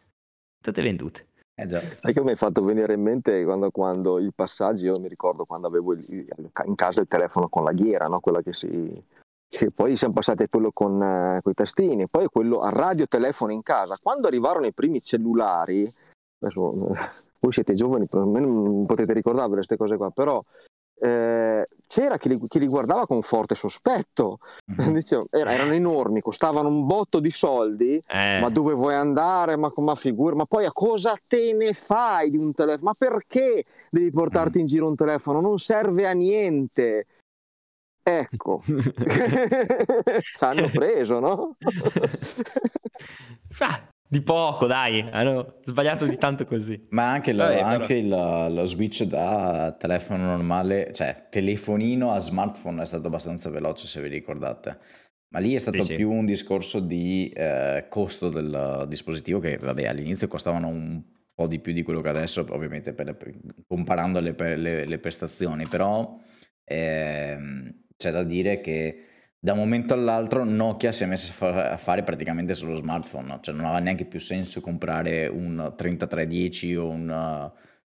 tutte 0.61 0.83
vendute. 0.83 1.29
Eh 1.55 1.67
già. 1.67 1.81
Sai 1.81 2.13
che 2.13 2.21
mi 2.21 2.33
hai 2.33 2.37
fatto 2.37 2.63
venire 2.63 2.93
in 2.93 3.01
mente 3.01 3.43
quando, 3.45 3.71
quando 3.71 4.19
i 4.19 4.31
passaggi, 4.31 4.85
io 4.85 5.01
mi 5.01 5.09
ricordo 5.09 5.47
quando 5.47 5.69
avevo 5.69 5.95
il, 5.95 6.05
in 6.67 6.75
casa 6.75 7.01
il 7.01 7.09
telefono 7.09 7.49
con 7.49 7.65
la 7.65 7.73
ghiera, 7.73 8.09
no? 8.09 8.21
quella 8.21 8.43
che 8.43 8.53
si... 8.53 9.03
Che 9.49 9.71
poi 9.71 9.97
siamo 9.97 10.15
passati 10.15 10.43
a 10.43 10.49
quello 10.49 10.71
con, 10.73 11.01
eh, 11.03 11.41
i 11.45 11.55
tastini, 11.55 12.09
poi 12.09 12.27
quello 12.27 12.61
a 12.61 12.71
radio 12.71 13.07
telefono 13.07 13.53
in 13.53 13.63
casa. 13.63 13.97
Quando 14.03 14.27
arrivarono 14.27 14.67
i 14.67 14.73
primi 14.73 15.03
cellulari, 15.03 15.91
adesso 16.41 16.73
voi 17.39 17.53
siete 17.53 17.75
giovani, 17.75 18.07
non 18.11 18.87
potete 18.87 19.13
ricordarvi 19.13 19.55
queste 19.55 19.77
cose 19.77 19.97
qua, 19.97 20.11
però 20.11 20.43
eh, 20.99 21.69
c'era 21.87 22.17
chi 22.17 22.29
li, 22.29 22.41
chi 22.49 22.59
li, 22.59 22.67
guardava 22.67 23.07
con 23.07 23.21
forte 23.23 23.55
sospetto, 23.55 24.39
mm-hmm. 24.73 24.93
Dicevo, 24.95 25.27
era, 25.31 25.53
erano 25.53 25.73
enormi, 25.73 26.21
costavano 26.21 26.69
un 26.69 26.87
botto 26.87 27.21
di 27.21 27.31
soldi, 27.31 28.01
eh. 28.07 28.41
ma 28.41 28.49
dove 28.49 28.73
vuoi 28.73 28.95
andare, 28.95 29.57
ma, 29.57 29.71
ma 29.77 29.95
figura, 29.95 30.35
ma 30.35 30.47
poi 30.47 30.65
a 30.65 30.73
cosa 30.73 31.17
te 31.27 31.53
ne 31.53 31.73
fai 31.73 32.31
di 32.31 32.39
un 32.39 32.53
telefono? 32.55 32.85
Ma 32.85 32.95
perché 32.95 33.65
devi 33.91 34.11
portarti 34.11 34.59
mm. 34.59 34.61
in 34.61 34.67
giro 34.67 34.89
un 34.89 34.97
telefono? 34.97 35.41
Non 35.41 35.59
serve 35.59 36.07
a 36.07 36.13
niente. 36.13 37.07
Ecco, 38.09 38.63
ci 40.23 40.45
hanno 40.45 40.69
preso, 40.71 41.19
no? 41.19 41.57
Di 44.09 44.23
poco, 44.23 44.67
dai, 44.67 45.01
hanno 45.11 45.57
sbagliato 45.65 46.07
di 46.07 46.17
tanto 46.17 46.45
così. 46.47 46.87
Ma 46.91 47.11
anche, 47.11 47.33
lo, 47.33 47.43
Vabbè, 47.43 47.59
anche 47.61 47.95
il- 47.95 48.07
lo 48.09 48.65
switch 48.67 49.03
da 49.03 49.75
telefono 49.77 50.25
normale, 50.27 50.93
cioè 50.93 51.27
telefonino 51.29 52.13
a 52.13 52.21
smartphone 52.21 52.83
è 52.83 52.87
stato 52.87 53.09
abbastanza 53.09 53.51
veloce 53.51 53.89
se 53.89 54.01
vi 54.01 54.07
ricordate. 54.09 54.79
Ma 55.31 55.41
lì 55.41 55.55
è 55.55 55.59
stato 55.59 55.81
Sì, 55.81 55.89
sì. 55.89 55.95
più 55.97 56.13
un 56.13 56.25
discorso 56.25 56.79
di 56.79 57.29
eh, 57.35 57.87
costo 57.89 58.29
del 58.29 58.85
dispositivo 58.87 59.41
che 59.41 59.57
vabbè 59.59 59.87
all'inizio 59.87 60.29
costavano 60.29 60.69
un 60.69 61.03
po' 61.35 61.49
di 61.49 61.59
più 61.59 61.73
di 61.73 61.83
quello 61.83 62.01
che 62.01 62.09
adesso, 62.11 62.47
ovviamente 62.51 62.93
per 62.93 63.07
le- 63.07 63.15
per- 63.15 63.35
comparando 63.67 64.21
le, 64.21 64.35
per- 64.35 64.57
le- 64.61 64.85
le 64.85 64.99
prestazioni, 65.01 65.67
però 65.67 66.17
ehm, 66.63 67.85
c'è 67.97 68.11
da 68.11 68.23
dire 68.23 68.61
che 68.61 69.01
da 69.39 69.53
un 69.53 69.59
momento 69.59 69.95
all'altro 69.95 70.45
Nokia 70.45 70.93
si 70.93 71.05
è 71.05 71.07
messa 71.07 71.31
a 71.31 71.35
fa- 71.35 71.71
a 71.73 71.77
fare 71.77 72.03
praticamente 72.03 72.55
solo 72.55 72.75
smartphone, 72.75 73.39
cioè 73.41 73.55
non 73.55 73.65
aveva 73.67 73.81
neanche 73.81 74.05
più 74.05 74.19
senso 74.21 74.61
comprare 74.61 75.27
un 75.29 75.75
3310 75.77 76.77
o 76.77 76.89
un 76.89 77.11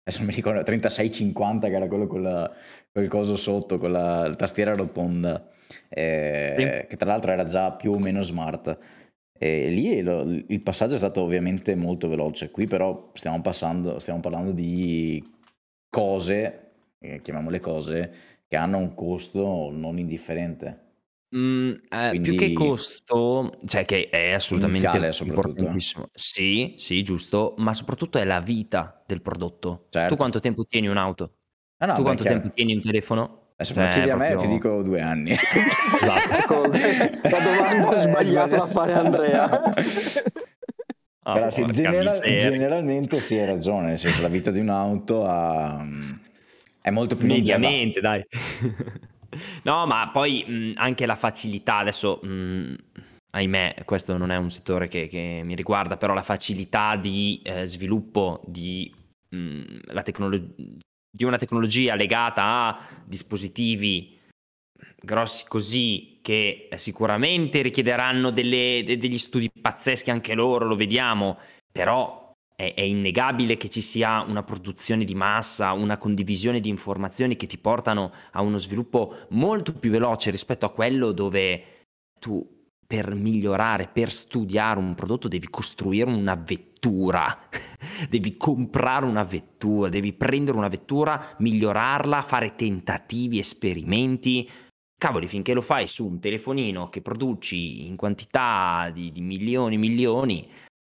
adesso 0.03 0.25
mi 0.25 0.33
ricordo 0.33 0.63
3650 0.63 1.69
che 1.69 1.75
era 1.75 1.87
quello 1.87 2.07
con 2.07 2.23
la- 2.23 2.51
quel 2.91 3.09
coso 3.09 3.37
sotto 3.37 3.79
con 3.79 3.93
la, 3.93 4.27
la 4.27 4.35
tastiera 4.35 4.75
rotonda 4.75 5.49
eh, 5.89 6.87
che 6.89 6.97
tra 6.97 7.09
l'altro 7.11 7.31
era 7.33 7.45
già 7.45 7.73
più 7.73 7.93
o 7.93 7.99
meno 7.99 8.23
smart. 8.23 8.77
E 9.39 9.69
lì 9.71 10.03
lo- 10.03 10.23
il 10.23 10.61
passaggio 10.63 10.95
è 10.95 10.99
stato 10.99 11.23
ovviamente 11.23 11.75
molto 11.75 12.09
veloce. 12.09 12.51
Qui 12.51 12.67
però 12.67 13.11
stiamo, 13.15 13.41
passando, 13.41 13.99
stiamo 13.99 14.21
parlando 14.21 14.51
di 14.53 15.23
cose, 15.89 16.73
eh, 16.99 17.21
chiamiamole 17.23 17.61
cose, 17.61 18.13
che 18.51 18.57
hanno 18.57 18.79
un 18.79 18.95
costo 18.97 19.71
non 19.73 19.97
indifferente. 19.99 20.87
Mm, 21.37 21.73
eh, 21.89 22.19
Più 22.21 22.35
che 22.35 22.53
costo, 22.53 23.53
cioè 23.65 23.85
che 23.85 24.09
è 24.09 24.33
assolutamente 24.33 25.13
importantissimo. 25.23 26.09
Sì, 26.13 26.75
sì, 26.77 27.05
giusto, 27.05 27.55
ma 27.59 27.73
soprattutto 27.73 28.19
è 28.19 28.25
la 28.25 28.41
vita 28.41 29.05
del 29.07 29.23
prodotto. 29.23 29.87
Certo. 29.91 30.09
Tu 30.09 30.17
quanto 30.17 30.41
tempo 30.41 30.65
tieni 30.65 30.89
un'auto? 30.89 31.35
Ah, 31.79 31.87
no, 31.87 31.95
tu 31.95 32.03
quanto 32.03 32.25
chiaro. 32.25 32.41
tempo 32.41 32.53
tieni 32.53 32.75
un 32.75 32.81
telefono? 32.81 33.53
Adesso 33.55 33.79
me 33.79 33.87
lo 33.87 33.93
Cioè, 33.93 34.03
chiedi 34.03 34.11
a 34.11 34.17
me, 34.17 34.29
proprio- 34.31 34.49
ti 34.49 34.55
dico 34.57 34.83
due 34.83 35.01
anni. 35.01 35.31
Esatto. 36.03 36.33
Ecco, 36.33 36.63
la 36.67 37.39
domanda 37.39 38.03
Eh, 38.03 38.09
sbagliata 38.09 38.57
da 38.57 38.67
sbagliato. 38.67 38.67
fare 38.67 38.93
Andrea. 38.95 39.63
Ah, 41.23 41.33
Però 41.35 41.51
sì, 41.51 41.61
porca 41.61 41.77
genera- 41.77 42.11
miseria. 42.11 42.37
generalmente 42.39 43.21
sì, 43.21 43.37
hai 43.39 43.47
ragione, 43.47 43.87
nel 43.89 43.99
senso 44.01 44.23
la 44.23 44.29
vita 44.29 44.51
di 44.51 44.59
un'auto 44.59 45.25
ha- 45.27 45.87
è 46.81 46.91
molto 46.91 47.17
più. 47.17 47.27
Mediamente, 47.27 48.01
dai. 48.01 48.25
no, 49.65 49.87
ma 49.87 50.11
poi 50.13 50.45
mh, 50.47 50.73
anche 50.77 51.07
la 51.07 51.17
facilità, 51.17 51.77
adesso, 51.77 52.21
mh, 52.23 52.75
ahimè, 53.31 53.83
questo 53.85 54.17
non 54.17 54.31
è 54.31 54.37
un 54.37 54.51
settore 54.51 54.89
che, 54.89 55.07
che 55.09 55.43
mi 55.45 55.55
riguarda, 55.55 55.97
però 55.97 56.15
la 56.15 56.23
facilità 56.23 56.97
di 56.97 57.41
eh, 57.45 57.67
sviluppo 57.67 58.43
di, 58.47 58.93
mh, 59.29 60.03
tecnolo- 60.03 60.55
di 61.13 61.25
una 61.25 61.37
tecnologia 61.37 61.95
legata 61.95 62.43
a 62.45 62.81
dispositivi 63.05 64.19
grossi 65.03 65.45
così 65.49 66.19
che 66.23 66.69
sicuramente 66.77 67.63
richiederanno 67.63 68.31
delle- 68.31 68.83
de- 68.85 68.99
degli 68.99 69.19
studi 69.19 69.51
pazzeschi 69.51 70.11
anche 70.11 70.35
loro, 70.35 70.67
lo 70.67 70.77
vediamo, 70.77 71.39
però 71.73 72.20
è, 72.61 72.75
è 72.75 72.83
innegabile 72.83 73.57
che 73.57 73.71
ci 73.71 73.81
sia 73.81 74.21
una 74.21 74.43
produzione 74.43 75.05
di 75.05 75.15
massa, 75.15 75.73
una 75.73 75.97
condivisione 75.97 76.61
di 76.61 76.69
informazioni 76.69 77.37
che 77.37 77.47
ti 77.47 77.57
portano 77.57 78.13
a 78.33 78.43
uno 78.43 78.59
sviluppo 78.59 79.15
molto 79.31 79.73
più 79.73 79.91
veloce 79.91 80.31
rispetto 80.31 80.67
a 80.67 80.71
quello 80.71 81.13
dove 81.13 81.87
tu 82.21 82.59
per 82.87 83.15
migliorare, 83.15 83.89
per 83.91 84.11
studiare 84.11 84.79
un 84.79 84.95
prodotto 84.95 85.29
devi 85.29 85.49
costruire 85.49 86.11
una 86.11 86.35
vettura, 86.35 87.49
devi 88.11 88.37
comprare 88.37 89.07
una 89.07 89.23
vettura, 89.23 89.89
devi 89.89 90.13
prendere 90.13 90.59
una 90.59 90.69
vettura, 90.69 91.37
migliorarla, 91.39 92.21
fare 92.21 92.57
tentativi, 92.57 93.39
esperimenti. 93.39 94.49
Cavoli, 94.99 95.29
finché 95.29 95.55
lo 95.55 95.63
fai 95.63 95.87
su 95.87 96.05
un 96.05 96.21
telefonino 96.21 96.91
che 96.91 97.01
produci 97.01 97.87
in 97.87 97.97
quantità 97.97 98.91
di, 98.93 99.11
di 99.13 99.23
milioni 99.23 99.77
e 99.77 99.79
milioni, 99.79 100.49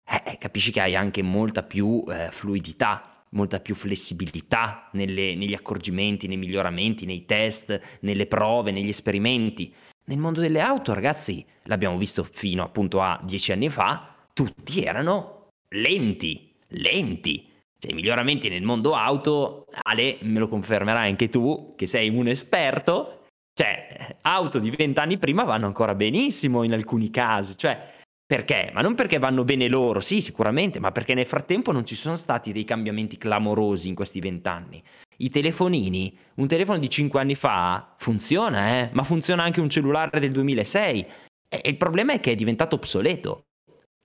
eh, 0.06 0.38
capisci 0.38 0.72
che 0.72 0.82
hai 0.82 0.96
anche 0.96 1.22
molta 1.22 1.64
più 1.64 2.04
eh, 2.08 2.30
fluidità, 2.32 3.26
molta 3.30 3.60
più 3.60 3.76
flessibilità 3.76 4.90
nelle- 4.94 5.36
negli 5.36 5.54
accorgimenti, 5.54 6.28
nei 6.28 6.38
miglioramenti, 6.38 7.06
nei 7.06 7.26
test, 7.26 8.00
nelle 8.02 8.26
prove, 8.28 8.72
negli 8.72 8.90
esperimenti. 8.90 9.74
Nel 10.06 10.18
mondo 10.18 10.42
delle 10.42 10.60
auto, 10.62 10.94
ragazzi, 10.94 11.46
l'abbiamo 11.64 11.98
visto 11.98 12.24
fino 12.24 12.64
appunto 12.64 13.02
a 13.02 13.20
dieci 13.24 13.52
anni 13.52 13.70
fa, 13.70 14.16
tutti 14.34 14.84
erano 14.84 15.48
lenti, 15.70 16.54
lenti. 16.70 17.50
Cioè, 17.78 17.92
i 17.92 17.96
miglioramenti 17.96 18.50
nel 18.50 18.64
mondo 18.64 18.94
auto, 18.94 19.66
Ale, 19.84 20.18
me 20.22 20.40
lo 20.40 20.48
confermerai 20.48 21.10
anche 21.10 21.30
tu, 21.30 21.74
che 21.76 21.88
sei 21.88 22.10
un 22.10 22.28
esperto, 22.28 23.26
cioè, 23.54 24.18
auto 24.22 24.60
di 24.60 24.70
vent'anni 24.70 25.18
prima 25.18 25.44
vanno 25.44 25.66
ancora 25.66 25.96
benissimo 25.96 26.64
in 26.64 26.74
alcuni 26.74 27.10
casi, 27.10 27.58
cioè, 27.58 28.00
perché? 28.32 28.72
Ma 28.74 28.80
non 28.80 28.96
perché 28.96 29.18
vanno 29.18 29.44
bene 29.44 29.68
loro, 29.68 30.00
sì, 30.00 30.22
sicuramente, 30.22 30.80
ma 30.80 30.94
perché 30.94 31.14
nel 31.14 31.26
frattempo 31.26 31.74
non 31.74 31.86
ci 31.86 31.96
sono 31.96 32.16
stati 32.16 32.54
dei 32.54 32.64
cambiamenti 32.64 33.18
clamorosi 33.18 33.90
in 33.90 33.94
questi 33.94 34.22
vent'anni. 34.22 34.82
I 35.18 35.30
telefonini, 35.30 36.18
un 36.36 36.48
telefono 36.48 36.78
di 36.78 36.90
5 36.90 37.20
anni 37.20 37.36
fa 37.36 37.94
funziona, 37.98 38.70
eh, 38.70 38.90
ma 38.94 39.04
funziona 39.04 39.44
anche 39.44 39.60
un 39.60 39.70
cellulare 39.70 40.22
del 40.22 40.32
2006. 40.32 41.06
E 41.50 41.62
il 41.66 41.76
problema 41.76 42.14
è 42.14 42.22
che 42.22 42.32
è 42.32 42.36
diventato 42.36 42.78
obsoleto. 42.78 43.48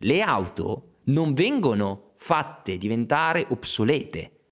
Le 0.03 0.20
auto 0.22 0.97
non 1.05 1.33
vengono 1.33 2.14
fatte 2.16 2.79
diventare 2.79 3.47
obsolete. 3.51 4.49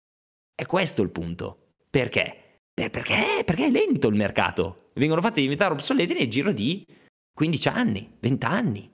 È 0.54 0.66
questo 0.66 1.02
il 1.02 1.10
punto. 1.10 1.70
Perché? 1.90 2.60
Beh, 2.72 2.90
perché? 2.90 3.42
Perché 3.44 3.66
è 3.66 3.70
lento 3.70 4.06
il 4.06 4.14
mercato. 4.14 4.90
Vengono 4.94 5.20
fatte 5.20 5.40
diventare 5.40 5.72
obsoleti 5.72 6.14
nel 6.14 6.30
giro 6.30 6.52
di 6.52 6.86
15 7.34 7.68
anni, 7.68 8.16
20 8.20 8.46
anni. 8.46 8.92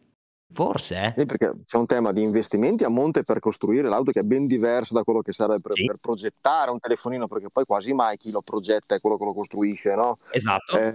Forse, 0.53 1.15
eh. 1.17 1.23
Eh, 1.23 1.27
perché 1.27 1.53
c'è 1.65 1.77
un 1.77 1.87
tema 1.87 2.13
di 2.13 2.23
investimenti 2.23 2.83
a 2.83 2.89
monte 2.89 3.23
per 3.23 3.39
costruire 3.39 3.89
l'auto 3.89 4.11
che 4.11 4.21
è 4.21 4.25
ben 4.25 4.47
diverso 4.47 4.95
da 4.95 5.05
quello 5.05 5.21
che 5.23 5.33
serve 5.33 5.61
per, 5.61 5.73
Sì. 5.73 5.85
per 5.85 5.97
progettare 6.01 6.71
un 6.71 6.81
telefonino, 6.81 7.29
perché 7.29 7.49
poi 7.51 7.65
quasi 7.65 7.93
mai 7.93 8.17
chi 8.17 8.31
lo 8.33 8.43
progetta 8.43 8.95
è 8.95 9.01
quello 9.01 9.17
che 9.17 9.25
lo 9.25 9.33
costruisce, 9.33 9.95
no? 9.95 10.19
Esatto. 10.33 10.77
Eh, 10.77 10.95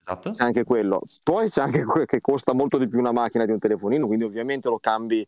esatto. 0.00 0.30
c'è 0.30 0.42
anche 0.42 0.64
quello. 0.64 1.02
Poi 1.22 1.50
c'è 1.50 1.60
anche 1.62 1.84
que- 1.84 2.06
che 2.06 2.20
costa 2.22 2.54
molto 2.54 2.78
di 2.78 2.88
più 2.88 2.98
una 2.98 3.12
macchina 3.12 3.44
di 3.44 3.52
un 3.52 3.58
telefonino, 3.58 4.06
quindi 4.06 4.24
ovviamente 4.24 4.68
lo 4.68 4.78
cambi, 4.78 5.26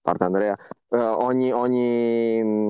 parte 0.00 0.24
Andrea, 0.24 0.56
eh, 0.90 0.96
ogni, 0.96 1.52
ogni, 1.52 2.68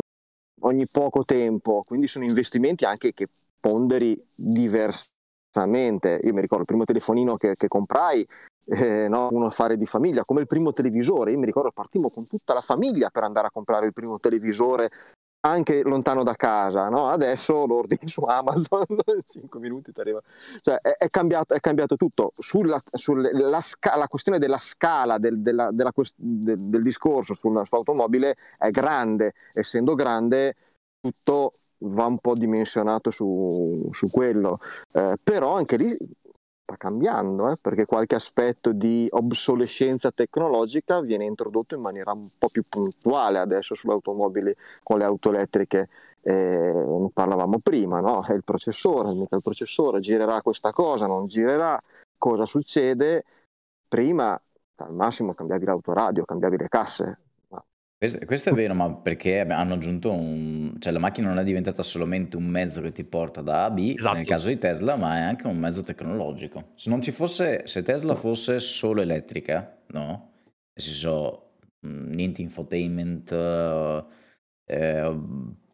ogni 0.63 0.89
poco 0.89 1.25
tempo, 1.25 1.83
quindi 1.87 2.09
sono 2.09 2.25
investimenti 2.25 2.85
anche 2.85 3.13
che 3.13 3.29
ponderi 3.61 4.21
diversamente. 4.35 6.21
Io 6.25 6.35
mi 6.35 6.41
ricordo 6.41 6.63
il 6.63 6.67
primo 6.67 6.85
telefonino 6.85 7.37
che, 7.37 7.55
che 7.55 7.69
comprai, 7.69 8.27
eh, 8.67 9.09
no, 9.09 9.29
uno 9.31 9.47
affare 9.47 9.77
di 9.77 9.87
famiglia, 9.87 10.25
come 10.25 10.41
il 10.41 10.47
primo 10.47 10.73
televisore, 10.73 11.33
io 11.33 11.39
mi 11.39 11.47
ricordo 11.47 11.71
partimmo 11.71 12.11
con 12.11 12.27
tutta 12.27 12.53
la 12.55 12.61
famiglia 12.61 13.11
per 13.11 13.23
andare 13.23 13.47
a 13.47 13.51
comprare 13.51 13.87
il 13.87 13.93
primo 13.93 14.19
televisore 14.19 14.91
anche 15.47 15.83
lontano 15.83 16.25
da 16.25 16.35
casa, 16.35 16.89
no? 16.89 17.09
adesso 17.09 17.67
lo 17.67 17.77
ordini 17.77 18.09
su 18.09 18.23
Amazon, 18.23 18.85
in 18.89 19.21
5 19.25 19.61
minuti 19.61 19.93
ti 19.93 20.01
arriva. 20.01 20.21
Cioè, 20.61 20.77
è, 20.81 20.97
è 20.99 21.09
cambiato, 21.09 21.55
è 21.55 21.61
cambiato 21.61 21.97
tutto. 21.97 22.33
Sulla, 22.37 22.83
sulla 22.93 23.31
la, 23.33 23.61
sca- 23.61 23.97
la 23.97 24.09
questione 24.09 24.39
della 24.41 24.59
scala 24.59 25.19
del, 25.19 25.41
della- 25.41 25.71
della 25.73 25.93
del- 26.17 26.59
del 26.59 26.83
discorso 26.83 27.35
sulla 27.35 27.65
sua 27.65 27.79
automobile 27.79 28.37
è 28.59 28.71
grande, 28.71 29.35
essendo 29.53 29.95
grande 29.95 30.57
tutto 31.01 31.53
va 31.81 32.07
un 32.07 32.19
po' 32.19 32.35
dimensionato 32.35 33.11
su, 33.11 33.89
su 33.93 34.09
quello, 34.11 34.59
Eh, 34.93 35.17
però 35.23 35.55
anche 35.55 35.77
lì 35.77 35.97
sta 36.67 36.77
cambiando, 36.77 37.49
eh, 37.49 37.57
perché 37.63 37.87
qualche 37.87 38.17
aspetto 38.17 38.73
di 38.73 39.07
obsolescenza 39.09 40.11
tecnologica 40.11 41.01
viene 41.01 41.25
introdotto 41.25 41.77
in 41.77 41.81
maniera 41.81 42.11
un 42.11 42.29
po' 42.37 42.49
più 42.51 42.65
puntuale 42.69 43.39
adesso 43.39 43.77
sulle 43.77 43.93
automobili 43.93 44.53
con 44.83 44.99
le 44.99 45.05
auto 45.05 45.31
elettriche. 45.31 45.89
Eh, 46.21 47.09
parlavamo 47.13 47.61
prima, 47.61 48.01
no? 48.01 48.25
È 48.25 48.33
il 48.33 48.43
processore, 48.43 49.15
mica 49.15 49.37
il 49.37 49.43
processore, 49.43 50.01
girerà 50.01 50.43
questa 50.43 50.73
cosa, 50.73 51.07
non 51.07 51.29
girerà, 51.29 51.81
cosa 52.19 52.45
succede? 52.45 53.25
Prima 53.87 54.39
al 54.79 54.93
massimo 54.93 55.33
cambiavi 55.35 55.65
l'autoradio, 55.65 56.25
cambiavi 56.25 56.57
le 56.57 56.69
casse. 56.69 57.19
Questo, 57.99 58.19
questo 58.27 58.51
è 58.51 58.53
vero, 58.53 58.75
ma 58.75 58.93
perché 58.95 59.41
hanno 59.41 59.75
aggiunto 59.75 60.13
un... 60.13 60.75
cioè 60.79 60.93
la 60.93 60.99
macchina 60.99 61.29
non 61.29 61.39
è 61.39 61.45
diventata 61.45 61.83
solamente 61.83 62.37
un 62.37 62.45
mezzo 62.45 62.83
che 62.83 62.93
ti 62.93 63.05
porta 63.05 63.41
da 63.41 63.63
A 63.63 63.65
a 63.65 63.71
B, 63.71 63.95
Esatto. 63.97 64.17
nel 64.17 64.27
caso 64.27 64.49
di 64.49 64.59
Tesla, 64.59 64.97
ma 64.97 65.17
è 65.17 65.21
anche 65.23 65.47
un 65.47 65.57
mezzo 65.57 65.83
tecnologico. 65.83 66.73
Se 66.75 66.91
non 66.91 67.01
ci 67.01 67.11
fosse, 67.11 67.63
se 67.67 67.83
Tesla 67.83 68.15
fosse 68.15 68.61
solo 68.61 69.01
elettrica, 69.01 69.79
no? 69.93 70.33
Nel 70.75 70.85
senso, 70.85 71.53
mh, 71.81 72.15
niente 72.15 72.43
infotainment, 72.43 73.33
eh, 73.33 74.05
eh, 74.67 75.19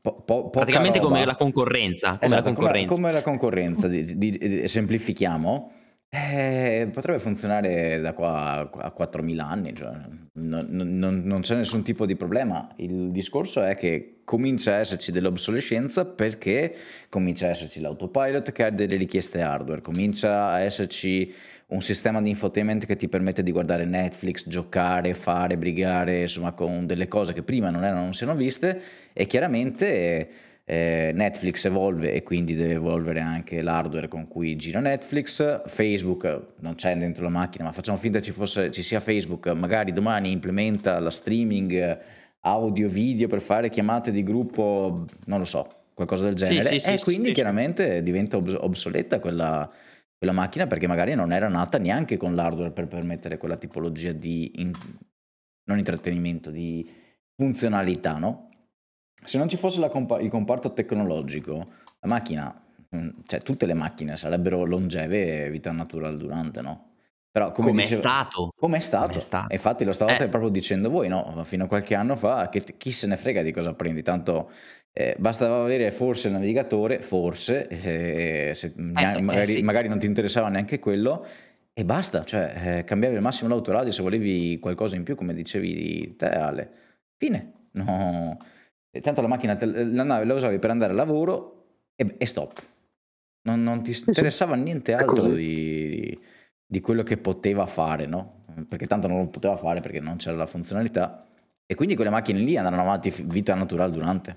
po- 0.00 0.14
po- 0.22 0.42
poca 0.44 0.50
Praticamente 0.60 1.00
come 1.00 1.18
roba. 1.18 1.26
la 1.32 1.34
concorrenza. 1.34 2.08
Come 2.10 2.18
Esatto, 2.24 2.42
la 2.42 2.54
concorrenza. 2.54 2.94
come 2.94 3.12
la 3.12 3.22
concorrenza, 3.22 3.88
di- 3.88 4.16
di- 4.16 4.38
di- 4.38 4.68
semplifichiamo. 4.68 5.72
Eh, 6.14 6.90
potrebbe 6.92 7.18
funzionare 7.18 7.98
da 8.02 8.12
qua 8.12 8.70
a 8.70 8.92
4.000 8.92 9.46
anni, 9.46 9.74
cioè, 9.74 9.92
non, 10.34 10.66
non- 10.70 11.22
non 11.24 11.40
c'è 11.40 11.56
nessun 11.56 11.82
tipo 11.82 12.04
di 12.04 12.16
problema. 12.16 12.68
Il 12.76 13.10
discorso 13.12 13.62
è 13.62 13.74
che 13.76 14.20
comincia 14.22 14.72
a 14.72 14.76
esserci 14.76 15.10
dell'obsolescenza 15.10 16.04
perché 16.04 16.74
comincia 17.08 17.46
a 17.46 17.50
esserci 17.50 17.80
l'autopilot 17.80 18.52
che 18.52 18.64
ha 18.64 18.70
delle 18.70 18.96
richieste 18.96 19.40
hardware, 19.40 19.80
comincia 19.80 20.48
a 20.50 20.60
esserci 20.60 21.32
un 21.68 21.80
sistema 21.80 22.20
di 22.20 22.28
infotainment 22.28 22.84
che 22.84 22.96
ti 22.96 23.08
permette 23.08 23.42
di 23.42 23.50
guardare 23.50 23.86
Netflix, 23.86 24.46
giocare, 24.46 25.14
fare, 25.14 25.56
brigare, 25.56 26.20
insomma, 26.22 26.52
con 26.52 26.84
delle 26.86 27.08
cose 27.08 27.32
che 27.32 27.42
prima 27.42 27.70
non 27.70 27.84
erano, 27.84 28.02
non 28.02 28.12
si 28.14 28.24
erano 28.24 28.38
viste 28.38 28.82
e 29.14 29.26
chiaramente 29.26 30.28
eh, 30.64 31.10
Netflix 31.14 31.64
evolve 31.64 32.12
e 32.12 32.22
quindi 32.22 32.54
deve 32.54 32.74
evolvere 32.74 33.20
anche 33.20 33.62
l'hardware 33.62 34.08
con 34.08 34.28
cui 34.28 34.56
gira 34.56 34.80
Netflix, 34.80 35.62
Facebook 35.66 36.54
non 36.60 36.74
c'è 36.74 36.96
dentro 36.96 37.24
la 37.24 37.30
macchina, 37.30 37.64
ma 37.64 37.72
facciamo 37.72 37.98
finta 37.98 38.20
ci, 38.20 38.32
fosse, 38.32 38.70
ci 38.70 38.82
sia 38.82 39.00
Facebook, 39.00 39.48
magari 39.48 39.92
domani 39.92 40.30
implementa 40.30 40.98
la 40.98 41.10
streaming 41.10 41.98
audio, 42.40 42.88
video 42.88 43.28
per 43.28 43.40
fare 43.40 43.70
chiamate 43.70 44.10
di 44.10 44.22
gruppo, 44.22 45.06
non 45.26 45.38
lo 45.38 45.44
so, 45.44 45.68
qualcosa 45.94 46.24
del 46.24 46.34
genere, 46.34 46.62
sì, 46.62 46.78
sì, 46.78 46.90
e 46.90 46.98
sì, 46.98 47.04
quindi 47.04 47.32
chiaramente 47.32 48.02
diventa 48.02 48.36
obsoleta 48.36 49.18
quella 49.18 49.68
quella 50.22 50.38
macchina 50.38 50.68
perché 50.68 50.86
magari 50.86 51.16
non 51.16 51.32
era 51.32 51.48
nata 51.48 51.78
neanche 51.78 52.16
con 52.16 52.36
l'hardware 52.36 52.70
per 52.70 52.86
permettere 52.86 53.38
quella 53.38 53.56
tipologia 53.56 54.12
di, 54.12 54.52
in, 54.60 54.70
non 55.64 55.78
intrattenimento, 55.78 56.52
di 56.52 56.88
funzionalità, 57.34 58.18
no? 58.18 58.51
Se 59.24 59.38
non 59.38 59.48
ci 59.48 59.56
fosse 59.56 59.88
compa- 59.88 60.20
il 60.20 60.28
comparto 60.28 60.72
tecnologico, 60.72 61.66
la 62.00 62.08
macchina, 62.08 62.62
mm, 62.94 63.08
cioè 63.26 63.40
tutte 63.42 63.66
le 63.66 63.74
macchine 63.74 64.16
sarebbero 64.16 64.64
longeve 64.64 65.50
vita 65.50 65.70
natural 65.72 66.16
durante, 66.16 66.60
no? 66.60 66.90
Però 67.32 67.50
come, 67.50 67.68
come 67.68 67.82
dicevo, 67.82 68.00
è 68.00 68.04
stato? 68.04 68.52
Come 68.54 68.76
è 68.76 68.80
stato? 68.80 69.06
Com'è 69.08 69.18
stato? 69.20 69.52
Infatti 69.52 69.84
lo 69.84 69.92
stavate 69.92 70.24
eh. 70.24 70.28
proprio 70.28 70.50
dicendo 70.50 70.90
voi, 70.90 71.08
no? 71.08 71.42
Fino 71.44 71.64
a 71.64 71.66
qualche 71.66 71.94
anno 71.94 72.14
fa, 72.14 72.50
che, 72.50 72.62
chi 72.76 72.90
se 72.90 73.06
ne 73.06 73.16
frega 73.16 73.40
di 73.40 73.52
cosa 73.52 73.72
prendi? 73.72 74.02
Tanto 74.02 74.50
eh, 74.92 75.16
bastava 75.18 75.62
avere 75.62 75.90
forse 75.92 76.28
il 76.28 76.34
navigatore, 76.34 77.00
forse, 77.00 77.68
eh, 77.68 78.52
se, 78.54 78.74
eh, 78.76 78.80
magari, 78.82 79.46
sì. 79.46 79.62
magari, 79.62 79.88
non 79.88 79.98
ti 79.98 80.04
interessava 80.04 80.50
neanche 80.50 80.78
quello, 80.78 81.24
e 81.72 81.84
basta, 81.86 82.22
cioè 82.24 82.80
eh, 82.80 82.84
cambiavi 82.84 83.16
al 83.16 83.22
massimo 83.22 83.48
l'autoradio 83.48 83.90
se 83.90 84.02
volevi 84.02 84.58
qualcosa 84.58 84.96
in 84.96 85.02
più, 85.02 85.14
come 85.14 85.32
dicevi 85.32 85.74
di 85.74 86.16
te 86.16 86.28
Ale. 86.28 86.70
Fine, 87.16 87.52
no. 87.72 88.36
Tanto 89.00 89.22
la 89.22 89.28
macchina, 89.28 89.56
te, 89.56 89.66
la 89.66 90.02
nave 90.02 90.24
la 90.24 90.34
usavi 90.34 90.58
per 90.58 90.70
andare 90.70 90.90
al 90.90 90.98
lavoro 90.98 91.64
e, 91.96 92.14
e 92.18 92.26
stop. 92.26 92.62
Non, 93.44 93.62
non, 93.62 93.82
ti 93.82 93.90
interessava 94.06 94.54
niente 94.54 94.92
altro 94.92 95.28
di, 95.28 96.16
di 96.64 96.80
quello 96.80 97.02
che 97.02 97.16
poteva 97.16 97.66
fare, 97.66 98.06
no? 98.06 98.40
Perché 98.68 98.86
tanto 98.86 99.08
non 99.08 99.18
lo 99.18 99.26
poteva 99.26 99.56
fare 99.56 99.80
perché 99.80 100.00
non 100.00 100.16
c'era 100.16 100.36
la 100.36 100.46
funzionalità. 100.46 101.26
E 101.66 101.74
quindi 101.74 101.94
quelle 101.94 102.10
macchine 102.10 102.38
lì 102.40 102.56
andavano 102.56 102.82
avanti 102.82 103.10
vita 103.24 103.54
naturale 103.54 103.92
durante. 103.92 104.36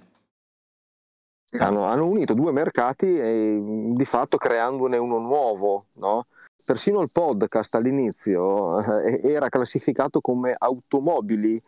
Hanno, 1.60 1.84
hanno, 1.84 2.08
unito 2.08 2.34
due 2.34 2.52
mercati 2.52 3.18
e 3.18 3.62
di 3.94 4.06
fatto 4.06 4.38
creandone 4.38 4.98
uno 4.98 5.20
nuovo, 5.20 5.88
no? 5.94 6.28
Persino 6.66 7.02
il 7.02 7.12
podcast 7.12 7.76
all'inizio 7.76 8.80
eh, 9.04 9.22
era 9.24 9.50
classificato 9.50 10.20
come 10.20 10.56
automobili 10.58 11.62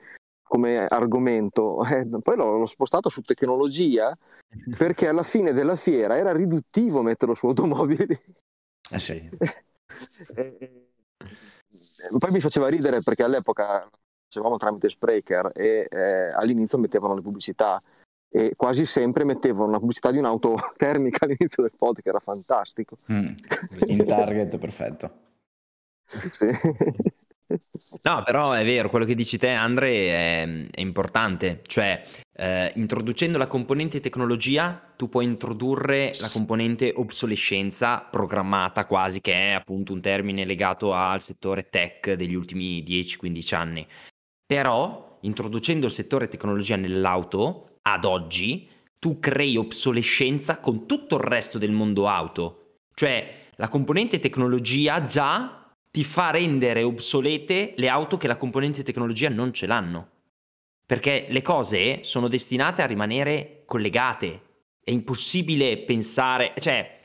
come 0.47 0.85
argomento, 0.85 1.83
eh, 1.85 2.07
poi 2.21 2.35
l'ho, 2.35 2.57
l'ho, 2.57 2.65
spostato 2.65 3.09
su 3.09 3.21
tecnologia 3.21 4.15
perché 4.77 5.07
alla 5.07 5.23
fine 5.23 5.51
della 5.51 5.75
fiera 5.75 6.17
era 6.17 6.31
riduttivo 6.31 7.01
metterlo 7.01 7.35
su 7.35 7.47
automobili. 7.47 8.17
Eh 8.89 8.99
sì. 8.99 9.29
e, 10.35 10.87
poi 12.17 12.31
mi 12.31 12.39
faceva 12.39 12.67
ridere 12.67 13.01
perché 13.01 13.23
all'epoca 13.23 13.87
facevamo 14.29 14.57
tramite 14.57 14.89
Spreaker 14.89 15.51
e 15.53 15.87
eh, 15.89 16.31
all'inizio 16.33 16.77
mettevano 16.77 17.15
le 17.15 17.21
pubblicità 17.21 17.81
e 18.29 18.53
quasi 18.55 18.85
sempre 18.85 19.23
mettevano 19.23 19.67
una 19.67 19.79
pubblicità 19.79 20.11
di 20.11 20.17
un'auto 20.17 20.55
termica 20.75 21.25
all'inizio 21.25 21.63
del 21.63 21.71
pod 21.75 22.01
che 22.01 22.09
era 22.09 22.19
fantastico. 22.19 22.97
Mm, 23.11 23.27
in 23.87 24.05
target 24.05 24.57
perfetto. 24.57 25.25
Sì. 26.31 26.47
No, 28.01 28.23
però 28.23 28.51
è 28.51 28.65
vero, 28.65 28.89
quello 28.89 29.05
che 29.05 29.15
dici 29.15 29.37
te, 29.37 29.49
Andre, 29.49 29.89
è, 30.09 30.67
è 30.71 30.81
importante. 30.81 31.61
Cioè, 31.65 32.03
eh, 32.33 32.71
introducendo 32.75 33.37
la 33.37 33.47
componente 33.47 33.99
tecnologia, 33.99 34.93
tu 34.97 35.07
puoi 35.07 35.25
introdurre 35.25 36.11
la 36.19 36.29
componente 36.29 36.91
obsolescenza 36.95 37.99
programmata 37.99 38.85
quasi, 38.85 39.21
che 39.21 39.33
è 39.33 39.51
appunto 39.51 39.93
un 39.93 40.01
termine 40.01 40.45
legato 40.45 40.93
al 40.93 41.21
settore 41.21 41.69
tech 41.69 42.13
degli 42.13 42.33
ultimi 42.33 42.83
10-15 42.83 43.55
anni. 43.55 43.87
Però, 44.45 45.17
introducendo 45.21 45.85
il 45.85 45.91
settore 45.91 46.27
tecnologia 46.27 46.75
nell'auto, 46.75 47.79
ad 47.83 48.03
oggi 48.03 48.67
tu 48.99 49.19
crei 49.19 49.55
obsolescenza 49.55 50.59
con 50.59 50.85
tutto 50.85 51.15
il 51.15 51.21
resto 51.21 51.57
del 51.57 51.71
mondo 51.71 52.07
auto. 52.07 52.79
Cioè 52.93 53.45
la 53.55 53.67
componente 53.69 54.19
tecnologia 54.19 55.03
già 55.03 55.66
ti 55.97 56.03
fa 56.03 56.29
rendere 56.29 56.83
obsolete 56.83 57.73
le 57.75 57.89
auto 57.89 58.17
che 58.17 58.27
la 58.27 58.37
componente 58.37 58.83
tecnologia 58.83 59.29
non 59.29 59.51
ce 59.51 59.65
l'hanno. 59.65 60.09
Perché 60.85 61.25
le 61.27 61.41
cose 61.41 62.03
sono 62.03 62.27
destinate 62.27 62.83
a 62.83 62.85
rimanere 62.85 63.63
collegate. 63.65 64.41
È 64.83 64.91
impossibile 64.91 65.75
pensare, 65.79 66.53
cioè 66.59 66.99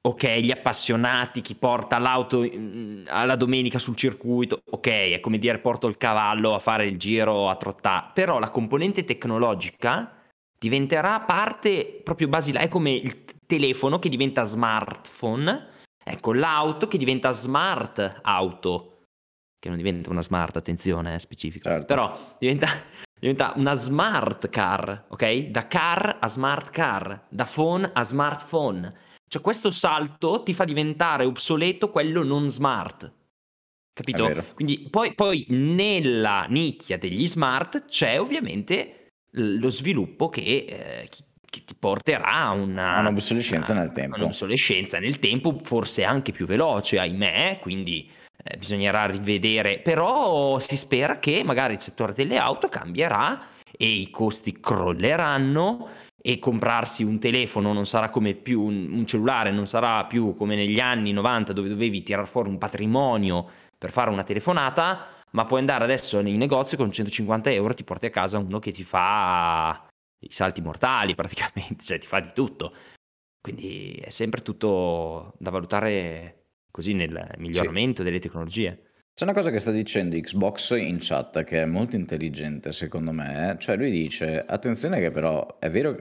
ok, 0.00 0.26
gli 0.38 0.50
appassionati, 0.50 1.42
chi 1.42 1.54
porta 1.54 1.98
l'auto 1.98 2.44
mm, 2.44 3.04
alla 3.06 3.36
domenica 3.36 3.78
sul 3.78 3.94
circuito, 3.94 4.62
ok, 4.68 4.88
è 5.12 5.20
come 5.20 5.38
dire 5.38 5.60
porto 5.60 5.86
il 5.86 5.96
cavallo 5.96 6.56
a 6.56 6.58
fare 6.58 6.86
il 6.86 6.98
giro 6.98 7.48
a 7.48 7.54
trottare, 7.54 8.10
però 8.14 8.40
la 8.40 8.50
componente 8.50 9.04
tecnologica 9.04 10.12
diventerà 10.58 11.20
parte 11.20 12.00
proprio 12.02 12.26
basilare, 12.26 12.64
è 12.64 12.68
come 12.68 12.90
il 12.90 13.22
telefono 13.46 14.00
che 14.00 14.08
diventa 14.08 14.42
smartphone, 14.42 15.68
ecco 16.04 16.32
l'auto 16.32 16.86
che 16.86 16.98
diventa 16.98 17.32
smart 17.32 18.20
auto, 18.22 19.06
che 19.58 19.68
non 19.68 19.78
diventa 19.78 20.10
una 20.10 20.22
smart, 20.22 20.56
attenzione, 20.56 21.14
è 21.14 21.18
specifico, 21.18 21.68
certo. 21.68 21.86
però 21.86 22.36
diventa, 22.38 22.68
diventa 23.18 23.54
una 23.56 23.74
smart 23.74 24.48
car, 24.50 25.06
ok? 25.08 25.36
Da 25.46 25.66
car 25.66 26.18
a 26.20 26.28
smart 26.28 26.70
car, 26.70 27.26
da 27.28 27.44
phone 27.44 27.90
a 27.92 28.04
smartphone 28.04 29.02
cioè 29.34 29.42
questo 29.42 29.72
salto 29.72 30.44
ti 30.44 30.54
fa 30.54 30.62
diventare 30.62 31.24
obsoleto 31.24 31.90
quello 31.90 32.22
non 32.22 32.48
smart. 32.50 33.12
Capito? 33.92 34.44
Quindi 34.54 34.86
poi, 34.88 35.12
poi 35.14 35.44
nella 35.48 36.46
nicchia 36.48 36.98
degli 36.98 37.26
smart 37.26 37.84
c'è 37.86 38.20
ovviamente 38.20 39.08
lo 39.32 39.70
sviluppo 39.70 40.28
che, 40.28 40.64
eh, 40.68 41.08
che 41.54 41.62
ti 41.64 41.74
porterà 41.78 42.46
a 42.46 42.50
una, 42.50 42.98
un'obsolescenza 42.98 43.72
una, 43.72 43.82
nel 43.82 43.92
tempo. 43.92 44.16
Un'obsolescenza 44.16 44.98
nel 44.98 45.20
tempo, 45.20 45.56
forse 45.62 46.02
anche 46.02 46.32
più 46.32 46.46
veloce, 46.46 46.98
ahimè, 46.98 47.58
quindi 47.60 48.10
eh, 48.42 48.56
bisognerà 48.56 49.06
rivedere, 49.06 49.78
però 49.78 50.58
si 50.58 50.76
spera 50.76 51.20
che 51.20 51.42
magari 51.44 51.74
il 51.74 51.80
settore 51.80 52.12
delle 52.12 52.38
auto 52.38 52.68
cambierà 52.68 53.40
e 53.70 53.86
i 53.86 54.10
costi 54.10 54.58
crolleranno 54.58 55.88
e 56.20 56.38
comprarsi 56.38 57.04
un 57.04 57.18
telefono 57.20 57.72
non 57.72 57.86
sarà 57.86 58.08
come 58.08 58.34
più 58.34 58.62
un, 58.62 58.88
un, 58.92 59.06
cellulare, 59.06 59.52
non 59.52 59.66
sarà 59.66 60.04
più 60.06 60.34
come 60.34 60.56
negli 60.56 60.80
anni 60.80 61.12
90 61.12 61.52
dove 61.52 61.68
dovevi 61.68 62.02
tirare 62.02 62.26
fuori 62.26 62.48
un 62.48 62.58
patrimonio 62.58 63.46
per 63.76 63.92
fare 63.92 64.10
una 64.10 64.24
telefonata, 64.24 65.06
ma 65.32 65.44
puoi 65.44 65.60
andare 65.60 65.84
adesso 65.84 66.20
nei 66.20 66.36
negozi 66.36 66.76
con 66.76 66.90
150 66.90 67.50
euro 67.50 67.74
ti 67.74 67.84
porti 67.84 68.06
a 68.06 68.10
casa 68.10 68.38
uno 68.38 68.58
che 68.58 68.72
ti 68.72 68.82
fa 68.82 69.92
i 70.20 70.30
salti 70.30 70.60
mortali 70.60 71.14
praticamente, 71.16 71.82
cioè 71.84 71.98
ti 71.98 72.06
fa 72.06 72.20
di 72.20 72.32
tutto. 72.32 72.74
Quindi 73.40 74.00
è 74.02 74.08
sempre 74.08 74.40
tutto 74.40 75.34
da 75.38 75.50
valutare 75.50 76.44
così 76.70 76.94
nel 76.94 77.34
miglioramento 77.36 77.98
sì. 77.98 78.04
delle 78.04 78.18
tecnologie. 78.18 78.94
C'è 79.14 79.24
una 79.24 79.32
cosa 79.32 79.50
che 79.50 79.60
sta 79.60 79.70
dicendo 79.70 80.18
Xbox 80.18 80.70
in 80.70 80.96
chat 80.98 81.44
che 81.44 81.62
è 81.62 81.66
molto 81.66 81.94
intelligente 81.94 82.72
secondo 82.72 83.12
me, 83.12 83.52
eh. 83.52 83.58
cioè 83.60 83.76
lui 83.76 83.92
dice 83.92 84.44
attenzione 84.44 84.98
che 84.98 85.12
però 85.12 85.58
è 85.60 85.70
vero, 85.70 85.96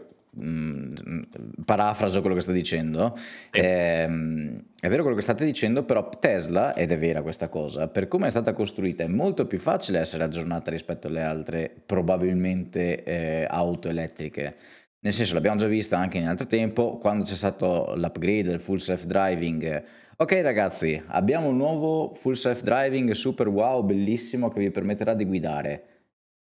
parafraso 1.64 2.22
quello 2.22 2.36
che 2.36 2.42
sta 2.42 2.52
dicendo, 2.52 3.16
è, 3.52 4.06
ehm, 4.08 4.64
è 4.80 4.90
vero 4.90 5.02
quello 5.02 5.16
che 5.16 5.22
state 5.22 5.46
dicendo, 5.46 5.84
però 5.84 6.10
Tesla, 6.20 6.74
ed 6.76 6.92
è 6.92 6.98
vera 6.98 7.22
questa 7.22 7.50
cosa, 7.50 7.88
per 7.88 8.08
come 8.08 8.28
è 8.28 8.30
stata 8.30 8.54
costruita 8.54 9.04
è 9.04 9.08
molto 9.08 9.46
più 9.46 9.60
facile 9.60 10.00
essere 10.00 10.24
aggiornata 10.24 10.72
rispetto 10.72 11.08
alle 11.08 11.22
altre 11.22 11.72
probabilmente 11.86 13.04
eh, 13.04 13.48
auto 13.50 13.90
elettriche. 13.90 14.56
Nel 15.00 15.14
senso 15.14 15.34
l'abbiamo 15.34 15.60
già 15.60 15.68
vista 15.68 15.98
anche 15.98 16.18
in 16.18 16.28
altro 16.28 16.48
tempo, 16.48 16.98
quando 16.98 17.24
c'è 17.26 17.36
stato 17.36 17.94
l'upgrade 17.96 18.44
del 18.44 18.60
full 18.60 18.78
self 18.78 19.06
driving 19.06 19.84
Ok 20.16 20.40
ragazzi, 20.44 21.02
abbiamo 21.08 21.48
un 21.48 21.58
nuovo 21.58 22.14
full 22.14 22.34
self 22.34 22.62
driving 22.62 23.12
super 23.12 23.48
wow, 23.48 23.84
bellissimo 23.84 24.50
che 24.50 24.60
vi 24.60 24.70
permetterà 24.70 25.16
di 25.16 25.26
guidare. 25.26 25.93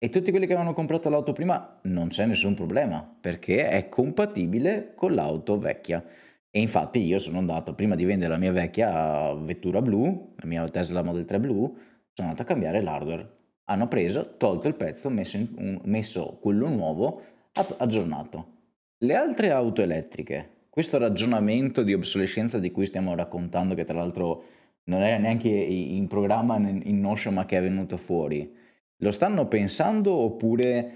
E 0.02 0.10
tutti 0.10 0.32
quelli 0.32 0.45
che 0.45 0.54
avevano 0.54 0.74
comprato 0.74 1.10
l'auto 1.10 1.34
prima 1.34 1.78
non 1.84 2.08
c'è 2.08 2.26
nessun 2.26 2.54
problema 2.54 3.06
perché 3.20 3.68
è 3.68 3.89
compatibile 3.89 4.93
con 4.95 5.14
l'auto 5.14 5.60
vecchia. 5.60 6.02
E 6.50 6.62
infatti 6.62 7.02
io 7.02 7.20
sono 7.20 7.38
andato, 7.38 7.76
prima 7.76 7.95
di 7.95 8.06
vendere 8.06 8.32
la 8.32 8.38
mia 8.38 8.54
vecchia 8.54 9.34
vettura 9.34 9.82
blu, 9.82 10.36
la 10.38 10.47
mia 10.47 10.66
Tesla 10.70 11.04
Model 11.04 11.26
3 11.26 11.39
blu, 11.41 11.78
sono 12.14 12.30
andato 12.30 12.43
a 12.43 12.45
cambiare 12.45 12.82
l'hardware. 12.82 13.30
Hanno 13.66 13.89
preso, 13.89 14.38
tolto 14.38 14.70
il 14.70 14.76
pezzo, 14.76 15.10
messo, 15.10 15.36
in, 15.36 15.82
messo 15.84 16.38
quello 16.41 16.70
nuovo, 16.70 17.22
aggiornato. 17.78 18.58
Le 19.00 19.16
altre 19.16 19.52
auto 19.52 19.82
elettriche, 19.82 20.68
questo 20.70 20.97
ragionamento 20.97 21.84
di 21.84 21.93
obsolescenza 21.93 22.58
di 22.58 22.72
cui 22.72 22.86
stiamo 22.86 23.16
raccontando, 23.16 23.76
che 23.76 23.84
tra 23.84 23.97
l'altro 23.97 24.43
non 24.86 25.02
era 25.02 25.18
neanche 25.18 25.50
in 25.50 26.08
programma 26.08 26.56
in 26.56 27.02
Notion 27.02 27.34
ma 27.34 27.45
che 27.45 27.58
è 27.58 27.62
venuto 27.62 27.97
fuori, 27.97 28.68
lo 29.00 29.12
stanno 29.12 29.47
pensando 29.47 30.14
oppure 30.14 30.91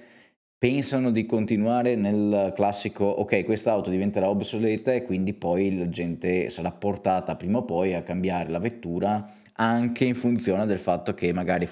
pensano 0.57 1.11
di 1.11 1.25
continuare 1.25 1.95
nel 1.95 2.53
classico 2.55 3.03
ok 3.05 3.43
questa 3.43 3.71
auto 3.71 3.89
diventerà 3.89 4.29
obsoleta 4.29 4.93
e 4.93 5.03
quindi 5.03 5.33
poi 5.33 5.77
la 5.77 5.89
gente 5.89 6.49
sarà 6.49 6.71
portata 6.71 7.35
prima 7.35 7.59
o 7.59 7.65
poi 7.65 7.93
a 7.93 8.03
cambiare 8.03 8.49
la 8.49 8.59
vettura 8.59 9.33
anche 9.53 10.05
in 10.05 10.15
funzione 10.15 10.65
del 10.65 10.79
fatto 10.79 11.13
che 11.13 11.33
magari 11.33 11.67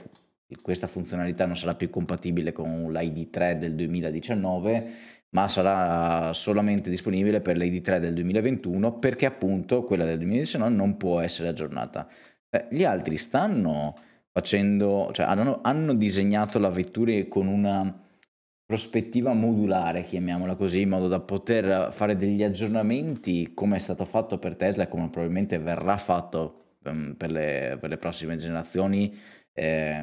questa 0.62 0.88
funzionalità 0.88 1.46
non 1.46 1.56
sarà 1.56 1.76
più 1.76 1.90
compatibile 1.90 2.52
con 2.52 2.92
l'ID3 2.92 3.54
del 3.54 3.76
2019 3.76 4.92
ma 5.32 5.48
sarà 5.48 6.34
solamente 6.34 6.90
disponibile 6.90 7.40
per 7.40 7.58
l'ID3 7.58 8.00
del 8.00 8.14
2021 8.14 9.00
perché 9.00 9.26
appunto 9.26 9.84
quella 9.84 10.04
del 10.04 10.18
2019 10.18 10.74
non 10.74 10.98
può 10.98 11.22
essere 11.22 11.48
aggiornata. 11.48 12.08
Eh, 12.50 12.68
gli 12.70 12.84
altri 12.84 13.16
stanno 13.16 13.96
facendo, 14.32 15.10
cioè 15.14 15.26
hanno, 15.26 15.60
hanno 15.62 15.94
disegnato 15.94 16.58
la 16.60 16.70
vettura 16.70 17.14
con 17.28 17.48
una 17.48 18.10
prospettiva 18.72 19.34
modulare, 19.34 20.04
chiamiamola 20.04 20.56
così, 20.56 20.82
in 20.82 20.90
modo 20.90 21.10
da 21.10 21.20
poter 21.20 21.92
fare 21.92 22.16
degli 22.16 22.42
aggiornamenti 22.42 23.54
come 23.54 23.76
è 23.76 23.80
stato 23.80 24.06
fatto 24.06 24.40
per 24.40 24.56
Tesla 24.56 24.84
e 24.84 24.88
come 24.88 25.10
probabilmente 25.10 25.58
verrà 25.60 25.98
fatto 25.98 26.78
um, 26.86 27.16
per, 27.18 27.32
le, 27.32 27.78
per, 27.82 27.90
le, 27.90 27.98
prossime 27.98 28.38
generazioni 28.38 29.14
eh, 29.52 30.02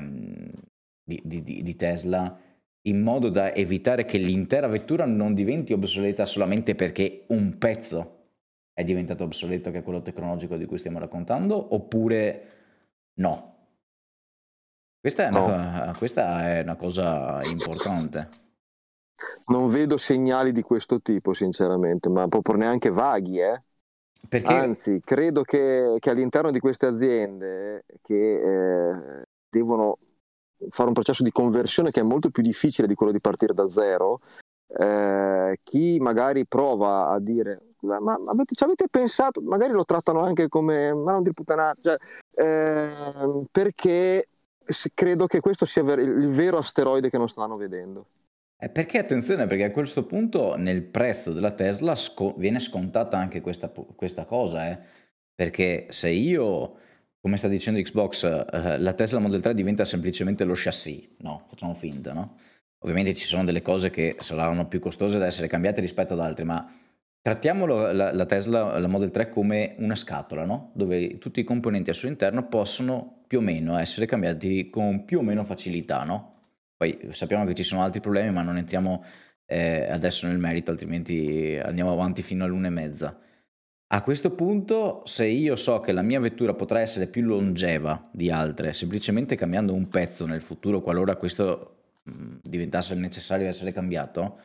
di, 1.02 1.22
di, 1.24 1.62
di, 1.62 1.76
Tesla, 1.76 2.38
in 2.82 3.00
modo 3.00 3.30
da 3.30 3.54
evitare 3.54 4.04
che 4.04 4.18
l'intera 4.18 4.66
vettura 4.66 5.06
non 5.06 5.32
diventi 5.32 5.72
obsoleta 5.72 6.26
solamente 6.26 6.74
perché 6.74 7.24
un 7.28 7.56
pezzo 7.56 8.16
è 8.74 8.84
diventato 8.84 9.24
obsoleto, 9.24 9.70
che 9.70 9.78
è 9.78 9.82
quello 9.82 10.02
tecnologico 10.02 10.58
di 10.58 10.66
cui 10.66 10.76
stiamo 10.76 10.98
raccontando, 10.98 11.74
oppure 11.74 12.42
no. 13.14 13.57
Questa 15.00 15.28
è 15.28 15.36
una, 15.36 15.84
no. 15.86 15.94
questa 15.96 16.48
è 16.48 16.62
una 16.62 16.76
cosa 16.76 17.40
importante. 17.44 18.28
Non 19.46 19.68
vedo 19.68 19.96
segnali 19.96 20.52
di 20.52 20.62
questo 20.62 21.00
tipo, 21.00 21.32
sinceramente, 21.32 22.08
ma 22.08 22.26
proprio 22.28 22.56
neanche 22.56 22.90
vaghi, 22.90 23.40
eh? 23.40 23.60
Perché? 24.28 24.52
Anzi, 24.52 25.00
credo 25.04 25.42
che, 25.42 25.96
che, 25.98 26.10
all'interno 26.10 26.50
di 26.50 26.58
queste 26.58 26.86
aziende 26.86 27.84
che 28.02 28.34
eh, 28.34 29.22
devono 29.48 29.98
fare 30.70 30.88
un 30.88 30.94
processo 30.94 31.22
di 31.22 31.30
conversione 31.30 31.90
che 31.90 32.00
è 32.00 32.04
molto 32.04 32.30
più 32.30 32.42
difficile 32.42 32.88
di 32.88 32.94
quello 32.94 33.12
di 33.12 33.20
partire 33.20 33.54
da 33.54 33.68
zero, 33.68 34.20
eh, 34.76 35.58
chi 35.62 35.98
magari 36.00 36.46
prova 36.46 37.08
a 37.10 37.20
dire 37.20 37.68
ma, 37.80 38.18
avete, 38.26 38.54
ci 38.54 38.64
avete 38.64 38.86
pensato, 38.90 39.40
magari 39.40 39.72
lo 39.72 39.84
trattano 39.84 40.20
anche 40.20 40.48
come 40.48 40.92
ma 40.92 41.12
non 41.12 41.22
di 41.22 41.32
puttanata, 41.32 41.80
cioè, 41.80 41.96
eh, 42.34 43.46
perché 43.50 44.26
credo 44.94 45.26
che 45.26 45.40
questo 45.40 45.66
sia 45.66 45.82
il 45.82 46.28
vero 46.28 46.58
asteroide 46.58 47.10
che 47.10 47.18
non 47.18 47.28
stanno 47.28 47.56
vedendo. 47.56 48.06
Eh, 48.60 48.68
perché 48.68 48.98
attenzione, 48.98 49.46
perché 49.46 49.64
a 49.64 49.70
questo 49.70 50.04
punto 50.04 50.56
nel 50.56 50.82
prezzo 50.82 51.32
della 51.32 51.52
Tesla 51.52 51.94
sco- 51.94 52.34
viene 52.36 52.58
scontata 52.58 53.16
anche 53.16 53.40
questa, 53.40 53.68
questa 53.68 54.24
cosa, 54.24 54.68
eh? 54.68 54.78
perché 55.32 55.86
se 55.90 56.10
io, 56.10 56.76
come 57.20 57.36
sta 57.36 57.46
dicendo 57.46 57.80
Xbox, 57.80 58.24
eh, 58.24 58.78
la 58.78 58.92
Tesla 58.94 59.20
Model 59.20 59.40
3 59.40 59.54
diventa 59.54 59.84
semplicemente 59.84 60.42
lo 60.42 60.54
chassis, 60.56 61.08
no, 61.18 61.44
facciamo 61.48 61.74
finta, 61.74 62.12
no? 62.12 62.36
Ovviamente 62.80 63.14
ci 63.14 63.26
sono 63.26 63.44
delle 63.44 63.62
cose 63.62 63.90
che 63.90 64.16
saranno 64.18 64.66
più 64.66 64.80
costose 64.80 65.18
da 65.18 65.26
essere 65.26 65.46
cambiate 65.46 65.80
rispetto 65.80 66.14
ad 66.14 66.20
altre, 66.20 66.44
ma 66.44 66.68
trattiamolo 67.28 67.92
la, 67.92 68.12
la 68.12 68.26
Tesla, 68.26 68.78
la 68.78 68.88
Model 68.88 69.10
3 69.10 69.28
come 69.28 69.74
una 69.78 69.94
scatola, 69.94 70.46
no? 70.46 70.70
Dove 70.72 71.18
tutti 71.18 71.40
i 71.40 71.44
componenti 71.44 71.90
al 71.90 71.96
suo 71.96 72.08
interno 72.08 72.48
possono 72.48 73.22
più 73.26 73.38
o 73.38 73.42
meno 73.42 73.76
essere 73.76 74.06
cambiati 74.06 74.70
con 74.70 75.04
più 75.04 75.18
o 75.18 75.22
meno 75.22 75.44
facilità, 75.44 76.04
no? 76.04 76.36
Poi 76.74 77.08
sappiamo 77.10 77.44
che 77.44 77.54
ci 77.54 77.64
sono 77.64 77.82
altri 77.82 78.00
problemi, 78.00 78.30
ma 78.30 78.40
non 78.40 78.56
entriamo 78.56 79.04
eh, 79.44 79.86
adesso 79.90 80.26
nel 80.26 80.38
merito, 80.38 80.70
altrimenti 80.70 81.60
andiamo 81.62 81.92
avanti 81.92 82.22
fino 82.22 82.44
all'una 82.44 82.68
e 82.68 82.70
mezza. 82.70 83.18
A 83.90 84.02
questo 84.02 84.30
punto, 84.34 85.02
se 85.04 85.26
io 85.26 85.54
so 85.54 85.80
che 85.80 85.92
la 85.92 86.02
mia 86.02 86.20
vettura 86.20 86.54
potrà 86.54 86.80
essere 86.80 87.08
più 87.08 87.22
longeva 87.22 88.08
di 88.10 88.30
altre, 88.30 88.72
semplicemente 88.72 89.36
cambiando 89.36 89.74
un 89.74 89.88
pezzo 89.88 90.24
nel 90.24 90.40
futuro, 90.40 90.80
qualora 90.80 91.16
questo 91.16 91.76
mh, 92.04 92.36
diventasse 92.42 92.94
necessario 92.94 93.46
essere 93.46 93.72
cambiato, 93.72 94.40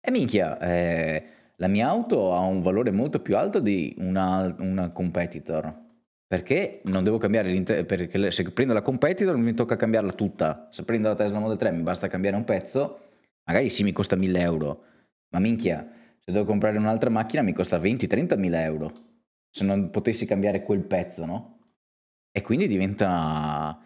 e 0.00 0.10
minchia, 0.10 0.58
eh, 0.60 1.24
la 1.56 1.68
mia 1.68 1.88
auto 1.88 2.34
ha 2.34 2.40
un 2.40 2.60
valore 2.60 2.90
molto 2.90 3.20
più 3.20 3.36
alto 3.36 3.60
di 3.60 3.94
una, 3.98 4.54
una 4.58 4.90
competitor 4.90 5.84
perché 6.26 6.80
non 6.84 7.04
devo 7.04 7.18
cambiare 7.18 7.50
l'intera 7.50 7.84
perché 7.84 8.30
se 8.30 8.52
prendo 8.52 8.74
la 8.74 8.82
competitor 8.82 9.36
mi 9.36 9.54
tocca 9.54 9.76
cambiarla 9.76 10.12
tutta 10.12 10.68
se 10.70 10.84
prendo 10.84 11.08
la 11.08 11.14
Tesla 11.14 11.38
Model 11.38 11.56
3 11.56 11.70
mi 11.70 11.82
basta 11.82 12.08
cambiare 12.08 12.36
un 12.36 12.44
pezzo 12.44 13.00
magari 13.44 13.68
sì 13.70 13.84
mi 13.84 13.92
costa 13.92 14.16
1000 14.16 14.40
euro 14.40 14.82
ma 15.30 15.38
minchia 15.38 15.88
se 16.18 16.32
devo 16.32 16.44
comprare 16.44 16.78
un'altra 16.78 17.10
macchina 17.10 17.42
mi 17.42 17.52
costa 17.52 17.78
20-30 17.78 18.38
mila 18.38 18.62
euro 18.62 18.92
se 19.48 19.64
non 19.64 19.90
potessi 19.90 20.26
cambiare 20.26 20.62
quel 20.62 20.82
pezzo 20.82 21.24
no? 21.24 21.58
e 22.32 22.42
quindi 22.42 22.66
diventa 22.66 23.80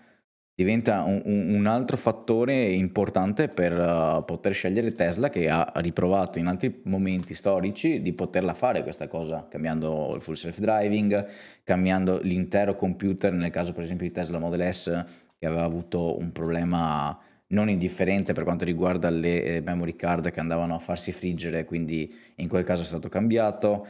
diventa 0.60 1.04
un, 1.04 1.22
un, 1.24 1.66
altro 1.66 1.96
fattore 1.96 2.68
importante 2.68 3.48
per 3.48 3.72
uh, 3.72 4.22
poter 4.26 4.52
scegliere 4.52 4.94
Tesla 4.94 5.30
che 5.30 5.48
ha 5.48 5.72
riprovato 5.76 6.38
in 6.38 6.48
altri 6.48 6.82
momenti 6.84 7.32
storici 7.32 8.02
di 8.02 8.12
poterla 8.12 8.52
fare 8.52 8.82
questa 8.82 9.08
cosa, 9.08 9.46
cambiando 9.48 10.12
il 10.14 10.20
full 10.20 10.34
self 10.34 10.58
driving, 10.58 11.26
cambiando 11.64 12.20
l'intero 12.20 12.74
computer, 12.74 13.32
nel 13.32 13.50
caso 13.50 13.72
per 13.72 13.84
esempio 13.84 14.06
di 14.06 14.12
Tesla 14.12 14.38
Model 14.38 14.70
S 14.70 15.04
che 15.38 15.46
aveva 15.46 15.64
avuto 15.64 16.18
un 16.18 16.30
problema 16.30 17.18
non 17.48 17.70
indifferente 17.70 18.34
per 18.34 18.44
quanto 18.44 18.66
riguarda 18.66 19.08
le 19.08 19.42
eh, 19.42 19.60
memory 19.62 19.96
card 19.96 20.30
che 20.30 20.40
andavano 20.40 20.74
a 20.74 20.78
farsi 20.78 21.10
friggere, 21.10 21.64
quindi 21.64 22.14
in 22.36 22.48
quel 22.48 22.64
caso 22.64 22.82
è 22.82 22.84
stato 22.84 23.08
cambiato. 23.08 23.86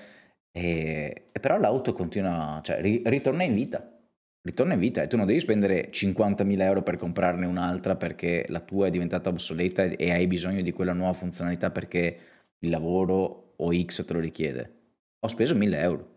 E, 0.52 1.30
e 1.32 1.40
però 1.40 1.58
l'auto 1.58 1.92
continua, 1.92 2.60
cioè 2.62 2.80
ri, 2.80 3.02
ritorna 3.04 3.42
in 3.42 3.54
vita 3.54 3.99
ritorna 4.42 4.74
in 4.74 4.80
vita 4.80 5.02
e 5.02 5.06
tu 5.06 5.16
non 5.16 5.26
devi 5.26 5.40
spendere 5.40 5.90
50.000 5.90 6.60
euro 6.60 6.82
per 6.82 6.96
comprarne 6.96 7.46
un'altra 7.46 7.96
perché 7.96 8.46
la 8.48 8.60
tua 8.60 8.86
è 8.86 8.90
diventata 8.90 9.28
obsoleta 9.28 9.82
e 9.84 10.10
hai 10.10 10.26
bisogno 10.26 10.62
di 10.62 10.72
quella 10.72 10.92
nuova 10.92 11.12
funzionalità 11.12 11.70
perché 11.70 12.18
il 12.58 12.70
lavoro 12.70 13.54
o 13.56 13.72
X 13.72 14.04
te 14.04 14.12
lo 14.12 14.20
richiede. 14.20 14.78
Ho 15.20 15.28
speso 15.28 15.54
1.000 15.54 15.74
euro, 15.74 16.08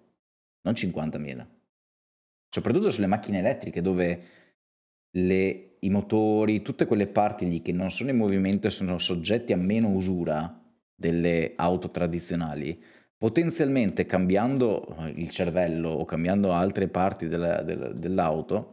non 0.61 0.73
50.000. 0.73 1.45
Soprattutto 2.49 2.91
sulle 2.91 3.07
macchine 3.07 3.39
elettriche 3.39 3.81
dove 3.81 4.23
le, 5.15 5.75
i 5.79 5.89
motori, 5.89 6.61
tutte 6.61 6.85
quelle 6.85 7.07
parti 7.07 7.47
lì 7.47 7.61
che 7.61 7.71
non 7.71 7.91
sono 7.91 8.11
in 8.11 8.17
movimento 8.17 8.67
e 8.67 8.71
sono 8.71 8.97
soggetti 8.99 9.53
a 9.53 9.57
meno 9.57 9.89
usura 9.89 10.61
delle 10.95 11.53
auto 11.55 11.89
tradizionali, 11.89 12.81
potenzialmente 13.23 14.05
cambiando 14.05 14.97
eh, 14.97 15.13
il 15.15 15.29
cervello 15.29 15.87
o 15.91 16.03
cambiando 16.03 16.51
altre 16.51 16.89
parti 16.89 17.29
della, 17.29 17.61
della, 17.61 17.87
dell'auto, 17.87 18.71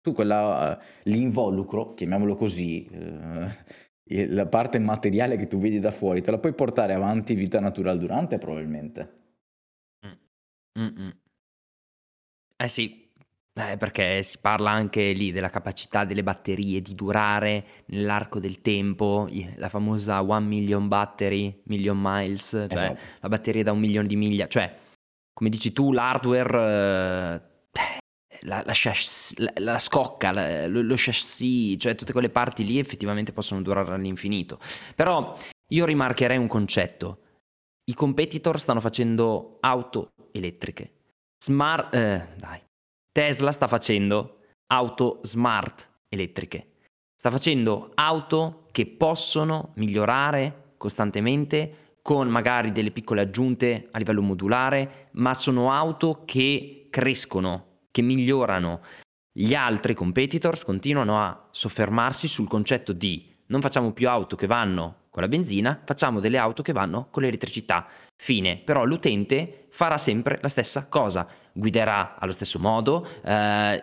tu 0.00 0.12
quella, 0.12 0.76
eh, 0.76 0.84
l'involucro, 1.04 1.90
chiamiamolo 1.90 2.34
così, 2.34 2.84
eh, 2.86 4.26
la 4.34 4.46
parte 4.46 4.80
materiale 4.80 5.36
che 5.36 5.46
tu 5.46 5.58
vedi 5.58 5.78
da 5.78 5.92
fuori, 5.92 6.22
te 6.22 6.32
la 6.32 6.38
puoi 6.38 6.54
portare 6.54 6.92
avanti 6.92 7.36
vita 7.36 7.60
natural 7.60 7.96
durante 7.96 8.38
probabilmente. 8.38 9.22
Mm-mm. 10.76 11.12
Eh 12.56 12.68
sì, 12.68 13.03
eh, 13.56 13.76
perché 13.76 14.22
si 14.24 14.38
parla 14.40 14.70
anche 14.70 15.12
lì 15.12 15.30
della 15.30 15.48
capacità 15.48 16.04
delle 16.04 16.24
batterie 16.24 16.80
di 16.80 16.94
durare 16.94 17.64
nell'arco 17.86 18.40
del 18.40 18.60
tempo, 18.60 19.28
la 19.56 19.68
famosa 19.68 20.22
one 20.22 20.46
million 20.46 20.88
battery, 20.88 21.62
million 21.66 21.96
miles, 22.00 22.48
cioè 22.50 22.66
esatto. 22.68 22.98
la 23.20 23.28
batteria 23.28 23.62
da 23.62 23.72
un 23.72 23.78
milione 23.78 24.08
di 24.08 24.16
miglia, 24.16 24.48
cioè 24.48 24.76
come 25.32 25.50
dici 25.50 25.72
tu 25.72 25.92
l'hardware, 25.92 26.58
eh, 26.58 27.52
la, 28.40 28.62
la, 28.64 28.72
chassis, 28.72 29.36
la, 29.38 29.52
la 29.56 29.78
scocca, 29.78 30.32
la, 30.32 30.66
lo, 30.66 30.82
lo 30.82 30.94
chassis, 30.96 31.76
cioè 31.78 31.94
tutte 31.94 32.12
quelle 32.12 32.30
parti 32.30 32.64
lì 32.64 32.78
effettivamente 32.78 33.32
possono 33.32 33.62
durare 33.62 33.92
all'infinito. 33.92 34.58
Però 34.94 35.36
io 35.68 35.84
rimarcherei 35.84 36.38
un 36.38 36.48
concetto, 36.48 37.18
i 37.84 37.94
competitor 37.94 38.58
stanno 38.58 38.80
facendo 38.80 39.58
auto 39.60 40.10
elettriche. 40.32 40.92
Smart, 41.38 41.94
eh, 41.94 42.28
dai, 42.36 42.60
Tesla 43.14 43.52
sta 43.52 43.68
facendo 43.68 44.40
auto 44.72 45.20
smart 45.22 45.88
elettriche. 46.08 46.78
Sta 47.14 47.30
facendo 47.30 47.92
auto 47.94 48.66
che 48.72 48.86
possono 48.86 49.70
migliorare 49.76 50.72
costantemente 50.76 51.94
con 52.02 52.26
magari 52.26 52.72
delle 52.72 52.90
piccole 52.90 53.20
aggiunte 53.20 53.86
a 53.92 53.98
livello 53.98 54.20
modulare, 54.20 55.10
ma 55.12 55.32
sono 55.32 55.70
auto 55.70 56.22
che 56.24 56.88
crescono, 56.90 57.82
che 57.92 58.02
migliorano. 58.02 58.80
Gli 59.30 59.54
altri 59.54 59.94
competitors 59.94 60.64
continuano 60.64 61.22
a 61.22 61.48
soffermarsi 61.52 62.26
sul 62.26 62.48
concetto 62.48 62.92
di 62.92 63.32
non 63.46 63.60
facciamo 63.60 63.92
più 63.92 64.08
auto 64.08 64.34
che 64.34 64.48
vanno 64.48 65.02
con 65.14 65.22
la 65.22 65.28
benzina, 65.28 65.80
facciamo 65.84 66.18
delle 66.18 66.38
auto 66.38 66.60
che 66.60 66.72
vanno 66.72 67.06
con 67.08 67.22
l'elettricità. 67.22 67.86
Fine. 68.20 68.56
Però 68.56 68.84
l'utente 68.84 69.66
farà 69.70 69.96
sempre 69.96 70.40
la 70.42 70.48
stessa 70.48 70.88
cosa, 70.88 71.24
guiderà 71.52 72.16
allo 72.18 72.32
stesso 72.32 72.58
modo, 72.58 73.06
eh, 73.24 73.80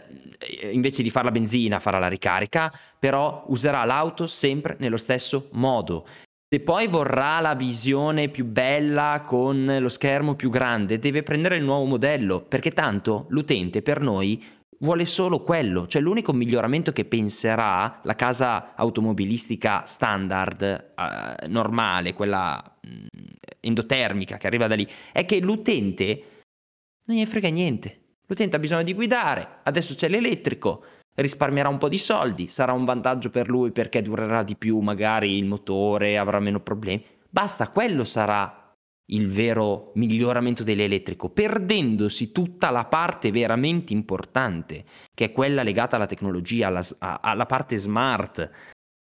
invece 0.73 1.01
di 1.01 1.09
fare 1.09 1.27
la 1.27 1.31
benzina 1.31 1.79
farà 1.79 1.99
la 1.99 2.09
ricarica, 2.09 2.69
però 2.99 3.45
userà 3.47 3.85
l'auto 3.85 4.27
sempre 4.27 4.75
nello 4.79 4.97
stesso 4.97 5.47
modo. 5.51 6.05
Se 6.49 6.59
poi 6.59 6.87
vorrà 6.87 7.39
la 7.39 7.55
visione 7.55 8.27
più 8.27 8.43
bella 8.43 9.23
con 9.25 9.77
lo 9.79 9.87
schermo 9.87 10.35
più 10.35 10.49
grande, 10.49 10.99
deve 10.99 11.23
prendere 11.23 11.55
il 11.55 11.63
nuovo 11.63 11.85
modello, 11.85 12.41
perché 12.41 12.71
tanto 12.71 13.27
l'utente 13.29 13.81
per 13.81 14.01
noi 14.01 14.43
vuole 14.81 15.05
solo 15.05 15.41
quello, 15.41 15.87
cioè 15.87 16.01
l'unico 16.01 16.33
miglioramento 16.33 16.91
che 16.91 17.05
penserà 17.05 17.99
la 18.03 18.15
casa 18.15 18.73
automobilistica 18.75 19.85
standard 19.85 20.61
eh, 20.61 21.47
normale, 21.47 22.13
quella 22.13 22.77
mm, 22.85 23.05
endotermica 23.59 24.37
che 24.37 24.47
arriva 24.47 24.67
da 24.67 24.75
lì, 24.75 24.87
è 25.11 25.25
che 25.25 25.39
l'utente 25.39 26.23
non 27.05 27.17
gli 27.17 27.25
frega 27.25 27.49
niente. 27.49 27.97
L'utente 28.27 28.55
ha 28.55 28.59
bisogno 28.59 28.83
di 28.83 28.93
guidare, 28.93 29.59
adesso 29.63 29.93
c'è 29.93 30.07
l'elettrico, 30.07 30.83
risparmierà 31.15 31.67
un 31.67 31.77
po' 31.77 31.89
di 31.89 31.97
soldi, 31.97 32.47
sarà 32.47 32.71
un 32.71 32.85
vantaggio 32.85 33.29
per 33.29 33.49
lui 33.49 33.71
perché 33.71 34.01
durerà 34.01 34.43
di 34.43 34.55
più 34.55 34.79
magari 34.79 35.37
il 35.37 35.45
motore, 35.45 36.17
avrà 36.17 36.39
meno 36.39 36.61
problemi. 36.61 37.03
Basta, 37.29 37.69
quello 37.69 38.03
sarà 38.03 38.60
il 39.11 39.27
vero 39.29 39.91
miglioramento 39.95 40.63
dell'elettrico, 40.63 41.29
perdendosi 41.29 42.31
tutta 42.31 42.69
la 42.69 42.85
parte 42.85 43.31
veramente 43.31 43.93
importante, 43.93 44.83
che 45.13 45.25
è 45.25 45.31
quella 45.31 45.63
legata 45.63 45.95
alla 45.95 46.05
tecnologia, 46.05 46.67
alla, 46.67 46.83
alla 46.99 47.45
parte 47.45 47.77
smart, 47.77 48.49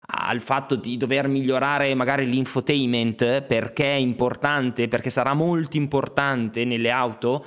al 0.08 0.40
fatto 0.40 0.76
di 0.76 0.96
dover 0.96 1.26
migliorare 1.26 1.92
magari 1.94 2.28
l'infotainment 2.28 3.42
perché 3.42 3.84
è 3.84 3.96
importante, 3.96 4.88
perché 4.88 5.10
sarà 5.10 5.34
molto 5.34 5.76
importante 5.76 6.64
nelle 6.64 6.90
auto, 6.90 7.44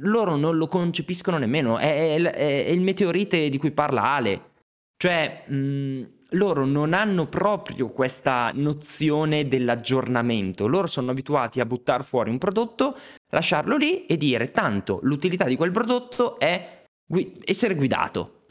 loro 0.00 0.36
non 0.36 0.56
lo 0.56 0.68
concepiscono 0.68 1.38
nemmeno, 1.38 1.78
è, 1.78 2.14
è, 2.14 2.30
è 2.32 2.70
il 2.70 2.80
meteorite 2.80 3.48
di 3.48 3.58
cui 3.58 3.72
parla 3.72 4.02
Ale. 4.04 4.50
Cioè, 4.96 5.44
mh, 5.46 6.02
loro 6.32 6.66
non 6.66 6.92
hanno 6.92 7.26
proprio 7.26 7.88
questa 7.88 8.50
nozione 8.54 9.48
dell'aggiornamento, 9.48 10.66
loro 10.66 10.86
sono 10.86 11.10
abituati 11.10 11.60
a 11.60 11.66
buttare 11.66 12.02
fuori 12.02 12.30
un 12.30 12.38
prodotto, 12.38 12.96
lasciarlo 13.30 13.76
lì 13.76 14.06
e 14.06 14.16
dire 14.16 14.50
tanto 14.50 14.98
l'utilità 15.02 15.44
di 15.44 15.56
quel 15.56 15.70
prodotto 15.70 16.38
è 16.38 16.84
gui- 17.06 17.40
essere 17.44 17.74
guidato. 17.74 18.46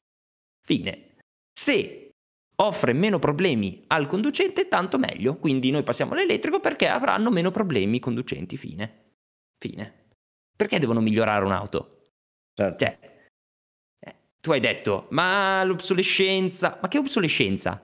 Fine. 0.66 1.16
Se 1.52 2.10
offre 2.60 2.94
meno 2.94 3.20
problemi 3.20 3.84
al 3.88 4.08
conducente, 4.08 4.68
tanto 4.68 4.98
meglio. 4.98 5.38
Quindi 5.38 5.72
noi 5.72 5.84
passiamo 5.84 6.14
all'elettrico 6.14 6.60
perché 6.60 6.88
avranno 6.88 7.30
meno 7.30 7.52
problemi 7.52 7.98
i 7.98 8.02
conducenti. 8.02 8.58
Fine. 8.58 9.14
Fine. 9.58 10.06
Perché 10.56 10.80
devono 10.80 11.00
migliorare 11.00 11.46
un'auto? 11.46 12.02
Certo. 12.54 12.84
Cioè, 12.84 13.17
tu 14.48 14.54
hai 14.54 14.62
detto, 14.62 15.08
ma 15.10 15.62
l'obsolescenza, 15.66 16.80
ma 16.82 16.88
che 16.88 16.98
obsolescenza? 16.98 17.84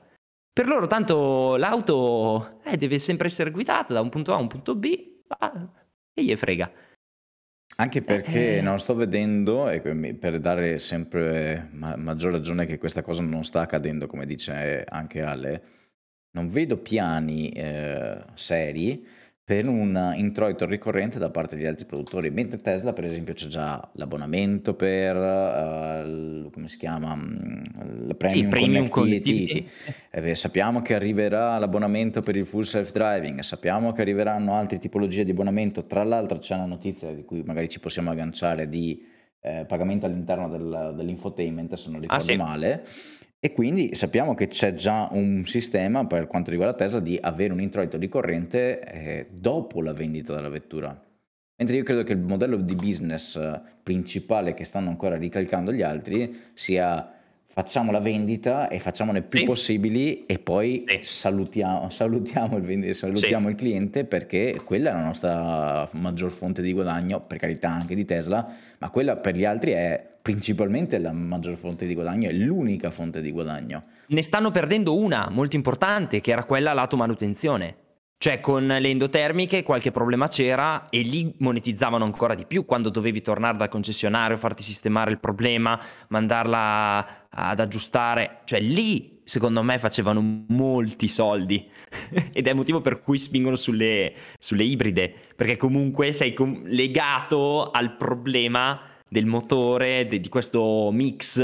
Per 0.53 0.65
loro 0.65 0.87
tanto 0.87 1.57
l'auto 1.57 2.61
eh, 2.63 2.77
deve 2.77 2.99
sempre 2.99 3.27
essere 3.27 3.51
guidata 3.51 3.91
da 3.93 3.99
un 3.99 4.07
punto 4.07 4.31
A 4.31 4.37
a 4.37 4.39
un 4.39 4.47
punto 4.47 4.73
B, 4.73 5.19
ma 5.27 5.73
che 6.13 6.23
gli 6.23 6.33
frega? 6.33 6.71
Anche 7.75 7.99
perché 7.99 8.59
eh. 8.59 8.61
non 8.61 8.79
sto 8.79 8.95
vedendo, 8.95 9.69
e 9.69 9.81
per 9.81 10.39
dare 10.39 10.79
sempre 10.79 11.67
ma- 11.73 11.97
maggior 11.97 12.31
ragione 12.31 12.65
che 12.65 12.77
questa 12.77 13.01
cosa 13.01 13.21
non 13.21 13.43
sta 13.43 13.59
accadendo, 13.59 14.07
come 14.07 14.25
dice 14.25 14.85
anche 14.87 15.21
Ale, 15.21 15.63
non 16.31 16.47
vedo 16.47 16.77
piani 16.77 17.49
eh, 17.49 18.23
seri 18.35 19.05
per 19.45 19.67
un 19.67 20.13
introito 20.15 20.65
ricorrente 20.65 21.19
da 21.19 21.29
parte 21.29 21.57
degli 21.57 21.65
altri 21.65 21.83
produttori, 21.83 22.29
mentre 22.29 22.59
Tesla 22.59 22.93
per 22.93 23.03
esempio 23.03 23.33
c'è 23.33 23.47
già 23.47 23.89
l'abbonamento 23.95 24.73
per, 24.73 25.15
uh, 25.17 26.49
come 26.49 26.69
si 26.69 26.77
chiama, 26.77 27.09
la 27.09 28.13
Premium, 28.13 28.43
sì, 28.43 28.47
premium 28.47 28.87
Connectivity, 28.87 29.67
eh, 30.11 30.35
sappiamo 30.35 30.81
che 30.81 30.95
arriverà 30.95 31.57
l'abbonamento 31.57 32.21
per 32.21 32.37
il 32.37 32.45
full 32.45 32.61
self-driving, 32.61 33.41
sappiamo 33.41 33.91
che 33.91 33.99
arriveranno 33.99 34.55
altre 34.55 34.79
tipologie 34.79 35.25
di 35.25 35.31
abbonamento, 35.31 35.87
tra 35.87 36.03
l'altro 36.03 36.37
c'è 36.37 36.55
una 36.55 36.65
notizia 36.65 37.11
di 37.11 37.25
cui 37.25 37.43
magari 37.43 37.67
ci 37.67 37.81
possiamo 37.81 38.11
agganciare 38.11 38.69
di 38.69 39.05
eh, 39.41 39.65
pagamento 39.67 40.05
all'interno 40.05 40.47
del, 40.47 40.93
dell'infotainment, 40.95 41.73
se 41.73 41.89
non 41.89 41.99
ricordo 41.99 42.23
ah, 42.23 42.25
sì. 42.25 42.35
male, 42.37 42.85
e 43.45 43.51
quindi 43.51 43.93
sappiamo 43.93 44.35
che 44.35 44.47
c'è 44.47 44.73
già 44.73 45.09
un 45.11 45.43
sistema 45.45 46.05
per 46.05 46.27
quanto 46.27 46.49
riguarda 46.49 46.77
Tesla 46.77 47.01
di 47.01 47.19
avere 47.21 47.51
un 47.51 47.59
introito 47.59 47.97
ricorrente 47.97 48.79
eh, 48.79 49.27
dopo 49.29 49.81
la 49.81 49.91
vendita 49.91 50.33
della 50.33 50.47
vettura. 50.47 50.97
Mentre 51.57 51.75
io 51.75 51.83
credo 51.83 52.03
che 52.03 52.13
il 52.13 52.19
modello 52.19 52.55
di 52.55 52.73
business 52.73 53.37
principale 53.83 54.53
che 54.53 54.63
stanno 54.63 54.87
ancora 54.87 55.17
ricalcando 55.17 55.73
gli 55.73 55.81
altri 55.81 56.33
sia 56.53 57.22
facciamo 57.53 57.91
la 57.91 57.99
vendita 57.99 58.67
e 58.67 58.79
facciamone 58.79 59.21
più 59.21 59.39
sì. 59.39 59.45
possibili 59.45 60.25
e 60.25 60.39
poi 60.39 60.85
sì. 60.87 60.99
salutiamo, 61.03 61.87
salutiamo, 61.87 62.57
il, 62.57 62.63
vend- 62.63 62.89
salutiamo 62.89 63.45
sì. 63.45 63.53
il 63.53 63.59
cliente 63.59 64.05
perché 64.05 64.59
quella 64.65 64.89
è 64.89 64.93
la 64.93 65.03
nostra 65.03 65.87
maggior 65.91 66.31
fonte 66.31 66.63
di 66.63 66.73
guadagno, 66.73 67.21
per 67.21 67.37
carità 67.37 67.69
anche 67.69 67.93
di 67.93 68.05
Tesla, 68.05 68.55
ma 68.79 68.89
quella 68.89 69.17
per 69.17 69.35
gli 69.35 69.45
altri 69.45 69.69
è 69.73 70.03
principalmente 70.19 70.97
la 70.97 71.11
maggior 71.11 71.55
fonte 71.55 71.85
di 71.85 71.93
guadagno, 71.93 72.27
è 72.27 72.31
l'unica 72.31 72.89
fonte 72.89 73.21
di 73.21 73.29
guadagno. 73.29 73.83
Ne 74.07 74.23
stanno 74.23 74.49
perdendo 74.49 74.97
una 74.97 75.27
molto 75.29 75.55
importante 75.55 76.21
che 76.21 76.31
era 76.31 76.45
quella 76.45 76.73
lato 76.73 76.97
manutenzione. 76.97 77.75
Cioè 78.23 78.39
con 78.39 78.65
le 78.65 78.87
endotermiche 78.87 79.63
qualche 79.63 79.91
problema 79.91 80.29
c'era 80.29 80.87
e 80.87 81.01
lì 81.01 81.33
monetizzavano 81.39 82.05
ancora 82.05 82.35
di 82.35 82.45
più. 82.45 82.63
Quando 82.63 82.87
dovevi 82.87 83.21
tornare 83.21 83.57
dal 83.57 83.67
concessionario, 83.67 84.37
farti 84.37 84.63
sistemare 84.63 85.11
il 85.11 85.19
problema, 85.19 85.77
mandarla 86.07 87.27
ad 87.27 87.59
aggiustare. 87.59 88.39
Cioè 88.45 88.61
lì 88.61 89.19
secondo 89.25 89.61
me 89.61 89.77
facevano 89.77 90.45
molti 90.47 91.09
soldi. 91.09 91.69
Ed 92.31 92.47
è 92.47 92.49
il 92.51 92.55
motivo 92.55 92.79
per 92.79 93.01
cui 93.01 93.17
spingono 93.17 93.57
sulle, 93.57 94.13
sulle 94.39 94.63
ibride, 94.63 95.13
perché 95.35 95.57
comunque 95.57 96.13
sei 96.13 96.33
com- 96.33 96.61
legato 96.63 97.71
al 97.71 97.97
problema 97.97 98.92
del 99.13 99.27
motore, 99.27 100.07
de, 100.07 100.19
di 100.19 100.27
questo 100.27 100.89
mix 100.91 101.39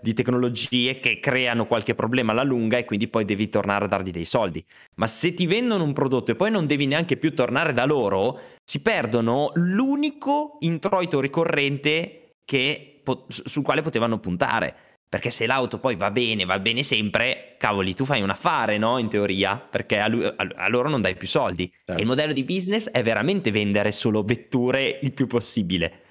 di 0.00 0.14
tecnologie 0.14 1.00
che 1.00 1.18
creano 1.18 1.66
qualche 1.66 1.96
problema 1.96 2.30
alla 2.30 2.44
lunga 2.44 2.78
e 2.78 2.84
quindi 2.84 3.08
poi 3.08 3.24
devi 3.24 3.48
tornare 3.48 3.86
a 3.86 3.88
dargli 3.88 4.12
dei 4.12 4.24
soldi. 4.24 4.64
Ma 4.94 5.08
se 5.08 5.34
ti 5.34 5.46
vendono 5.46 5.82
un 5.82 5.92
prodotto 5.92 6.30
e 6.30 6.36
poi 6.36 6.52
non 6.52 6.66
devi 6.66 6.86
neanche 6.86 7.16
più 7.16 7.34
tornare 7.34 7.72
da 7.72 7.84
loro, 7.84 8.40
si 8.64 8.80
perdono 8.80 9.50
l'unico 9.54 10.58
introito 10.60 11.20
ricorrente 11.20 12.36
che, 12.44 13.02
sul 13.26 13.64
quale 13.64 13.82
potevano 13.82 14.20
puntare. 14.20 14.74
Perché 15.08 15.30
se 15.30 15.46
l'auto 15.46 15.78
poi 15.78 15.96
va 15.96 16.10
bene, 16.10 16.44
va 16.44 16.58
bene 16.58 16.82
sempre, 16.82 17.54
cavoli, 17.56 17.94
tu 17.94 18.04
fai 18.04 18.20
un 18.20 18.28
affare, 18.28 18.76
no? 18.76 18.98
In 18.98 19.08
teoria, 19.08 19.56
perché 19.56 19.98
a, 19.98 20.06
lui, 20.06 20.26
a, 20.26 20.34
a 20.36 20.68
loro 20.68 20.90
non 20.90 21.00
dai 21.00 21.16
più 21.16 21.26
soldi. 21.26 21.66
Certo. 21.66 21.94
E 21.94 22.00
il 22.02 22.06
modello 22.06 22.34
di 22.34 22.44
business 22.44 22.90
è 22.90 23.02
veramente 23.02 23.50
vendere 23.50 23.90
solo 23.90 24.22
vetture 24.22 24.98
il 25.00 25.14
più 25.14 25.26
possibile. 25.26 26.02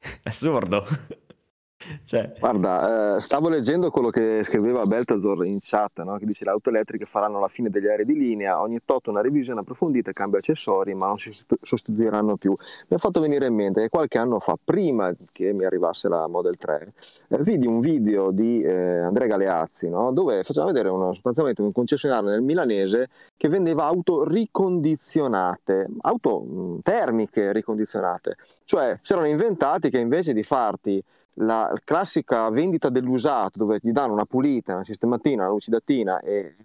Assurdo. 0.24 0.84
Cioè. 2.04 2.32
Guarda, 2.40 3.16
eh, 3.16 3.20
stavo 3.20 3.48
leggendo 3.48 3.90
quello 3.90 4.08
che 4.08 4.42
scriveva 4.42 4.84
Beltazor 4.84 5.46
in 5.46 5.58
chat, 5.60 6.02
no? 6.02 6.16
che 6.16 6.26
dice 6.26 6.44
le 6.44 6.50
auto 6.50 6.70
elettriche 6.70 7.04
faranno 7.04 7.38
la 7.38 7.46
fine 7.46 7.70
degli 7.70 7.86
aerei 7.86 8.04
di 8.04 8.14
linea, 8.14 8.60
ogni 8.60 8.80
tot 8.84 9.06
una 9.06 9.20
revisione 9.20 9.60
approfondita, 9.60 10.10
cambio 10.10 10.38
accessori, 10.38 10.94
ma 10.94 11.06
non 11.06 11.18
si 11.18 11.30
sostituiranno 11.62 12.36
più. 12.36 12.52
Mi 12.88 12.96
ha 12.96 12.98
fatto 12.98 13.20
venire 13.20 13.46
in 13.46 13.54
mente 13.54 13.82
che 13.82 13.88
qualche 13.88 14.18
anno 14.18 14.40
fa, 14.40 14.56
prima 14.62 15.14
che 15.32 15.52
mi 15.52 15.64
arrivasse 15.64 16.08
la 16.08 16.26
Model 16.26 16.56
3, 16.56 16.92
eh, 17.28 17.42
vidi 17.42 17.66
un 17.66 17.78
video 17.78 18.32
di 18.32 18.60
eh, 18.60 18.98
Andrea 18.98 19.28
Galeazzi, 19.28 19.88
no? 19.88 20.12
dove 20.12 20.42
faceva 20.42 20.66
vedere 20.66 20.88
uno, 20.88 21.12
sostanzialmente 21.12 21.62
un 21.62 21.70
concessionario 21.70 22.30
nel 22.30 22.42
milanese 22.42 23.08
che 23.36 23.48
vendeva 23.48 23.84
auto 23.84 24.24
ricondizionate, 24.24 25.86
auto 26.00 26.40
mh, 26.40 26.80
termiche 26.82 27.52
ricondizionate, 27.52 28.36
cioè 28.64 28.96
si 29.00 29.12
erano 29.12 29.28
inventati 29.28 29.90
che 29.90 29.98
invece 29.98 30.32
di 30.32 30.42
farti 30.42 31.02
la 31.40 31.72
classica 31.84 32.48
vendita 32.50 32.88
dell'usato 32.88 33.58
dove 33.58 33.78
ti 33.78 33.92
danno 33.92 34.12
una 34.12 34.24
pulita, 34.24 34.74
una 34.74 34.84
sistematina, 34.84 35.44
una 35.44 35.52
lucidatina 35.52 36.20
e 36.20 36.56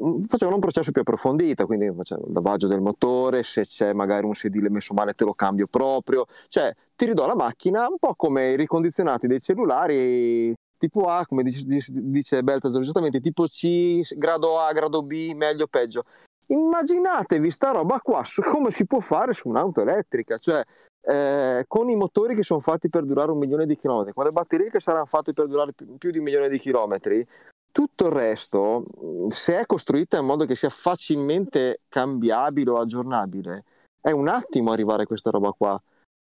mm, 0.00 0.24
facevano 0.24 0.56
un 0.56 0.62
processo 0.62 0.90
più 0.92 1.02
approfondito, 1.02 1.66
quindi 1.66 1.92
facevano 1.94 2.28
il 2.28 2.32
lavaggio 2.32 2.66
del 2.66 2.80
motore, 2.80 3.42
se 3.42 3.66
c'è 3.66 3.92
magari 3.92 4.26
un 4.26 4.34
sedile 4.34 4.70
messo 4.70 4.94
male 4.94 5.14
te 5.14 5.24
lo 5.24 5.32
cambio 5.32 5.66
proprio, 5.70 6.26
cioè 6.48 6.74
ti 6.96 7.06
ridò 7.06 7.26
la 7.26 7.36
macchina 7.36 7.86
un 7.88 7.98
po' 7.98 8.14
come 8.14 8.50
i 8.50 8.56
ricondizionati 8.56 9.26
dei 9.26 9.40
cellulari 9.40 10.54
tipo 10.80 11.08
A, 11.08 11.26
come 11.26 11.42
dice, 11.42 11.62
dice 11.90 12.42
Beltasar 12.42 12.80
giustamente, 12.80 13.20
tipo 13.20 13.44
C, 13.44 14.00
grado 14.16 14.58
A, 14.58 14.72
grado 14.72 15.02
B, 15.02 15.34
meglio, 15.34 15.66
peggio. 15.66 16.02
Immaginatevi 16.46 17.50
sta 17.50 17.70
roba 17.70 18.00
qua 18.00 18.24
su 18.24 18.40
come 18.42 18.70
si 18.70 18.86
può 18.86 18.98
fare 18.98 19.34
su 19.34 19.48
un'auto 19.50 19.82
elettrica, 19.82 20.38
cioè 20.38 20.64
eh, 21.02 21.64
con 21.66 21.88
i 21.88 21.96
motori 21.96 22.34
che 22.34 22.42
sono 22.42 22.60
fatti 22.60 22.88
per 22.88 23.04
durare 23.04 23.30
un 23.30 23.38
milione 23.38 23.66
di 23.66 23.76
chilometri, 23.76 24.12
con 24.12 24.24
le 24.24 24.30
batterie 24.30 24.70
che 24.70 24.80
saranno 24.80 25.06
fatte 25.06 25.32
per 25.32 25.46
durare 25.46 25.72
più, 25.72 26.10
di 26.10 26.18
un 26.18 26.24
milione 26.24 26.48
di 26.48 26.58
chilometri, 26.58 27.26
tutto 27.72 28.06
il 28.06 28.12
resto, 28.12 28.82
se 29.28 29.58
è 29.58 29.66
costruita 29.66 30.18
in 30.18 30.26
modo 30.26 30.44
che 30.44 30.56
sia 30.56 30.70
facilmente 30.70 31.80
cambiabile 31.88 32.70
o 32.70 32.78
aggiornabile, 32.78 33.64
è 34.00 34.10
un 34.10 34.28
attimo 34.28 34.72
arrivare 34.72 35.04
a 35.04 35.06
questa 35.06 35.30
roba 35.30 35.52
qua. 35.52 35.80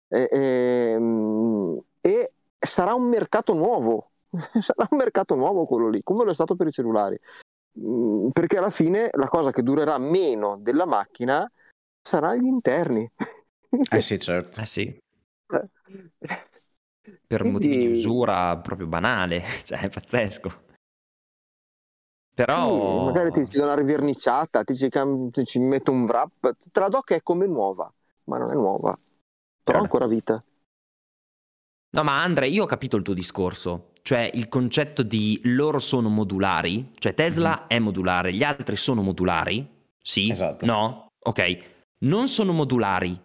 E, 0.09 0.29
e, 0.31 1.83
e 2.01 2.33
sarà 2.59 2.95
un 2.95 3.09
mercato 3.09 3.55
nuovo, 3.55 4.11
sarà 4.61 4.87
un 4.91 4.99
mercato 4.99 5.35
nuovo 5.35 5.67
quello 5.67 5.89
lì, 5.89 6.03
come 6.03 6.25
lo 6.25 6.31
è 6.31 6.35
stato 6.35 6.57
per 6.57 6.67
i 6.67 6.73
cellulari. 6.73 7.19
Mm, 7.79 8.29
perché 8.31 8.59
alla 8.59 8.71
fine 8.71 9.11
la 9.13 9.29
cosa 9.29 9.53
che 9.53 9.63
durerà 9.63 9.99
meno 9.99 10.57
della 10.61 10.87
macchina 10.87 11.51
sarà 12.01 12.35
gli 12.35 12.47
interni. 12.47 13.09
Eh 13.91 14.01
sì, 14.01 14.19
certo. 14.19 14.61
Eh 14.61 14.67
sì. 14.67 14.99
Per 17.27 17.41
Quindi... 17.41 17.51
motivi 17.51 17.77
di 17.77 17.87
usura 17.89 18.57
proprio 18.59 18.87
banale, 18.87 19.43
cioè 19.65 19.81
è 19.81 19.89
pazzesco. 19.89 20.65
Però... 22.35 23.01
Sì, 23.01 23.05
magari 23.07 23.31
ti 23.31 23.47
ci 23.47 23.59
do 23.59 23.65
una 23.65 23.75
riverniciata, 23.75 24.63
ti 24.63 24.75
ci, 24.77 24.91
ti 24.91 25.45
ci 25.45 25.59
metto 25.59 25.91
un 25.91 26.05
wrap, 26.05 26.53
te 26.71 26.81
la 26.81 26.89
do 26.89 27.01
che 27.01 27.17
è 27.17 27.23
come 27.23 27.47
nuova, 27.47 27.91
ma 28.25 28.39
non 28.39 28.51
è 28.51 28.55
nuova, 28.55 28.95
però 29.63 29.79
ha 29.79 29.81
ancora 29.81 30.07
vita. 30.07 30.43
No, 31.97 32.03
ma 32.03 32.21
Andre, 32.23 32.49
io 32.49 32.65
ho 32.65 32.67
capito 32.67 32.97
il 32.97 33.03
tuo 33.03 33.15
discorso, 33.15 33.93
cioè 34.03 34.31
il 34.35 34.49
concetto 34.49 35.03
di 35.03 35.41
loro 35.45 35.79
sono 35.79 36.11
modulari, 36.11 36.93
cioè 36.99 37.15
Tesla 37.15 37.57
mm-hmm. 37.57 37.69
è 37.69 37.79
modulare, 37.79 38.33
gli 38.35 38.43
altri 38.43 38.77
sono 38.77 39.01
modulari? 39.01 39.67
Sì? 39.99 40.29
Esatto. 40.29 40.67
No? 40.67 41.07
Ok. 41.25 41.75
Non 42.01 42.29
sono 42.29 42.53
modulari. 42.53 43.19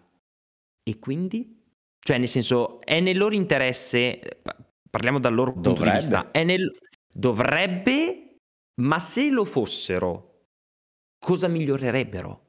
E 0.82 0.98
quindi? 0.98 1.60
Cioè, 1.98 2.18
nel 2.18 2.28
senso, 2.28 2.80
è 2.80 3.00
nel 3.00 3.16
loro 3.16 3.34
interesse, 3.34 4.40
parliamo 4.90 5.20
dal 5.20 5.34
loro 5.34 5.52
punto 5.52 5.70
dovrebbe. 5.70 5.90
di 5.90 5.96
vista, 5.98 6.30
è 6.32 6.42
nel... 6.42 6.76
dovrebbe, 7.12 8.38
ma 8.80 8.98
se 8.98 9.30
lo 9.30 9.44
fossero, 9.44 10.46
cosa 11.18 11.46
migliorerebbero? 11.46 12.40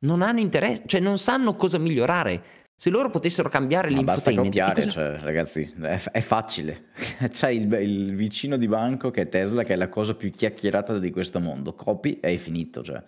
Non 0.00 0.22
hanno 0.22 0.40
interesse, 0.40 0.84
cioè 0.86 1.00
non 1.00 1.18
sanno 1.18 1.54
cosa 1.54 1.76
migliorare. 1.78 2.56
Se 2.74 2.90
loro 2.90 3.10
potessero 3.10 3.48
cambiare 3.48 3.90
Ma 3.90 4.02
basta 4.02 4.32
copiare, 4.32 4.74
cosa... 4.74 4.90
cioè, 4.90 5.18
ragazzi, 5.18 5.74
è, 5.82 6.00
è 6.12 6.20
facile. 6.20 6.90
C'hai 7.32 7.56
il, 7.56 7.72
il, 7.72 8.14
vicino 8.14 8.56
di 8.56 8.68
banco 8.68 9.10
che 9.10 9.22
è 9.22 9.28
Tesla, 9.28 9.64
che 9.64 9.72
è 9.72 9.76
la 9.76 9.88
cosa 9.88 10.14
più 10.14 10.30
chiacchierata 10.30 10.98
di 11.00 11.10
questo 11.10 11.40
mondo. 11.40 11.74
Copi 11.74 12.20
e 12.20 12.28
hai 12.28 12.38
finito, 12.38 12.84
cioè. 12.84 13.02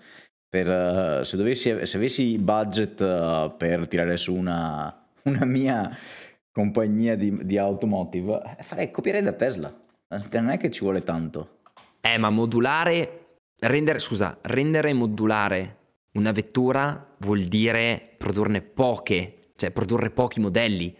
Per, 0.50 0.66
uh, 0.66 1.22
se, 1.22 1.36
dovessi, 1.36 1.86
se 1.86 1.96
avessi 1.96 2.36
budget 2.38 3.00
uh, 3.00 3.56
per 3.56 3.86
tirare 3.88 4.16
su 4.16 4.34
una, 4.34 5.06
una 5.24 5.44
mia 5.44 5.96
compagnia 6.52 7.16
di, 7.16 7.46
di 7.46 7.56
automotive, 7.56 8.56
eh, 8.58 8.62
farei 8.62 8.90
copiare 8.90 9.22
da 9.22 9.32
Tesla. 9.32 9.72
Non 10.08 10.50
è 10.50 10.58
che 10.58 10.70
ci 10.70 10.80
vuole 10.80 11.04
tanto. 11.04 11.58
Eh, 12.00 12.18
ma 12.18 12.30
modulare, 12.30 13.36
rendere, 13.60 14.00
scusa, 14.00 14.36
rendere 14.42 14.92
modulare 14.92 15.76
una 16.14 16.32
vettura 16.32 17.14
vuol 17.18 17.42
dire 17.42 18.14
produrne 18.18 18.60
poche 18.60 19.40
cioè 19.60 19.70
produrre 19.70 20.08
pochi 20.08 20.40
modelli. 20.40 20.96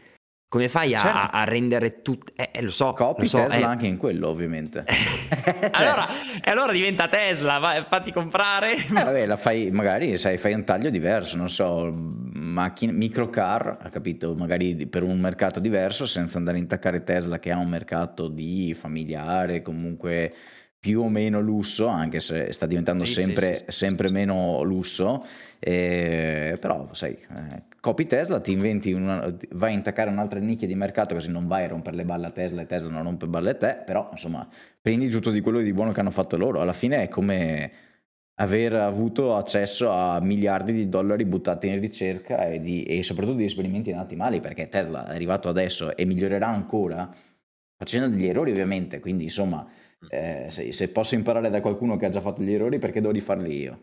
Come 0.50 0.68
fai 0.68 0.92
a, 0.96 0.98
certo. 0.98 1.28
a 1.30 1.44
rendere 1.44 2.02
tutto? 2.02 2.32
Eh, 2.34 2.48
eh, 2.50 2.62
lo 2.62 2.72
so. 2.72 2.92
Copi 2.92 3.20
lo 3.20 3.28
so, 3.28 3.36
Tesla 3.42 3.58
eh. 3.58 3.62
anche 3.62 3.86
in 3.86 3.96
quello, 3.96 4.26
ovviamente. 4.26 4.82
cioè... 4.90 5.70
allora, 5.70 6.08
allora, 6.42 6.72
diventa 6.72 7.06
Tesla, 7.06 7.58
vai, 7.58 7.84
fatti 7.84 8.10
comprare. 8.10 8.74
Eh, 8.74 8.86
vabbè, 8.90 9.26
la 9.26 9.36
fai, 9.36 9.70
magari 9.70 10.18
sai, 10.18 10.38
fai 10.38 10.54
un 10.54 10.64
taglio 10.64 10.90
diverso, 10.90 11.36
non 11.36 11.48
so, 11.48 11.92
macchine, 11.92 12.90
microcar, 12.90 13.78
ha 13.80 13.90
capito? 13.90 14.34
Magari 14.34 14.88
per 14.88 15.04
un 15.04 15.20
mercato 15.20 15.60
diverso, 15.60 16.04
senza 16.08 16.38
andare 16.38 16.56
a 16.56 16.60
intaccare 16.60 17.04
Tesla 17.04 17.38
che 17.38 17.52
ha 17.52 17.56
un 17.56 17.68
mercato 17.68 18.26
di 18.26 18.74
familiare, 18.74 19.62
comunque 19.62 20.34
più 20.80 21.02
o 21.02 21.08
meno 21.08 21.40
lusso, 21.40 21.86
anche 21.86 22.18
se 22.18 22.52
sta 22.52 22.66
diventando 22.66 23.04
sì, 23.04 23.12
sempre, 23.12 23.54
sì, 23.54 23.64
sì, 23.68 23.70
sempre 23.70 24.10
meno 24.10 24.62
lusso, 24.62 25.24
eh, 25.60 26.56
però 26.58 26.88
sai, 26.92 27.12
eh, 27.12 27.62
copi 27.80 28.06
Tesla, 28.06 28.40
ti 28.40 28.52
inventi 28.52 28.92
una, 28.92 29.34
vai 29.52 29.72
a 29.72 29.76
intaccare 29.76 30.10
un'altra 30.10 30.38
nicchia 30.38 30.66
di 30.66 30.74
mercato 30.74 31.14
così 31.14 31.30
non 31.30 31.46
vai 31.46 31.64
a 31.64 31.68
rompere 31.68 31.96
le 31.96 32.04
balle 32.04 32.26
a 32.26 32.30
Tesla 32.30 32.62
e 32.62 32.66
Tesla 32.66 32.90
non 32.90 33.02
rompe 33.02 33.26
balle 33.26 33.50
a 33.50 33.54
te, 33.54 33.82
però 33.84 34.08
insomma 34.12 34.46
prendi 34.80 35.08
tutto 35.08 35.30
di 35.30 35.40
quello 35.40 35.60
di 35.60 35.72
buono 35.72 35.92
che 35.92 36.00
hanno 36.00 36.10
fatto 36.10 36.36
loro, 36.36 36.60
alla 36.60 36.72
fine 36.72 37.02
è 37.02 37.08
come 37.08 37.72
aver 38.40 38.74
avuto 38.74 39.36
accesso 39.36 39.90
a 39.90 40.20
miliardi 40.20 40.72
di 40.72 40.88
dollari 40.88 41.24
buttati 41.24 41.68
in 41.68 41.78
ricerca 41.78 42.46
e, 42.46 42.60
di, 42.60 42.84
e 42.84 43.02
soprattutto 43.02 43.36
di 43.36 43.44
esperimenti 43.44 43.92
nati 43.92 44.16
male, 44.16 44.40
perché 44.40 44.68
Tesla 44.68 45.06
è 45.06 45.14
arrivato 45.14 45.48
adesso 45.48 45.94
e 45.96 46.04
migliorerà 46.06 46.46
ancora 46.48 47.14
facendo 47.76 48.08
degli 48.08 48.26
errori 48.26 48.50
ovviamente, 48.50 49.00
quindi 49.00 49.24
insomma 49.24 49.66
eh, 50.08 50.46
se, 50.48 50.72
se, 50.72 50.90
posso 50.90 51.14
imparare 51.14 51.50
da 51.50 51.60
qualcuno 51.60 51.96
che 51.96 52.06
ha 52.06 52.08
già 52.10 52.20
fatto 52.20 52.42
gli 52.42 52.52
errori, 52.52 52.78
perché 52.78 53.00
devo 53.00 53.12
rifarli 53.12 53.54
io? 53.54 53.80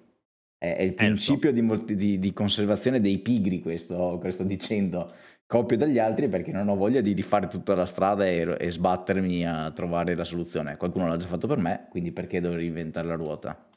È, 0.58 0.76
è 0.76 0.82
il 0.82 0.91
eh, 0.91 0.93
principio 0.93 1.51
di, 1.51 1.95
di, 1.95 2.20
di, 2.20 2.34
conservazione 2.34 2.99
dei 2.99 3.20
pigri, 3.20 3.62
questo, 3.62 4.18
questo 4.20 4.43
dicendo. 4.43 5.14
Copio 5.45 5.78
dagli 5.78 5.97
altri 5.97 6.28
perché 6.28 6.51
non 6.51 6.68
ho 6.68 6.76
voglia 6.76 6.99
di 6.99 7.14
rifare 7.14 7.47
tutta 7.47 7.74
la 7.74 7.86
strada 7.86 8.28
e, 8.28 8.58
e 8.60 8.70
sbattermi 8.70 9.47
a 9.47 9.72
trovare 9.72 10.14
la 10.16 10.26
soluzione. 10.26 10.76
Qualcuno 10.76 11.08
l'ha 11.08 11.16
già 11.16 11.28
fatto 11.28 11.47
per 11.47 11.58
me, 11.58 11.88
quindi 11.89 12.12
perché 12.12 12.41
devo 12.41 12.55
reinventare 12.55 13.08
la 13.08 13.16
ruota? 13.16 13.68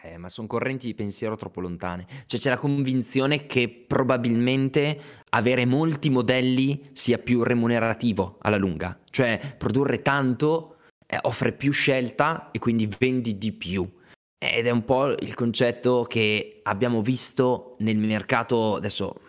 Eh, 0.00 0.16
ma 0.16 0.28
sono 0.28 0.46
correnti 0.46 0.86
di 0.86 0.94
pensiero 0.94 1.34
troppo 1.34 1.60
lontane. 1.60 2.06
Cioè 2.26 2.38
c'è 2.38 2.50
la 2.50 2.56
convinzione 2.56 3.46
che 3.46 3.68
probabilmente 3.68 4.96
avere 5.30 5.64
molti 5.64 6.08
modelli 6.08 6.88
sia 6.92 7.18
più 7.18 7.42
remunerativo 7.42 8.38
alla 8.42 8.58
lunga. 8.58 8.96
Cioè 9.10 9.56
produrre 9.58 10.00
tanto 10.00 10.76
eh, 11.04 11.18
offre 11.22 11.52
più 11.52 11.72
scelta 11.72 12.52
e 12.52 12.60
quindi 12.60 12.88
vendi 12.96 13.38
di 13.38 13.52
più. 13.52 13.90
Ed 14.38 14.66
è 14.66 14.70
un 14.70 14.84
po' 14.84 15.08
il 15.08 15.34
concetto 15.34 16.04
che 16.04 16.60
abbiamo 16.62 17.02
visto 17.02 17.74
nel 17.80 17.96
mercato, 17.96 18.76
adesso 18.76 19.20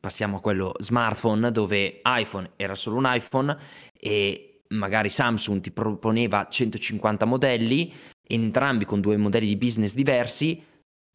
passiamo 0.00 0.38
a 0.38 0.40
quello 0.40 0.72
smartphone, 0.78 1.52
dove 1.52 2.00
iPhone 2.04 2.52
era 2.56 2.74
solo 2.74 2.96
un 2.96 3.04
iPhone 3.06 3.56
e 3.96 4.62
magari 4.70 5.08
Samsung 5.08 5.60
ti 5.60 5.70
proponeva 5.70 6.48
150 6.48 7.24
modelli, 7.26 7.92
entrambi 8.26 8.84
con 8.84 9.00
due 9.00 9.16
modelli 9.16 9.46
di 9.46 9.56
business 9.56 9.94
diversi. 9.94 10.64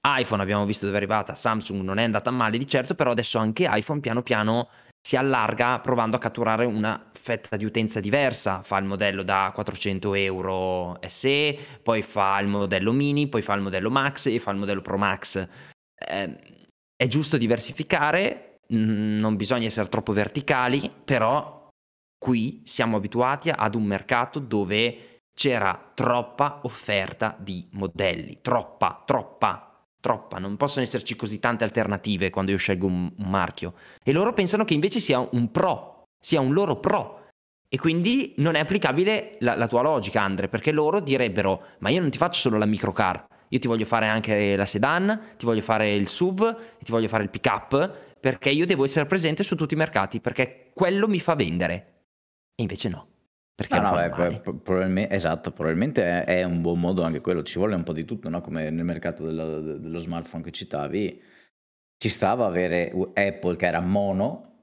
iPhone 0.07 0.41
abbiamo 0.41 0.65
visto 0.65 0.86
dove 0.86 0.97
è 0.97 1.01
arrivata, 1.01 1.33
Samsung 1.33 1.81
non 1.81 1.97
è 1.97 2.03
andata 2.03 2.31
male 2.31 2.57
di 2.57 2.67
certo, 2.67 2.95
però 2.95 3.11
adesso 3.11 3.38
anche 3.38 3.67
iPhone 3.69 3.99
piano 3.99 4.21
piano 4.21 4.69
si 5.05 5.17
allarga 5.17 5.77
provando 5.81 6.15
a 6.15 6.19
catturare 6.19 6.65
una 6.65 7.11
fetta 7.13 7.57
di 7.57 7.63
utenza 7.63 7.99
diversa, 7.99 8.63
fa 8.63 8.79
il 8.79 8.85
modello 8.85 9.21
da 9.21 9.51
400 9.53 10.15
euro 10.15 10.97
SE, 11.05 11.55
poi 11.83 12.01
fa 12.01 12.39
il 12.39 12.47
modello 12.47 12.91
mini, 12.91 13.27
poi 13.27 13.43
fa 13.43 13.53
il 13.53 13.61
modello 13.61 13.91
max 13.91 14.25
e 14.25 14.39
fa 14.39 14.49
il 14.49 14.57
modello 14.57 14.81
pro 14.81 14.97
max. 14.97 15.47
Eh, 15.93 16.37
è 16.95 17.05
giusto 17.05 17.37
diversificare, 17.37 18.61
non 18.69 19.35
bisogna 19.35 19.67
essere 19.67 19.89
troppo 19.89 20.11
verticali, 20.11 20.91
però 21.03 21.67
qui 22.17 22.63
siamo 22.65 22.97
abituati 22.97 23.51
ad 23.51 23.75
un 23.75 23.83
mercato 23.83 24.39
dove 24.39 25.21
c'era 25.35 25.91
troppa 25.93 26.61
offerta 26.63 27.35
di 27.37 27.67
modelli, 27.73 28.39
troppa, 28.41 29.03
troppa 29.05 29.64
troppa, 30.05 30.37
non 30.37 30.55
possono 30.55 30.85
esserci 30.85 31.15
così 31.15 31.39
tante 31.39 31.63
alternative 31.63 32.29
quando 32.29 32.51
io 32.51 32.57
scelgo 32.57 32.85
un, 32.85 33.11
un 33.17 33.27
marchio. 33.27 33.73
E 34.03 34.11
loro 34.11 34.33
pensano 34.33 34.63
che 34.63 34.75
invece 34.75 34.99
sia 34.99 35.27
un 35.31 35.49
pro, 35.49 36.03
sia 36.19 36.41
un 36.41 36.53
loro 36.53 36.75
pro. 36.79 37.25
E 37.67 37.79
quindi 37.79 38.35
non 38.37 38.53
è 38.53 38.59
applicabile 38.59 39.37
la, 39.39 39.55
la, 39.55 39.65
tua 39.65 39.81
logica, 39.81 40.21
Andre, 40.21 40.47
perché 40.47 40.71
loro 40.71 40.99
direbbero: 40.99 41.63
Ma 41.79 41.89
io 41.89 42.01
non 42.01 42.11
ti 42.11 42.19
faccio 42.19 42.39
solo 42.39 42.59
la 42.59 42.67
microcar, 42.67 43.25
io 43.49 43.57
ti 43.57 43.67
voglio 43.67 43.85
fare 43.85 44.05
anche 44.05 44.55
la 44.55 44.65
sedan, 44.65 45.19
ti 45.37 45.45
voglio 45.45 45.61
fare 45.61 45.95
il 45.95 46.07
SUV, 46.07 46.55
ti 46.83 46.91
voglio 46.91 47.07
fare 47.07 47.23
il 47.23 47.31
pick 47.31 47.47
up, 47.51 47.97
perché 48.19 48.51
io 48.51 48.67
devo 48.67 48.83
essere 48.83 49.07
presente 49.07 49.41
su 49.41 49.55
tutti 49.55 49.73
i 49.73 49.77
mercati, 49.77 50.19
perché 50.19 50.69
quello 50.71 51.07
mi 51.07 51.19
fa 51.19 51.33
vendere. 51.33 52.03
E 52.53 52.61
invece 52.61 52.89
no. 52.89 53.07
Perché 53.55 53.79
no, 53.79 53.89
no, 53.89 54.09
beh, 54.13 54.41
probabilmente, 54.63 55.15
esatto, 55.15 55.51
probabilmente 55.51 56.03
è, 56.03 56.39
è, 56.39 56.43
un 56.43 56.59
buon 56.59 56.77
modo 56.77 57.03
anche 57.03 57.21
quello, 57.21 57.41
ci 57.41 57.57
vuole 57.57 57.73
un 57.73 57.83
po' 57.83 57.93
di 57.93 58.03
tutto, 58.03 58.27
no? 58.27 58.41
come 58.41 58.69
nel 58.69 58.83
mercato 58.83 59.23
dello, 59.23 59.61
dello 59.61 59.99
smartphone 59.99 60.43
che 60.43 60.51
citavi, 60.51 61.21
ci 61.97 62.09
stava 62.09 62.45
avere 62.45 62.91
Apple 63.13 63.55
che 63.55 63.65
era 63.65 63.79
mono, 63.79 64.55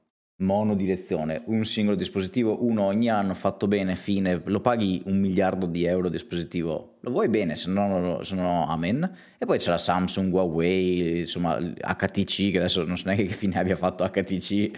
mono 0.42 0.74
direzione, 0.74 1.42
un 1.46 1.64
singolo 1.64 1.96
dispositivo, 1.96 2.66
uno 2.66 2.82
ogni 2.82 3.08
anno, 3.08 3.32
fatto 3.32 3.66
bene, 3.66 3.96
fine, 3.96 4.42
lo 4.44 4.60
paghi 4.60 5.02
un 5.06 5.18
miliardo 5.18 5.64
di 5.64 5.86
euro 5.86 6.08
di 6.08 6.18
dispositivo, 6.18 6.98
lo 7.00 7.10
vuoi 7.10 7.30
bene, 7.30 7.56
se 7.56 7.70
no, 7.70 8.22
se 8.22 8.34
no 8.34 8.68
amen. 8.68 9.10
E 9.38 9.46
poi 9.46 9.58
c'era 9.58 9.78
Samsung, 9.78 10.30
Huawei, 10.30 11.20
insomma 11.20 11.58
HTC, 11.58 12.50
che 12.50 12.58
adesso 12.58 12.84
non 12.84 12.98
so 12.98 13.04
neanche 13.06 13.24
che 13.24 13.32
fine 13.32 13.58
abbia 13.58 13.76
fatto 13.76 14.06
HTC. 14.06 14.70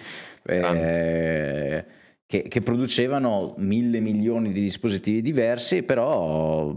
Eh, 0.45 2.03
che, 2.27 2.43
che, 2.49 2.61
producevano 2.61 3.55
mille 3.59 4.01
milioni 4.01 4.53
di 4.53 4.61
dispositivi 4.61 5.21
diversi, 5.21 5.83
però 5.83 6.75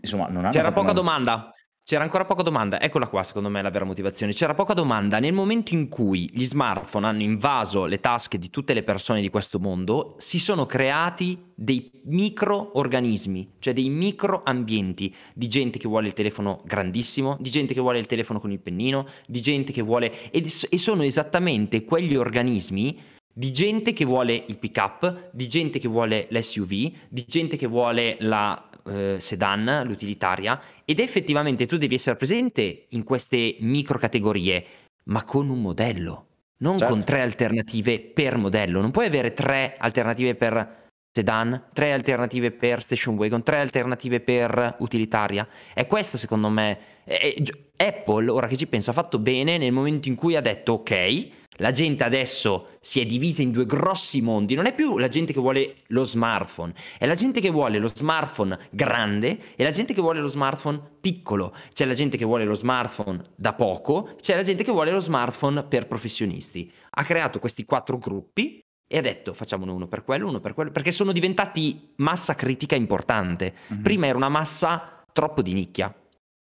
insomma 0.00 0.26
non 0.28 0.44
hanno 0.44 0.52
C'era 0.52 0.72
poca 0.72 0.90
una... 0.90 0.92
domanda. 0.92 1.50
C'era 1.86 2.02
ancora 2.02 2.24
poca 2.24 2.40
domanda, 2.40 2.80
eccola 2.80 3.08
qua 3.08 3.22
secondo 3.22 3.50
me 3.50 3.60
la 3.60 3.68
vera 3.68 3.84
motivazione. 3.84 4.32
C'era 4.32 4.54
poca 4.54 4.72
domanda 4.72 5.18
nel 5.18 5.34
momento 5.34 5.74
in 5.74 5.90
cui 5.90 6.30
gli 6.32 6.46
smartphone 6.46 7.06
hanno 7.06 7.20
invaso 7.20 7.84
le 7.84 8.00
tasche 8.00 8.38
di 8.38 8.48
tutte 8.48 8.72
le 8.72 8.82
persone 8.82 9.20
di 9.20 9.28
questo 9.28 9.60
mondo, 9.60 10.14
si 10.16 10.38
sono 10.38 10.64
creati 10.64 11.52
dei 11.54 11.90
microorganismi, 12.06 13.56
cioè 13.58 13.74
dei 13.74 13.90
microambienti 13.90 15.14
di 15.34 15.46
gente 15.46 15.78
che 15.78 15.86
vuole 15.86 16.06
il 16.06 16.14
telefono 16.14 16.62
grandissimo, 16.64 17.36
di 17.38 17.50
gente 17.50 17.74
che 17.74 17.80
vuole 17.80 17.98
il 17.98 18.06
telefono 18.06 18.40
con 18.40 18.50
il 18.50 18.60
pennino, 18.60 19.06
di 19.26 19.42
gente 19.42 19.70
che 19.70 19.82
vuole... 19.82 20.30
e, 20.30 20.42
e 20.42 20.78
sono 20.78 21.02
esattamente 21.02 21.84
quegli 21.84 22.16
organismi 22.16 22.98
di 23.36 23.52
gente 23.52 23.92
che 23.92 24.04
vuole 24.04 24.44
il 24.46 24.56
pick 24.58 24.76
up, 24.76 25.30
di 25.32 25.48
gente 25.48 25.80
che 25.80 25.88
vuole 25.88 26.28
l'SUV, 26.30 26.92
di 27.08 27.24
gente 27.26 27.56
che 27.56 27.66
vuole 27.66 28.16
la 28.20 28.70
eh, 28.86 29.16
sedan, 29.18 29.82
l'utilitaria, 29.84 30.60
ed 30.84 31.00
effettivamente 31.00 31.66
tu 31.66 31.76
devi 31.76 31.96
essere 31.96 32.16
presente 32.16 32.86
in 32.90 33.02
queste 33.02 33.56
micro 33.60 33.98
categorie, 33.98 34.64
ma 35.04 35.24
con 35.24 35.48
un 35.48 35.60
modello, 35.60 36.26
non 36.58 36.78
certo. 36.78 36.94
con 36.94 37.04
tre 37.04 37.22
alternative 37.22 38.00
per 38.00 38.36
modello. 38.36 38.80
Non 38.80 38.92
puoi 38.92 39.06
avere 39.06 39.32
tre 39.32 39.74
alternative 39.78 40.36
per 40.36 40.82
sedan, 41.10 41.70
tre 41.72 41.92
alternative 41.92 42.52
per 42.52 42.82
station 42.82 43.16
wagon, 43.16 43.42
tre 43.42 43.58
alternative 43.58 44.20
per 44.20 44.76
utilitaria. 44.78 45.46
E 45.74 45.86
questa 45.86 46.16
secondo 46.16 46.48
me... 46.48 46.78
È, 47.04 47.34
è, 47.34 47.42
Apple, 47.76 48.30
ora 48.30 48.46
che 48.46 48.56
ci 48.56 48.66
penso, 48.66 48.90
ha 48.90 48.94
fatto 48.94 49.18
bene 49.18 49.58
nel 49.58 49.72
momento 49.72 50.08
in 50.08 50.14
cui 50.14 50.36
ha 50.36 50.40
detto 50.40 50.74
ok, 50.74 51.28
la 51.58 51.70
gente 51.70 52.02
adesso 52.02 52.76
si 52.80 53.00
è 53.00 53.06
divisa 53.06 53.42
in 53.42 53.52
due 53.52 53.66
grossi 53.66 54.20
mondi, 54.20 54.54
non 54.54 54.66
è 54.66 54.74
più 54.74 54.98
la 54.98 55.08
gente 55.08 55.32
che 55.32 55.40
vuole 55.40 55.76
lo 55.88 56.04
smartphone, 56.04 56.72
è 56.98 57.06
la 57.06 57.14
gente 57.14 57.40
che 57.40 57.50
vuole 57.50 57.78
lo 57.78 57.88
smartphone 57.88 58.58
grande 58.70 59.38
e 59.54 59.62
la 59.62 59.70
gente 59.70 59.92
che 59.92 60.00
vuole 60.00 60.20
lo 60.20 60.26
smartphone 60.26 60.80
piccolo. 61.00 61.54
C'è 61.72 61.84
la 61.84 61.94
gente 61.94 62.16
che 62.16 62.24
vuole 62.24 62.44
lo 62.44 62.54
smartphone 62.54 63.22
da 63.36 63.52
poco, 63.52 64.14
c'è 64.20 64.34
la 64.34 64.42
gente 64.42 64.64
che 64.64 64.72
vuole 64.72 64.90
lo 64.90 65.00
smartphone 65.00 65.62
per 65.64 65.86
professionisti. 65.86 66.70
Ha 66.90 67.04
creato 67.04 67.38
questi 67.38 67.64
quattro 67.64 67.98
gruppi 67.98 68.60
e 68.86 68.98
ha 68.98 69.02
detto 69.02 69.32
facciamone 69.32 69.70
uno 69.70 69.86
per 69.86 70.02
quello, 70.02 70.28
uno 70.28 70.40
per 70.40 70.54
quello, 70.54 70.70
perché 70.70 70.90
sono 70.90 71.12
diventati 71.12 71.92
massa 71.96 72.34
critica 72.34 72.74
importante. 72.74 73.54
Mm-hmm. 73.72 73.82
Prima 73.82 74.06
era 74.06 74.16
una 74.16 74.28
massa 74.28 75.04
troppo 75.12 75.40
di 75.40 75.52
nicchia, 75.52 75.94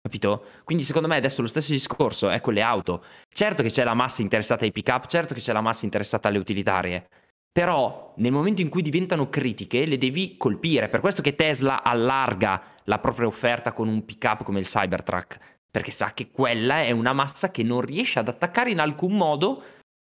Capito? 0.02 0.44
Quindi 0.64 0.82
secondo 0.82 1.06
me 1.06 1.16
adesso 1.16 1.42
lo 1.42 1.48
stesso 1.48 1.70
discorso 1.70 2.28
è 2.28 2.40
con 2.40 2.54
le 2.54 2.60
auto. 2.60 3.04
Certo 3.32 3.62
che 3.62 3.68
c'è 3.68 3.84
la 3.84 3.94
massa 3.94 4.20
interessata 4.20 4.64
ai 4.64 4.72
pick 4.72 4.88
up, 4.88 5.06
certo 5.06 5.32
che 5.32 5.38
c'è 5.38 5.52
la 5.52 5.60
massa 5.60 5.84
interessata 5.84 6.26
alle 6.26 6.38
utilitarie, 6.38 7.08
però 7.52 8.12
nel 8.16 8.32
momento 8.32 8.60
in 8.60 8.68
cui 8.68 8.82
diventano 8.82 9.28
critiche 9.28 9.86
le 9.86 9.98
devi 9.98 10.36
colpire. 10.36 10.88
Per 10.88 10.98
questo 10.98 11.22
che 11.22 11.36
Tesla 11.36 11.84
allarga 11.84 12.62
la 12.84 12.98
propria 12.98 13.28
offerta 13.28 13.72
con 13.72 13.86
un 13.86 14.04
pick 14.04 14.24
up 14.24 14.42
come 14.42 14.58
il 14.58 14.66
Cybertruck, 14.66 15.38
perché 15.70 15.92
sa 15.92 16.12
che 16.12 16.32
quella 16.32 16.82
è 16.82 16.90
una 16.90 17.12
massa 17.12 17.52
che 17.52 17.62
non 17.62 17.80
riesce 17.80 18.18
ad 18.18 18.26
attaccare 18.26 18.72
in 18.72 18.80
alcun 18.80 19.16
modo 19.16 19.62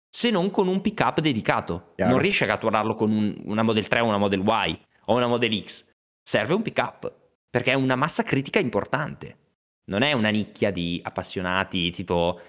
se 0.10 0.30
non 0.30 0.52
con 0.52 0.70
un 0.70 0.80
pick 0.80 1.02
up 1.02 1.20
dedicato. 1.20 1.92
Chiaro. 1.96 2.12
Non 2.12 2.22
riesce 2.22 2.46
a 2.46 2.48
catturarlo 2.48 2.96
con 2.96 3.12
un, 3.12 3.42
una 3.44 3.62
Model 3.62 3.90
3 3.90 4.00
o 4.00 4.06
una 4.06 4.18
Model 4.18 4.40
Y 4.40 4.80
o 5.08 5.16
una 5.16 5.28
Model 5.28 5.64
X. 5.66 5.90
Serve 6.24 6.54
un 6.54 6.62
pick 6.62 6.78
up 6.78 7.14
perché 7.50 7.72
è 7.72 7.76
una 7.76 7.98
massa 7.98 8.24
critica 8.24 8.58
importante 8.58 9.36
non 9.90 10.02
è 10.02 10.14
una 10.14 10.30
nicchia 10.30 10.72
di 10.72 11.00
appassionati 11.04 11.92
tipo... 11.92 12.42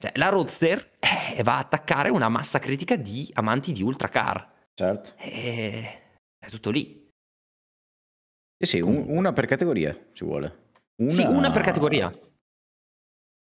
Cioè, 0.00 0.12
la 0.14 0.28
Roadster 0.28 0.92
eh, 0.98 1.42
va 1.42 1.56
a 1.56 1.58
attaccare 1.58 2.08
una 2.08 2.28
massa 2.28 2.58
critica 2.58 2.96
di 2.96 3.28
amanti 3.34 3.72
di 3.72 3.82
ultracar. 3.82 4.68
Certo. 4.72 5.14
E... 5.18 6.02
È 6.38 6.48
tutto 6.48 6.70
lì. 6.70 7.08
Eh 8.56 8.66
sì, 8.66 8.80
un, 8.80 9.04
una 9.08 9.32
per 9.32 9.46
categoria 9.46 9.96
ci 10.12 10.24
vuole. 10.24 10.72
Una... 11.00 11.10
Sì, 11.10 11.22
una 11.22 11.50
per 11.50 11.62
categoria. 11.62 12.10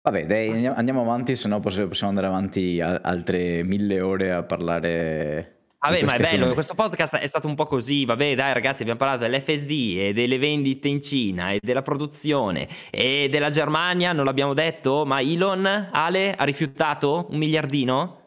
Vabbè, 0.01 0.25
dai, 0.25 0.65
andiamo 0.65 1.01
avanti, 1.01 1.35
se 1.35 1.47
no 1.47 1.59
possiamo 1.59 2.09
andare 2.09 2.27
avanti 2.27 2.79
altre 2.81 3.63
mille 3.63 4.01
ore 4.01 4.31
a 4.31 4.43
parlare 4.43 5.58
Vabbè, 5.81 6.03
ma 6.03 6.15
è 6.15 6.19
bello, 6.19 6.41
come... 6.41 6.53
questo 6.55 6.73
podcast 6.73 7.15
è 7.15 7.25
stato 7.25 7.47
un 7.47 7.55
po' 7.55 7.65
così, 7.65 8.03
vabbè 8.03 8.35
dai 8.35 8.51
ragazzi 8.51 8.81
abbiamo 8.81 8.99
parlato 8.99 9.21
dell'FSD 9.21 9.95
e 9.97 10.13
delle 10.13 10.37
vendite 10.37 10.89
in 10.89 11.01
Cina 11.01 11.51
e 11.51 11.59
della 11.61 11.81
produzione 11.81 12.67
e 12.89 13.29
della 13.31 13.49
Germania, 13.49 14.11
non 14.11 14.25
l'abbiamo 14.25 14.53
detto, 14.53 15.05
ma 15.05 15.21
Elon, 15.21 15.89
Ale, 15.93 16.35
ha 16.35 16.43
rifiutato 16.43 17.27
un 17.29 17.37
miliardino? 17.37 18.18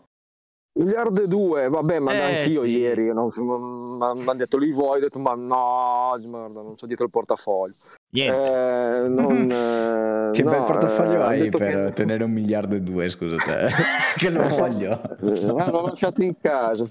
Miliardo 0.75 1.23
e 1.23 1.29
due, 1.29 1.69
vabbè, 1.69 1.99
ma 1.99 2.15
eh, 2.15 2.41
anch'io 2.41 2.63
sì. 2.63 2.71
ieri 2.71 3.13
mi 3.13 3.99
hanno 4.01 4.35
detto 4.35 4.57
li 4.57 4.73
vuoi, 4.73 4.99
ho 4.99 5.01
detto 5.03 5.19
ma 5.19 5.35
no, 5.35 6.19
guarda, 6.19 6.63
non 6.63 6.77
c'ho 6.77 6.87
dietro 6.87 7.05
il 7.05 7.11
portafoglio. 7.11 7.75
Niente. 8.13 8.37
Eh, 8.37 9.09
non, 9.09 9.51
eh, 9.53 10.31
che 10.33 10.43
no, 10.43 10.51
bel 10.51 10.65
portafoglio 10.65 11.21
eh, 11.21 11.23
hai 11.25 11.49
per 11.51 11.89
che... 11.89 11.93
tenere 11.93 12.25
un 12.25 12.31
miliardo 12.31 12.75
e 12.75 12.81
due, 12.81 13.11
scusa 13.11 13.37
te, 13.37 13.69
che 14.17 14.31
lo 14.31 14.49
voglio. 14.49 15.03
Eh, 15.21 15.41
l'ho 15.43 15.87
lasciato 15.87 16.23
in 16.23 16.39
casa, 16.41 16.87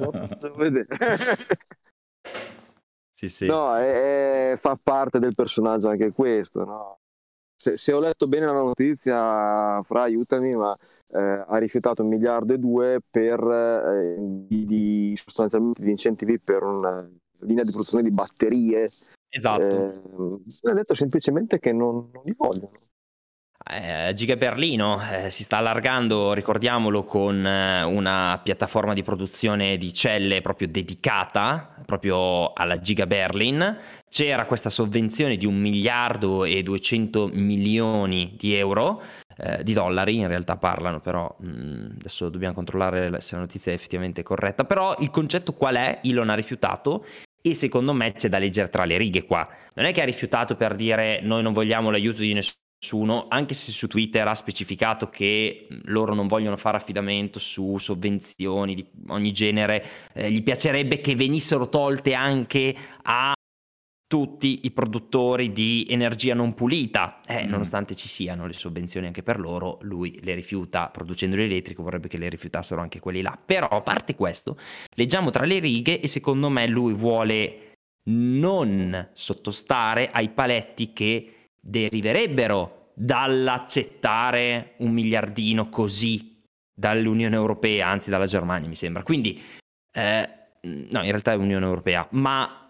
sì, 3.10 3.28
sì. 3.28 3.46
No, 3.48 3.76
è, 3.76 4.52
è, 4.52 4.58
fa 4.58 4.78
parte 4.82 5.18
del 5.18 5.34
personaggio 5.34 5.90
anche 5.90 6.12
questo, 6.12 6.64
no? 6.66 7.00
se, 7.62 7.78
se, 7.78 7.94
ho 7.94 8.00
letto 8.00 8.26
bene 8.26 8.48
la 8.48 8.54
notizia, 8.54 9.82
Fra, 9.84 10.02
aiutami, 10.02 10.56
ma 10.56 10.76
eh, 11.14 11.46
ha 11.48 11.58
rifiutato 11.58 12.04
un 12.04 12.10
miliardo 12.10 12.54
e 12.54 12.58
due 12.58 13.00
per 13.10 13.40
eh, 13.40 14.16
di, 14.20 15.14
sostanzialmente 15.24 15.84
di 15.84 15.90
incentivi 15.90 16.40
per 16.40 16.64
una 16.64 17.10
linea 17.40 17.64
di 17.64 17.72
produzione 17.72 18.04
di 18.04 18.12
batterie. 18.12 18.90
Esatto. 19.30 20.42
Eh, 20.64 20.70
ha 20.70 20.74
detto 20.74 20.96
semplicemente 20.96 21.60
che 21.60 21.72
non, 21.72 22.10
non 22.12 22.24
li 22.26 22.34
vogliono. 22.38 22.72
Eh, 23.64 24.12
Giga 24.16 24.36
Berlino 24.38 25.00
eh, 25.00 25.30
si 25.30 25.44
sta 25.44 25.58
allargando, 25.58 26.34
ricordiamolo, 26.34 27.04
con 27.04 27.46
eh, 27.46 27.84
una 27.84 28.40
piattaforma 28.44 28.94
di 28.94 29.04
produzione 29.04 29.78
di 29.78 29.94
celle 29.94 30.42
proprio 30.42 30.68
dedicata 30.68 31.76
proprio 31.86 32.54
alla 32.54 32.80
Giga 32.80 33.06
Berlin. 33.06 33.78
C'era 34.10 34.46
questa 34.46 34.70
sovvenzione 34.70 35.38
di 35.38 35.46
un 35.46 35.56
miliardo 35.56 36.44
e 36.44 36.64
200 36.64 37.30
milioni 37.34 38.34
di 38.38 38.56
euro, 38.56 39.02
eh, 39.44 39.64
di 39.64 39.74
dollari 39.74 40.18
in 40.18 40.28
realtà 40.28 40.56
parlano, 40.56 41.00
però 41.00 41.36
mh, 41.40 41.48
mm, 41.48 41.86
adesso 42.00 42.30
dobbiamo 42.30 42.54
controllare 42.54 43.22
se 43.22 43.36
la 43.36 43.42
notizia 43.42 43.72
è 43.72 43.76
effettivamente 43.76 44.22
corretta. 44.22 44.66
Però 44.66 44.96
il 45.00 45.10
concetto 45.10 45.54
qual 45.54 45.76
è? 45.76 46.00
Elon 46.04 46.30
ha 46.30 46.36
rifiutato 46.36 47.06
e 47.42 47.56
secondo 47.56 47.92
me 47.92 48.14
c'è 48.14 48.30
da 48.30 48.38
leggere 48.38 48.70
tra 48.70 48.86
le 48.86 48.98
righe 48.98 49.24
qua. 49.24 49.48
Non 49.74 49.86
è 49.86 49.92
che 49.92 50.02
ha 50.02 50.06
rifiutato 50.06 50.56
per 50.56 50.76
dire 50.76 51.22
noi 51.24 51.42
non 51.42 51.54
vogliamo 51.54 51.90
l'aiuto 51.90 52.22
di 52.22 52.34
nessuno 52.34 53.28
anche 53.30 53.54
se 53.54 53.72
su 53.72 53.88
Twitter 53.88 54.28
ha 54.28 54.36
specificato 54.36 55.10
che 55.10 55.68
loro 55.86 56.14
non 56.14 56.28
vogliono 56.28 56.58
fare 56.58 56.78
affidamento 56.78 57.40
su 57.40 57.78
sovvenzioni 57.78 58.76
di 58.76 58.88
ogni 59.08 59.32
genere, 59.32 59.84
eh, 60.14 60.32
gli 60.32 60.44
piacerebbe 60.44 61.00
che 61.00 61.16
venissero 61.16 61.68
tolte 61.68 62.14
anche 62.14 62.76
a 63.04 63.34
tutti 64.12 64.60
i 64.64 64.72
produttori 64.72 65.54
di 65.54 65.86
energia 65.88 66.34
non 66.34 66.54
pulita, 66.54 67.22
eh, 67.26 67.46
mm. 67.46 67.50
nonostante 67.50 67.96
ci 67.96 68.10
siano 68.10 68.46
le 68.46 68.52
sovvenzioni 68.52 69.08
anche 69.08 69.24
per 69.24 69.40
loro, 69.40 69.78
lui 69.84 70.20
le 70.22 70.34
rifiuta, 70.34 70.90
producendo 70.90 71.38
l'elettrico 71.38 71.82
vorrebbe 71.82 72.10
che 72.10 72.18
le 72.18 72.28
rifiutassero 72.28 72.82
anche 72.82 73.00
quelli 73.00 73.22
là. 73.22 73.40
Però 73.44 73.70
a 73.70 73.80
parte 73.80 74.14
questo, 74.16 74.58
leggiamo 74.96 75.30
tra 75.30 75.46
le 75.46 75.60
righe 75.60 76.02
e 76.02 76.10
secondo 76.10 76.50
me 76.50 76.68
lui 76.68 76.92
vuole 76.92 77.76
non 78.10 79.12
sottostare 79.14 80.10
ai 80.12 80.28
paletti 80.28 80.92
che 80.92 81.52
deriverebbe 81.58 82.90
dall'accettare 82.94 84.74
un 84.80 84.92
miliardino 84.92 85.70
così 85.70 86.44
dall'Unione 86.74 87.36
Europea, 87.36 87.88
anzi 87.88 88.10
dalla 88.10 88.26
Germania 88.26 88.68
mi 88.68 88.76
sembra. 88.76 89.04
Quindi, 89.04 89.42
eh, 89.94 90.30
no, 90.64 91.00
in 91.02 91.12
realtà 91.12 91.32
è 91.32 91.36
Unione 91.36 91.66
Europea, 91.66 92.06
ma 92.12 92.61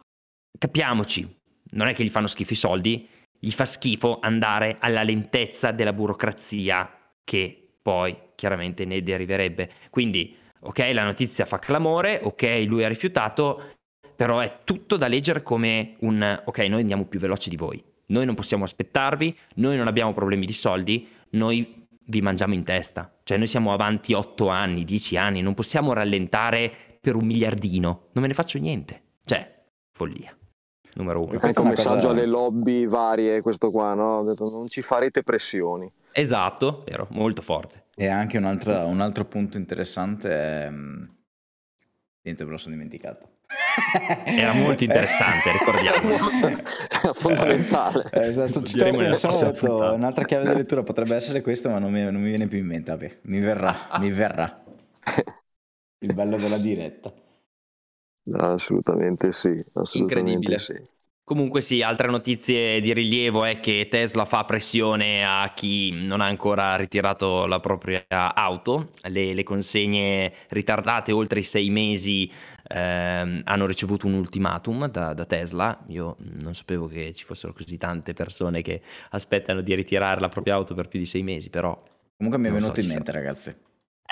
capiamoci, 0.58 1.40
non 1.72 1.88
è 1.88 1.94
che 1.94 2.04
gli 2.04 2.10
fanno 2.10 2.28
schifo 2.28 2.54
i 2.54 2.58
soldi, 2.58 3.08
gli 3.40 3.52
fa 3.52 3.66
schifo 3.66 4.20
andare 4.22 4.76
alla 4.80 5.04
lentezza 5.04 5.72
della 5.72 5.94
burocrazia 5.94 6.90
che 7.24 7.74
poi 7.82 8.16
chiaramente 8.36 8.86
ne 8.86 9.02
deriverebbe. 9.02 9.70
Quindi, 9.90 10.36
ok, 10.60 10.90
la 10.94 11.04
notizia 11.04 11.46
fa 11.46 11.60
clamore, 11.60 12.20
ok, 12.22 12.64
lui 12.68 12.84
ha 12.84 12.88
rifiutato, 12.88 13.76
però 14.16 14.40
è 14.40 14.60
tutto 14.64 14.98
da 14.98 15.08
leggere 15.08 15.42
come 15.42 15.96
un 16.00 16.42
ok, 16.46 16.60
noi 16.60 16.82
andiamo 16.82 17.06
più 17.06 17.20
veloci 17.20 17.50
di 17.50 17.56
voi 17.58 17.84
noi 18.12 18.26
non 18.26 18.36
possiamo 18.36 18.64
aspettarvi, 18.66 19.36
noi 19.56 19.78
non 19.78 19.88
abbiamo 19.88 20.14
problemi 20.14 20.46
di 20.46 20.54
soldi, 20.54 21.08
noi 21.32 21.88
vi 22.06 22.22
mangiamo 22.22 22.54
in 22.54 22.64
testa. 22.64 23.20
Cioè 23.24 23.38
noi 23.38 23.48
siamo 23.48 23.74
avanti 23.74 24.14
8 24.14 24.48
anni, 24.48 24.84
10 24.84 25.18
anni, 25.18 25.42
non 25.42 25.54
possiamo 25.54 25.94
rallentare 25.94 26.72
per 27.00 27.16
un 27.16 27.26
miliardino, 27.26 28.10
non 28.12 28.22
me 28.22 28.28
ne 28.28 28.34
faccio 28.34 28.60
niente. 28.60 29.02
Cioè, 29.26 29.64
follia. 29.92 30.36
Numero 30.96 31.24
uno. 31.24 31.40
Anche 31.42 31.62
un 31.62 31.70
messaggio 31.70 32.08
cosa... 32.08 32.10
alle 32.10 32.26
lobby 32.26 32.86
varie, 32.86 33.42
questo 33.42 33.72
qua, 33.72 33.94
no? 33.94 34.24
Non 34.24 34.68
ci 34.68 34.82
farete 34.82 35.24
pressioni. 35.24 35.92
Esatto, 36.12 36.84
vero, 36.86 37.08
molto 37.12 37.42
forte. 37.42 37.86
E 37.96 38.08
anche 38.08 38.38
un 38.38 38.46
altro, 38.46 38.86
un 38.86 39.00
altro 39.00 39.26
punto 39.26 39.58
interessante 39.58 40.30
è 40.30 40.72
Niente, 42.24 42.46
me 42.46 42.52
lo 42.52 42.58
sono 42.58 42.76
dimenticato. 42.76 43.30
Era 44.26 44.54
molto 44.54 44.84
interessante, 44.84 45.52
ricordiamo. 45.58 46.14
Era 46.88 47.14
fondamentale. 47.14 48.10
Eh, 48.12 48.32
sto, 48.32 48.64
sto 48.64 48.96
pensando, 48.96 49.94
un'altra 49.94 50.24
chiave 50.26 50.50
di 50.50 50.56
lettura 50.56 50.84
potrebbe 50.84 51.16
essere 51.16 51.42
questa, 51.42 51.70
ma 51.70 51.80
non 51.80 51.92
mi, 51.92 52.04
non 52.04 52.22
mi 52.22 52.30
viene 52.30 52.46
più 52.46 52.60
in 52.60 52.68
mente. 52.68 52.92
Vabbè, 52.92 53.18
mi 53.24 53.40
verrà, 53.40 53.90
mi 53.98 54.12
verrà. 54.12 54.64
Il 55.98 56.14
bello 56.14 56.38
della 56.38 56.58
diretta. 56.58 57.12
Assolutamente 58.34 59.32
sì, 59.32 59.64
assolutamente 59.74 60.58
Incredibile. 60.58 60.58
sì. 60.58 60.74
Comunque 61.24 61.62
sì, 61.62 61.82
altre 61.82 62.10
notizie 62.10 62.82
di 62.82 62.94
rilievo 62.94 63.46
è 63.46 63.60
che 63.60 63.88
Tesla 63.90 64.26
fa 64.26 64.44
pressione 64.44 65.24
a 65.26 65.52
chi 65.54 65.92
non 66.06 66.20
ha 66.20 66.26
ancora 66.26 66.76
ritirato 66.76 67.46
la 67.46 67.60
propria 67.60 68.06
auto, 68.36 68.90
le, 69.04 69.34
le 69.34 69.44
consegne 69.44 70.34
ritardate 70.50 71.12
oltre 71.14 71.40
i 71.40 71.44
sei 71.44 71.70
mesi 71.70 72.30
ehm, 72.68 73.42
hanno 73.46 73.66
ricevuto 73.66 74.08
un 74.08 74.14
ultimatum 74.16 74.88
da, 74.90 75.14
da 75.14 75.26
Tesla, 75.26 75.82
io 75.88 76.18
non 76.20 76.54
sapevo 76.54 76.88
che 76.88 77.14
ci 77.14 77.24
fossero 77.24 77.54
così 77.54 77.78
tante 77.78 78.14
persone 78.14 78.62
che 78.62 78.82
aspettano 79.12 79.62
di 79.62 79.74
ritirare 79.76 80.20
la 80.20 80.30
propria 80.30 80.56
auto 80.56 80.74
per 80.74 80.88
più 80.90 81.00
di 81.00 81.06
sei 81.06 81.24
mesi, 81.24 81.50
però 81.50 81.82
Comunque 82.16 82.42
mi 82.42 82.48
è 82.48 82.52
so 82.60 82.60
venuto 82.60 82.80
se 82.80 82.82
in 82.82 82.88
sarà- 82.88 83.04
mente, 83.04 83.12
ragazzi. 83.12 83.54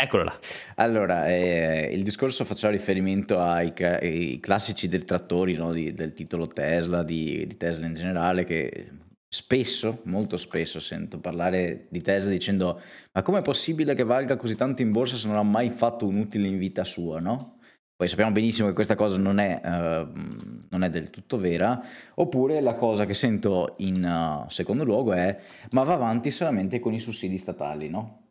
Eccolo 0.02 0.24
là. 0.24 0.40
Allora, 0.76 1.28
eh, 1.28 1.90
il 1.92 2.04
discorso 2.04 2.46
faceva 2.46 2.72
riferimento 2.72 3.40
ai, 3.40 3.74
ai 3.78 4.40
classici 4.42 4.88
detrattori 4.88 5.56
no, 5.56 5.72
di- 5.72 5.94
del 5.94 6.14
titolo 6.14 6.48
Tesla, 6.48 7.04
di, 7.04 7.46
di 7.46 7.58
Tesla 7.58 7.86
in 7.86 7.94
generale, 7.94 8.46
che 8.46 8.92
spesso, 9.32 10.02
molto 10.06 10.38
spesso 10.38 10.80
sento 10.80 11.20
parlare 11.20 11.86
di 11.90 12.02
Tesla 12.02 12.32
dicendo 12.32 12.82
ma 13.14 13.22
com'è 13.22 13.44
possibile 13.44 13.94
che 13.94 14.04
valga 14.04 14.38
così 14.38 14.56
tanto 14.56 14.82
in 14.82 14.92
borsa 14.92 15.18
se 15.18 15.28
non 15.28 15.38
ha 15.38 15.44
mai 15.44 15.70
fatto 15.70 16.08
un 16.08 16.18
utile 16.18 16.48
in 16.48 16.58
vita 16.58 16.84
sua, 16.84 17.20
no? 17.20 17.58
Poi 17.96 18.08
sappiamo 18.08 18.32
benissimo 18.32 18.70
che 18.70 18.74
questa 18.74 18.96
cosa 18.96 19.18
non 19.18 19.40
è, 19.40 19.62
ehm, 19.64 20.68
non 20.70 20.84
è 20.84 20.90
del 20.90 21.10
tutto 21.10 21.38
vera, 21.38 21.84
oppure 22.16 22.62
la 22.62 22.76
cosa 22.76 23.06
che 23.06 23.14
sento 23.14 23.76
in 23.80 24.04
eh, 24.04 24.50
secondo 24.50 24.86
luogo 24.86 25.12
è 25.12 25.38
ma 25.72 25.84
va 25.84 25.94
avanti 25.96 26.32
solamente 26.32 26.80
con 26.80 26.94
i 26.94 27.00
sussidi 27.00 27.38
statali, 27.38 27.90
no? 27.90 28.29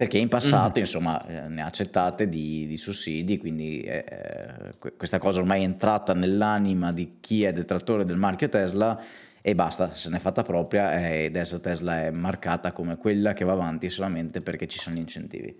Perché 0.00 0.16
in 0.16 0.28
passato, 0.28 0.78
insomma, 0.78 1.22
eh, 1.26 1.48
ne 1.48 1.60
ha 1.60 1.66
accettate 1.66 2.26
di, 2.26 2.66
di 2.66 2.78
sussidi, 2.78 3.36
quindi 3.36 3.82
eh, 3.82 4.72
que- 4.78 4.94
questa 4.96 5.18
cosa 5.18 5.40
ormai 5.40 5.60
è 5.60 5.64
entrata 5.64 6.14
nell'anima 6.14 6.90
di 6.90 7.18
chi 7.20 7.42
è 7.42 7.52
detrattore 7.52 8.06
del 8.06 8.16
marchio 8.16 8.48
Tesla 8.48 8.98
e 9.42 9.54
basta, 9.54 9.94
se 9.94 10.08
n'è 10.08 10.18
fatta 10.18 10.42
propria 10.42 11.06
e 11.06 11.26
adesso 11.26 11.60
Tesla 11.60 12.06
è 12.06 12.10
marcata 12.12 12.72
come 12.72 12.96
quella 12.96 13.34
che 13.34 13.44
va 13.44 13.52
avanti 13.52 13.90
solamente 13.90 14.40
perché 14.40 14.66
ci 14.68 14.78
sono 14.78 14.96
gli 14.96 15.00
incentivi. 15.00 15.54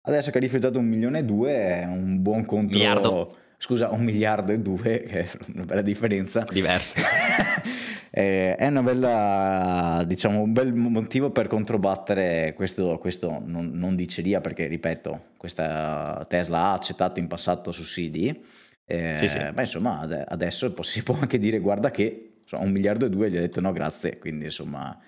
Adesso 0.00 0.32
che 0.32 0.38
ha 0.38 0.40
rifiutato 0.40 0.80
un 0.80 0.86
milione 0.86 1.20
e 1.20 1.24
due 1.24 1.52
è 1.52 1.84
un 1.84 2.20
buon 2.20 2.44
contro... 2.46 2.76
Miliardo. 2.76 3.36
Scusa, 3.58 3.90
un 3.90 4.02
miliardo 4.02 4.50
e 4.50 4.58
due, 4.58 5.04
che 5.04 5.20
è 5.20 5.30
una 5.54 5.64
bella 5.64 5.82
differenza. 5.82 6.44
Diverse. 6.50 7.00
Eh, 8.18 8.56
è 8.56 8.66
una 8.66 8.82
bella, 8.82 10.02
diciamo, 10.04 10.40
un 10.40 10.52
bel 10.52 10.74
motivo 10.74 11.30
per 11.30 11.46
controbattere 11.46 12.52
questo, 12.56 12.98
questo 12.98 13.40
non, 13.44 13.70
non 13.74 13.94
diceria 13.94 14.40
perché, 14.40 14.66
ripeto, 14.66 15.26
questa 15.36 16.26
Tesla 16.28 16.58
ha 16.58 16.72
accettato 16.72 17.20
in 17.20 17.28
passato 17.28 17.70
sussidi, 17.70 18.44
eh, 18.84 19.14
Sì, 19.14 19.28
sì. 19.28 19.38
ma 19.38 19.60
insomma 19.60 20.00
ade- 20.00 20.24
adesso 20.26 20.82
si 20.82 21.04
può 21.04 21.14
anche 21.14 21.38
dire 21.38 21.60
guarda 21.60 21.92
che 21.92 22.40
insomma, 22.42 22.64
un 22.64 22.72
miliardo 22.72 23.06
e 23.06 23.08
due 23.08 23.30
gli 23.30 23.36
ha 23.36 23.40
detto 23.40 23.60
no 23.60 23.70
grazie, 23.70 24.18
quindi 24.18 24.46
insomma 24.46 25.00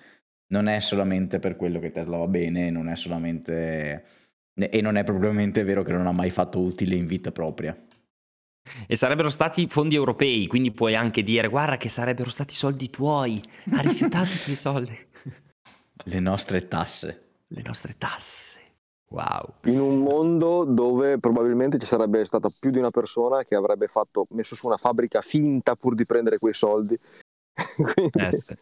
non 0.47 0.69
è 0.69 0.79
solamente 0.79 1.39
per 1.39 1.57
quello 1.57 1.79
che 1.79 1.91
Tesla 1.91 2.15
va 2.15 2.27
bene, 2.27 2.69
non 2.69 2.87
è 2.87 2.95
solamente... 2.95 4.05
e 4.53 4.81
non 4.81 4.95
è 4.95 5.03
probabilmente 5.03 5.63
vero 5.63 5.83
che 5.83 5.91
non 5.91 6.07
ha 6.07 6.13
mai 6.13 6.29
fatto 6.29 6.61
utile 6.61 6.95
in 6.95 7.07
vita 7.07 7.31
propria. 7.33 7.75
E 8.87 8.95
sarebbero 8.95 9.29
stati 9.29 9.67
fondi 9.67 9.95
europei, 9.95 10.47
quindi 10.47 10.71
puoi 10.71 10.95
anche 10.95 11.23
dire 11.23 11.47
guarda 11.47 11.77
che 11.77 11.89
sarebbero 11.89 12.29
stati 12.29 12.53
soldi 12.53 12.89
tuoi, 12.89 13.41
ha 13.71 13.81
rifiutato 13.81 14.33
i 14.33 14.39
tuoi 14.39 14.55
soldi. 14.55 14.97
Le 16.05 16.19
nostre 16.19 16.67
tasse. 16.67 17.29
Le 17.47 17.61
nostre 17.65 17.95
tasse. 17.97 18.59
Wow. 19.11 19.55
In 19.65 19.79
un 19.79 19.97
mondo 19.97 20.63
dove 20.63 21.19
probabilmente 21.19 21.77
ci 21.77 21.85
sarebbe 21.85 22.23
stata 22.23 22.49
più 22.59 22.71
di 22.71 22.77
una 22.77 22.91
persona 22.91 23.43
che 23.43 23.55
avrebbe 23.55 23.87
fatto, 23.87 24.25
messo 24.29 24.55
su 24.55 24.67
una 24.67 24.77
fabbrica 24.77 25.21
finta 25.21 25.75
pur 25.75 25.95
di 25.95 26.05
prendere 26.05 26.37
quei 26.37 26.53
soldi. 26.53 26.97
Quindi, 27.75 28.19
Eh, 28.19 28.39
sì. 28.39 28.55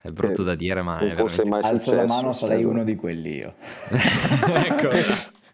È 0.00 0.10
brutto 0.10 0.44
da 0.44 0.54
dire, 0.54 0.80
ma 0.82 0.94
non 0.94 1.08
è 1.08 1.14
fosse 1.16 1.42
veramente... 1.42 1.68
mai 1.68 1.78
Alzo 1.78 1.94
la 1.96 2.06
mano, 2.06 2.32
sarei 2.32 2.62
uno 2.62 2.84
di 2.84 2.94
quelli 2.94 3.34
io. 3.34 3.56
ecco. 3.90 4.90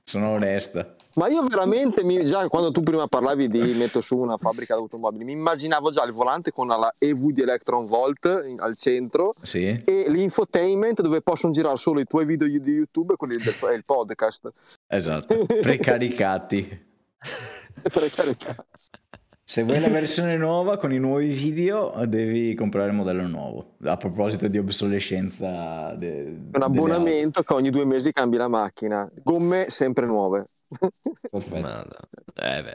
Sono 0.02 0.28
onesta. 0.28 0.94
Ma 1.14 1.28
io 1.28 1.42
veramente, 1.46 2.02
mi- 2.02 2.24
già 2.26 2.48
quando 2.48 2.72
tu 2.72 2.82
prima 2.82 3.06
parlavi 3.06 3.48
di 3.48 3.72
metto 3.74 4.00
su 4.00 4.16
una 4.18 4.36
fabbrica 4.36 4.74
d'automobili, 4.74 5.24
mi 5.24 5.32
immaginavo 5.32 5.90
già 5.90 6.02
il 6.04 6.12
volante 6.12 6.50
con 6.50 6.66
la 6.66 6.92
EV 6.98 7.30
di 7.30 7.42
Electron 7.42 7.86
Volt 7.86 8.42
in- 8.46 8.60
al 8.60 8.76
centro 8.76 9.32
Sì. 9.40 9.66
e 9.84 10.04
l'infotainment 10.08 11.00
dove 11.02 11.20
possono 11.22 11.52
girare 11.52 11.76
solo 11.76 12.00
i 12.00 12.04
tuoi 12.06 12.24
video 12.26 12.48
di 12.48 12.70
YouTube 12.72 13.14
e 13.14 13.16
quelli 13.16 13.36
del 13.36 13.54
e 13.70 13.74
il 13.74 13.84
podcast. 13.84 14.50
Esatto, 14.88 15.46
precaricati. 15.46 16.92
Per 17.82 18.10
caricare. 18.10 18.66
Se 19.46 19.62
vuoi 19.62 19.78
la 19.78 19.88
versione 19.88 20.36
nuova 20.36 20.78
con 20.78 20.92
i 20.92 20.98
nuovi 20.98 21.28
video, 21.28 21.92
devi 22.06 22.54
comprare 22.54 22.88
il 22.88 22.94
modello 22.96 23.26
nuovo. 23.26 23.74
A 23.84 23.96
proposito 23.96 24.48
di 24.48 24.58
obsolescenza, 24.58 25.94
de- 25.96 26.36
Un 26.54 26.62
abbonamento 26.62 27.42
che 27.42 27.52
ogni 27.52 27.70
due 27.70 27.84
mesi 27.84 28.10
cambi 28.12 28.36
la 28.36 28.48
macchina. 28.48 29.08
Gomme 29.22 29.66
sempre 29.68 30.06
nuove. 30.06 30.46
Perfetto. 31.30 31.60
Madonna. 31.60 31.98
Eh 32.34 32.62
beh. 32.62 32.74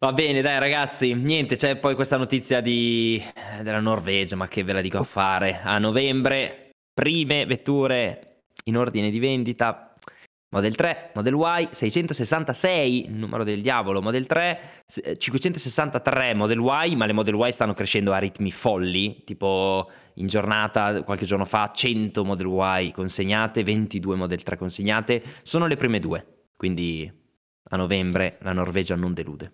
Va 0.00 0.12
bene, 0.12 0.42
dai 0.42 0.58
ragazzi, 0.58 1.14
niente, 1.14 1.56
c'è 1.56 1.76
poi 1.76 1.94
questa 1.94 2.16
notizia 2.16 2.60
di... 2.60 3.22
della 3.62 3.80
Norvegia, 3.80 4.36
ma 4.36 4.48
che 4.48 4.62
ve 4.62 4.72
la 4.74 4.80
dico 4.80 4.98
a 4.98 5.02
fare. 5.02 5.60
A 5.62 5.78
novembre, 5.78 6.70
prime 6.92 7.46
vetture 7.46 8.42
in 8.64 8.76
ordine 8.76 9.10
di 9.10 9.18
vendita. 9.18 9.88
Model 10.54 10.76
3, 10.76 11.10
Model 11.16 11.34
Y, 11.34 11.68
666, 11.72 13.06
il 13.06 13.12
numero 13.14 13.42
del 13.42 13.60
diavolo, 13.60 14.00
Model 14.00 14.24
3, 14.26 14.60
s- 14.86 15.14
563 15.18 16.32
Model 16.34 16.60
Y, 16.60 16.94
ma 16.94 17.06
le 17.06 17.12
Model 17.12 17.34
Y 17.34 17.50
stanno 17.50 17.72
crescendo 17.72 18.12
a 18.12 18.18
ritmi 18.18 18.52
folli, 18.52 19.24
tipo 19.24 19.90
in 20.14 20.28
giornata, 20.28 21.02
qualche 21.02 21.24
giorno 21.24 21.44
fa, 21.44 21.72
100 21.74 22.24
Model 22.24 22.46
Y 22.86 22.92
consegnate, 22.92 23.64
22 23.64 24.14
Model 24.14 24.42
3 24.44 24.56
consegnate, 24.56 25.22
sono 25.42 25.66
le 25.66 25.74
prime 25.74 25.98
due, 25.98 26.24
quindi 26.56 27.10
a 27.70 27.76
novembre 27.76 28.38
la 28.40 28.52
Norvegia 28.52 28.94
non 28.96 29.12
delude. 29.14 29.52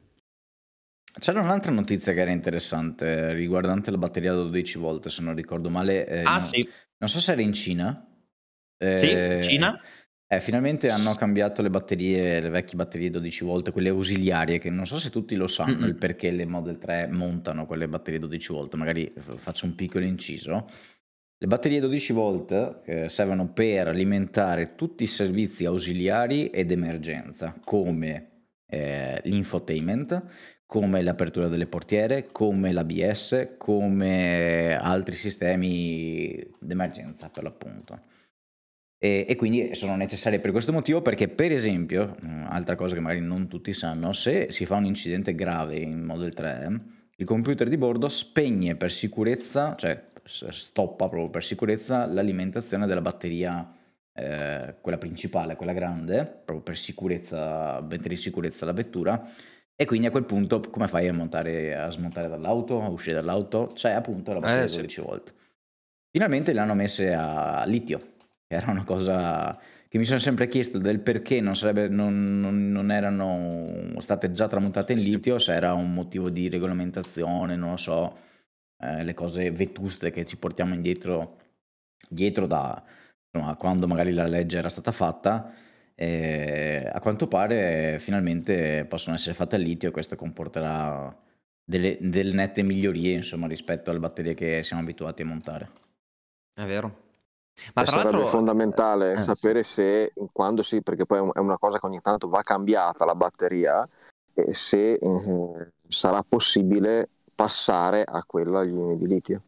C'era 1.18 1.40
un'altra 1.40 1.72
notizia 1.72 2.12
che 2.12 2.20
era 2.20 2.30
interessante 2.30 3.32
riguardante 3.32 3.90
la 3.90 3.98
batteria 3.98 4.32
da 4.32 4.42
12 4.42 4.78
volt, 4.78 5.08
se 5.08 5.22
non 5.22 5.34
ricordo 5.34 5.68
male. 5.68 6.06
eh, 6.06 6.22
Ah 6.24 6.34
no- 6.34 6.40
sì, 6.40 6.68
Non 6.98 7.08
so 7.08 7.20
se 7.20 7.32
era 7.32 7.40
in 7.40 7.52
Cina. 7.52 8.06
sì, 8.94 9.06
Eh, 9.10 9.40
Cina? 9.42 9.80
Eh, 10.32 10.40
finalmente 10.40 10.88
hanno 10.90 11.14
cambiato 11.16 11.60
le 11.62 11.70
batterie, 11.70 12.40
le 12.40 12.50
vecchie 12.50 12.76
batterie 12.76 13.10
12 13.10 13.42
volt, 13.44 13.72
quelle 13.72 13.88
ausiliarie, 13.88 14.58
che 14.58 14.70
non 14.70 14.86
so 14.86 14.98
se 15.00 15.10
tutti 15.10 15.34
lo 15.34 15.48
sanno 15.48 15.80
Mm-mm. 15.80 15.88
il 15.88 15.96
perché 15.96 16.30
le 16.30 16.44
Model 16.46 16.78
3 16.78 17.08
montano 17.08 17.66
quelle 17.66 17.88
batterie 17.88 18.20
12 18.20 18.52
volt, 18.52 18.74
magari 18.76 19.12
f- 19.12 19.36
faccio 19.38 19.66
un 19.66 19.74
piccolo 19.74 20.04
inciso. 20.04 20.68
Le 21.42 21.46
batterie 21.46 21.80
12 21.80 22.12
volt 22.12 22.82
eh, 22.84 23.08
servono 23.08 23.50
per 23.50 23.88
alimentare 23.88 24.74
tutti 24.74 25.04
i 25.04 25.06
servizi 25.06 25.64
ausiliari 25.64 26.50
ed 26.50 26.70
emergenza, 26.70 27.58
come 27.64 28.42
eh, 28.66 29.22
l'infotainment, 29.24 30.22
come 30.66 31.00
l'apertura 31.00 31.48
delle 31.48 31.64
portiere, 31.64 32.28
come 32.30 32.72
l'ABS, 32.72 33.54
come 33.56 34.76
altri 34.78 35.16
sistemi 35.16 36.46
d'emergenza 36.58 37.30
per 37.30 37.44
l'appunto. 37.44 38.02
E, 38.98 39.24
e 39.26 39.34
quindi 39.34 39.74
sono 39.74 39.96
necessarie 39.96 40.40
per 40.40 40.50
questo 40.50 40.72
motivo 40.72 41.00
perché 41.00 41.28
per 41.28 41.52
esempio, 41.52 42.18
mh, 42.20 42.48
altra 42.50 42.74
cosa 42.74 42.94
che 42.94 43.00
magari 43.00 43.24
non 43.24 43.48
tutti 43.48 43.72
sanno, 43.72 44.12
se 44.12 44.48
si 44.52 44.66
fa 44.66 44.74
un 44.74 44.84
incidente 44.84 45.34
grave 45.34 45.78
in 45.78 46.02
Model 46.02 46.34
3, 46.34 46.80
il 47.16 47.24
computer 47.24 47.66
di 47.66 47.78
bordo 47.78 48.10
spegne 48.10 48.76
per 48.76 48.92
sicurezza, 48.92 49.74
cioè 49.76 50.09
stoppa 50.30 51.08
proprio 51.08 51.30
per 51.30 51.44
sicurezza 51.44 52.06
l'alimentazione 52.06 52.86
della 52.86 53.00
batteria, 53.00 53.74
eh, 54.12 54.74
quella 54.80 54.98
principale, 54.98 55.56
quella 55.56 55.72
grande, 55.72 56.24
proprio 56.24 56.60
per 56.62 56.76
sicurezza, 56.76 57.80
mettere 57.80 58.14
in 58.14 58.20
sicurezza 58.20 58.64
la 58.64 58.72
vettura. 58.72 59.28
E 59.74 59.84
quindi 59.86 60.06
a 60.06 60.10
quel 60.10 60.24
punto 60.24 60.60
come 60.60 60.88
fai 60.88 61.08
a, 61.08 61.12
montare, 61.12 61.74
a 61.74 61.90
smontare 61.90 62.28
dall'auto, 62.28 62.82
a 62.82 62.88
uscire 62.88 63.14
dall'auto? 63.14 63.70
C'è 63.74 63.92
appunto 63.92 64.32
la 64.32 64.40
batteria 64.40 64.64
Eh, 64.64 64.68
sì. 64.68 64.76
12 64.76 65.00
volt. 65.00 65.34
Finalmente 66.10 66.52
le 66.52 66.60
hanno 66.60 66.74
messe 66.74 67.12
a 67.14 67.64
litio, 67.66 67.98
che 68.46 68.56
era 68.56 68.70
una 68.70 68.84
cosa 68.84 69.58
che 69.88 69.98
mi 69.98 70.04
sono 70.04 70.18
sempre 70.18 70.48
chiesto 70.48 70.78
del 70.78 71.00
perché 71.00 71.40
non, 71.40 71.56
sarebbe, 71.56 71.88
non, 71.88 72.40
non- 72.40 72.70
non 72.70 72.90
erano 72.90 73.94
state 74.00 74.32
già 74.32 74.46
tramontate 74.48 74.92
in 74.92 74.98
Sì. 75.00 75.10
litio, 75.10 75.38
se 75.38 75.52
era 75.54 75.72
un 75.72 75.92
motivo 75.92 76.30
di 76.30 76.48
regolamentazione, 76.48 77.56
non 77.56 77.70
lo 77.70 77.76
so, 77.76 78.16
eh, 78.80 79.04
le 79.04 79.14
cose 79.14 79.50
vetuste 79.50 80.10
che 80.10 80.24
ci 80.24 80.36
portiamo 80.36 80.74
indietro 80.74 81.36
dietro 82.08 82.46
da 82.46 82.82
insomma, 83.30 83.54
quando 83.56 83.86
magari 83.86 84.12
la 84.12 84.26
legge 84.26 84.58
era 84.58 84.68
stata 84.68 84.92
fatta. 84.92 85.52
E 85.94 86.90
a 86.90 86.98
quanto 86.98 87.28
pare 87.28 87.98
finalmente 88.00 88.86
possono 88.88 89.16
essere 89.16 89.34
fatte 89.34 89.56
al 89.56 89.62
litio 89.62 89.90
e 89.90 89.92
questo 89.92 90.16
comporterà 90.16 91.14
delle, 91.62 91.98
delle 92.00 92.32
nette 92.32 92.62
migliorie 92.62 93.12
insomma, 93.12 93.46
rispetto 93.46 93.90
alle 93.90 93.98
batterie 93.98 94.32
che 94.32 94.62
siamo 94.62 94.80
abituati 94.80 95.20
a 95.20 95.26
montare. 95.26 95.70
È 96.54 96.64
vero. 96.64 97.08
Ma 97.74 97.82
tra 97.82 97.92
sarebbe 97.92 98.12
l'altro... 98.12 98.30
fondamentale 98.30 99.12
eh, 99.12 99.18
sapere 99.18 99.62
sì. 99.62 99.72
se 99.74 100.12
quando 100.32 100.62
si, 100.62 100.80
perché 100.80 101.04
poi 101.04 101.18
è 101.34 101.38
una 101.38 101.58
cosa 101.58 101.78
che 101.78 101.84
ogni 101.84 102.00
tanto 102.00 102.30
va 102.30 102.40
cambiata 102.40 103.04
la 103.04 103.14
batteria, 103.14 103.86
e 104.32 104.54
se 104.54 104.94
eh, 104.94 105.72
sarà 105.86 106.24
possibile 106.26 107.10
passare 107.40 108.04
a 108.04 108.22
quella 108.24 108.60
agli 108.60 108.74
ioni 108.74 108.98
di 108.98 109.06
litio. 109.06 109.42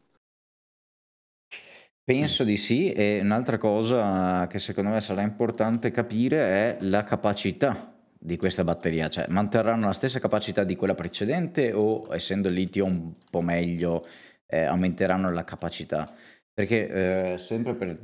Penso 2.03 2.43
di 2.43 2.57
sì 2.57 2.91
e 2.91 3.19
un'altra 3.21 3.59
cosa 3.59 4.47
che 4.47 4.57
secondo 4.57 4.89
me 4.89 4.99
sarà 4.99 5.21
importante 5.21 5.91
capire 5.91 6.37
è 6.39 6.77
la 6.81 7.03
capacità 7.03 7.93
di 8.17 8.35
questa 8.35 8.63
batteria, 8.63 9.09
cioè 9.09 9.27
manterranno 9.29 9.85
la 9.85 9.93
stessa 9.93 10.19
capacità 10.19 10.63
di 10.63 10.75
quella 10.75 10.95
precedente 10.95 11.71
o 11.71 12.07
essendo 12.15 12.47
il 12.47 12.55
litio 12.55 12.83
un 12.85 13.13
po' 13.29 13.41
meglio 13.41 14.07
eh, 14.47 14.63
aumenteranno 14.63 15.31
la 15.31 15.43
capacità? 15.43 16.11
Perché 16.51 17.33
eh, 17.33 17.37
sempre 17.37 17.75
per 17.75 17.99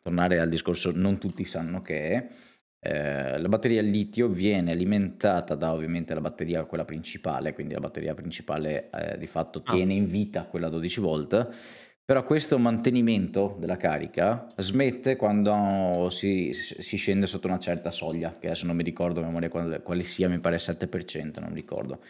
tornare 0.00 0.38
al 0.38 0.48
discorso, 0.48 0.92
non 0.94 1.18
tutti 1.18 1.44
sanno 1.44 1.82
che 1.82 2.28
eh, 2.84 3.38
la 3.38 3.48
batteria 3.48 3.78
al 3.78 3.86
litio 3.86 4.26
viene 4.26 4.72
alimentata 4.72 5.54
da 5.54 5.72
ovviamente 5.72 6.14
la 6.14 6.20
batteria 6.20 6.64
quella 6.64 6.84
principale, 6.84 7.52
quindi 7.52 7.74
la 7.74 7.80
batteria 7.80 8.12
principale 8.12 8.90
eh, 8.90 9.18
di 9.18 9.28
fatto 9.28 9.62
ah. 9.64 9.72
tiene 9.72 9.94
in 9.94 10.08
vita 10.08 10.46
quella 10.46 10.68
12 10.68 11.00
volt, 11.00 11.48
però 12.04 12.24
questo 12.24 12.58
mantenimento 12.58 13.56
della 13.60 13.76
carica 13.76 14.48
smette 14.56 15.14
quando 15.14 16.08
si, 16.10 16.52
si 16.52 16.96
scende 16.96 17.26
sotto 17.26 17.46
una 17.46 17.60
certa 17.60 17.92
soglia, 17.92 18.36
che 18.36 18.46
adesso 18.46 18.66
non 18.66 18.74
mi 18.74 18.82
ricordo 18.82 19.20
a 19.20 19.26
memoria 19.26 19.48
quale, 19.48 19.80
quale 19.80 20.02
sia, 20.02 20.28
mi 20.28 20.40
pare 20.40 20.56
7%, 20.56 21.38
non 21.38 21.54
ricordo. 21.54 22.00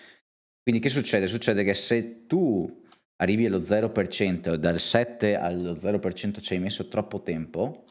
Quindi 0.62 0.80
che 0.80 0.88
succede? 0.88 1.26
Succede 1.26 1.64
che 1.64 1.74
se 1.74 2.26
tu 2.26 2.82
arrivi 3.16 3.44
allo 3.44 3.58
0%, 3.58 4.54
dal 4.54 4.78
7 4.78 5.36
allo 5.36 5.72
0% 5.74 6.40
ci 6.40 6.54
hai 6.54 6.60
messo 6.60 6.88
troppo 6.88 7.20
tempo, 7.20 7.84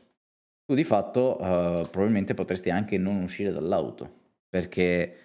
tu 0.66 0.76
di 0.76 0.84
fatto 0.84 1.38
uh, 1.40 1.90
probabilmente 1.90 2.34
potresti 2.34 2.70
anche 2.70 2.98
non 2.98 3.22
uscire 3.22 3.52
dall'auto, 3.52 4.10
perché 4.50 5.16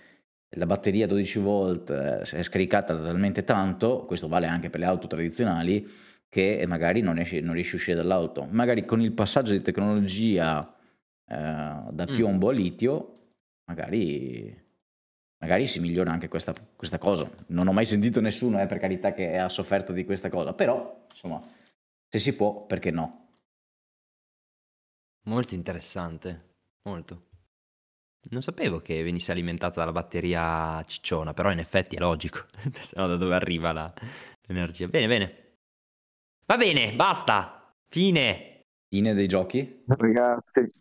la 0.56 0.66
batteria 0.66 1.06
12 1.06 1.38
volt 1.38 1.90
eh, 1.90 2.20
è 2.20 2.42
scaricata 2.42 2.96
talmente 2.96 3.44
tanto, 3.44 4.04
questo 4.04 4.28
vale 4.28 4.46
anche 4.46 4.70
per 4.70 4.80
le 4.80 4.86
auto 4.86 5.06
tradizionali, 5.06 5.86
che 6.28 6.64
magari 6.66 7.00
non, 7.00 7.18
esci, 7.18 7.40
non 7.40 7.54
riesci 7.54 7.74
a 7.74 7.76
uscire 7.76 7.96
dall'auto. 7.96 8.46
Magari 8.50 8.84
con 8.84 9.00
il 9.00 9.12
passaggio 9.12 9.52
di 9.52 9.62
tecnologia 9.62 10.74
eh, 11.26 11.34
da 11.34 12.04
piombo 12.06 12.46
mm. 12.46 12.50
a 12.50 12.52
litio, 12.52 13.18
magari 13.66 14.64
magari 15.38 15.66
si 15.66 15.80
migliora 15.80 16.10
anche 16.10 16.28
questa, 16.28 16.54
questa 16.74 16.98
cosa. 16.98 17.30
Non 17.48 17.68
ho 17.68 17.72
mai 17.72 17.86
sentito 17.86 18.20
nessuno, 18.20 18.60
eh, 18.60 18.66
per 18.66 18.78
carità, 18.78 19.12
che 19.12 19.38
ha 19.38 19.48
sofferto 19.48 19.92
di 19.92 20.04
questa 20.04 20.28
cosa, 20.28 20.54
però, 20.54 21.06
insomma, 21.10 21.42
se 22.08 22.18
si 22.18 22.34
può, 22.34 22.64
perché 22.66 22.90
no? 22.90 23.25
Molto 25.26 25.54
interessante, 25.54 26.54
molto. 26.82 27.24
Non 28.30 28.42
sapevo 28.42 28.80
che 28.80 29.02
venisse 29.02 29.30
alimentata 29.30 29.80
dalla 29.80 29.92
batteria 29.92 30.82
cicciona, 30.84 31.32
però 31.32 31.52
in 31.52 31.58
effetti 31.58 31.96
è 31.96 32.00
logico, 32.00 32.44
se 32.72 32.94
no 32.96 33.06
da 33.06 33.16
dove 33.16 33.34
arriva 33.34 33.72
la, 33.72 33.92
l'energia. 34.46 34.88
Bene, 34.88 35.06
bene. 35.06 35.44
Va 36.46 36.56
bene, 36.56 36.94
basta. 36.94 37.74
Fine. 37.88 38.64
Fine 38.88 39.14
dei 39.14 39.26
giochi? 39.28 39.84
Ragazzi, 39.86 40.72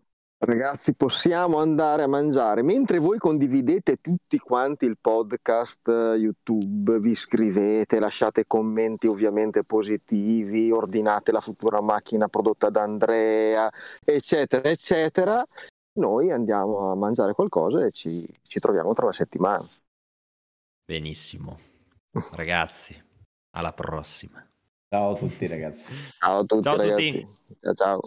Ragazzi, 0.45 0.93
possiamo 0.93 1.57
andare 1.57 2.03
a 2.03 2.07
mangiare. 2.07 2.61
Mentre 2.61 2.99
voi 2.99 3.17
condividete 3.17 3.97
tutti 3.97 4.37
quanti 4.37 4.85
il 4.85 4.99
podcast 5.01 5.87
eh, 5.87 6.17
YouTube, 6.17 6.99
vi 6.99 7.11
iscrivete, 7.11 7.97
lasciate 7.97 8.45
commenti 8.45 9.07
ovviamente 9.07 9.63
positivi, 9.63 10.69
ordinate 10.69 11.31
la 11.31 11.39
futura 11.39 11.81
macchina 11.81 12.27
prodotta 12.27 12.69
da 12.69 12.83
Andrea, 12.83 13.71
eccetera, 14.03 14.69
eccetera, 14.69 15.43
noi 15.93 16.29
andiamo 16.29 16.91
a 16.91 16.95
mangiare 16.95 17.33
qualcosa 17.33 17.83
e 17.83 17.91
ci, 17.91 18.23
ci 18.43 18.59
troviamo 18.59 18.93
tra 18.93 19.05
una 19.05 19.13
settimana. 19.13 19.67
Benissimo. 20.85 21.57
Ragazzi, 22.33 22.95
alla 23.57 23.73
prossima. 23.73 24.47
Ciao 24.89 25.13
a 25.13 25.15
tutti 25.15 25.47
ragazzi. 25.47 25.91
Ciao 26.19 26.37
a 26.37 26.43
tutti 26.43 26.61
ciao 26.61 26.75
ragazzi. 26.77 27.07
A 27.07 27.11
tutti. 27.11 27.57
Ciao 27.61 27.73
ciao. 27.73 27.99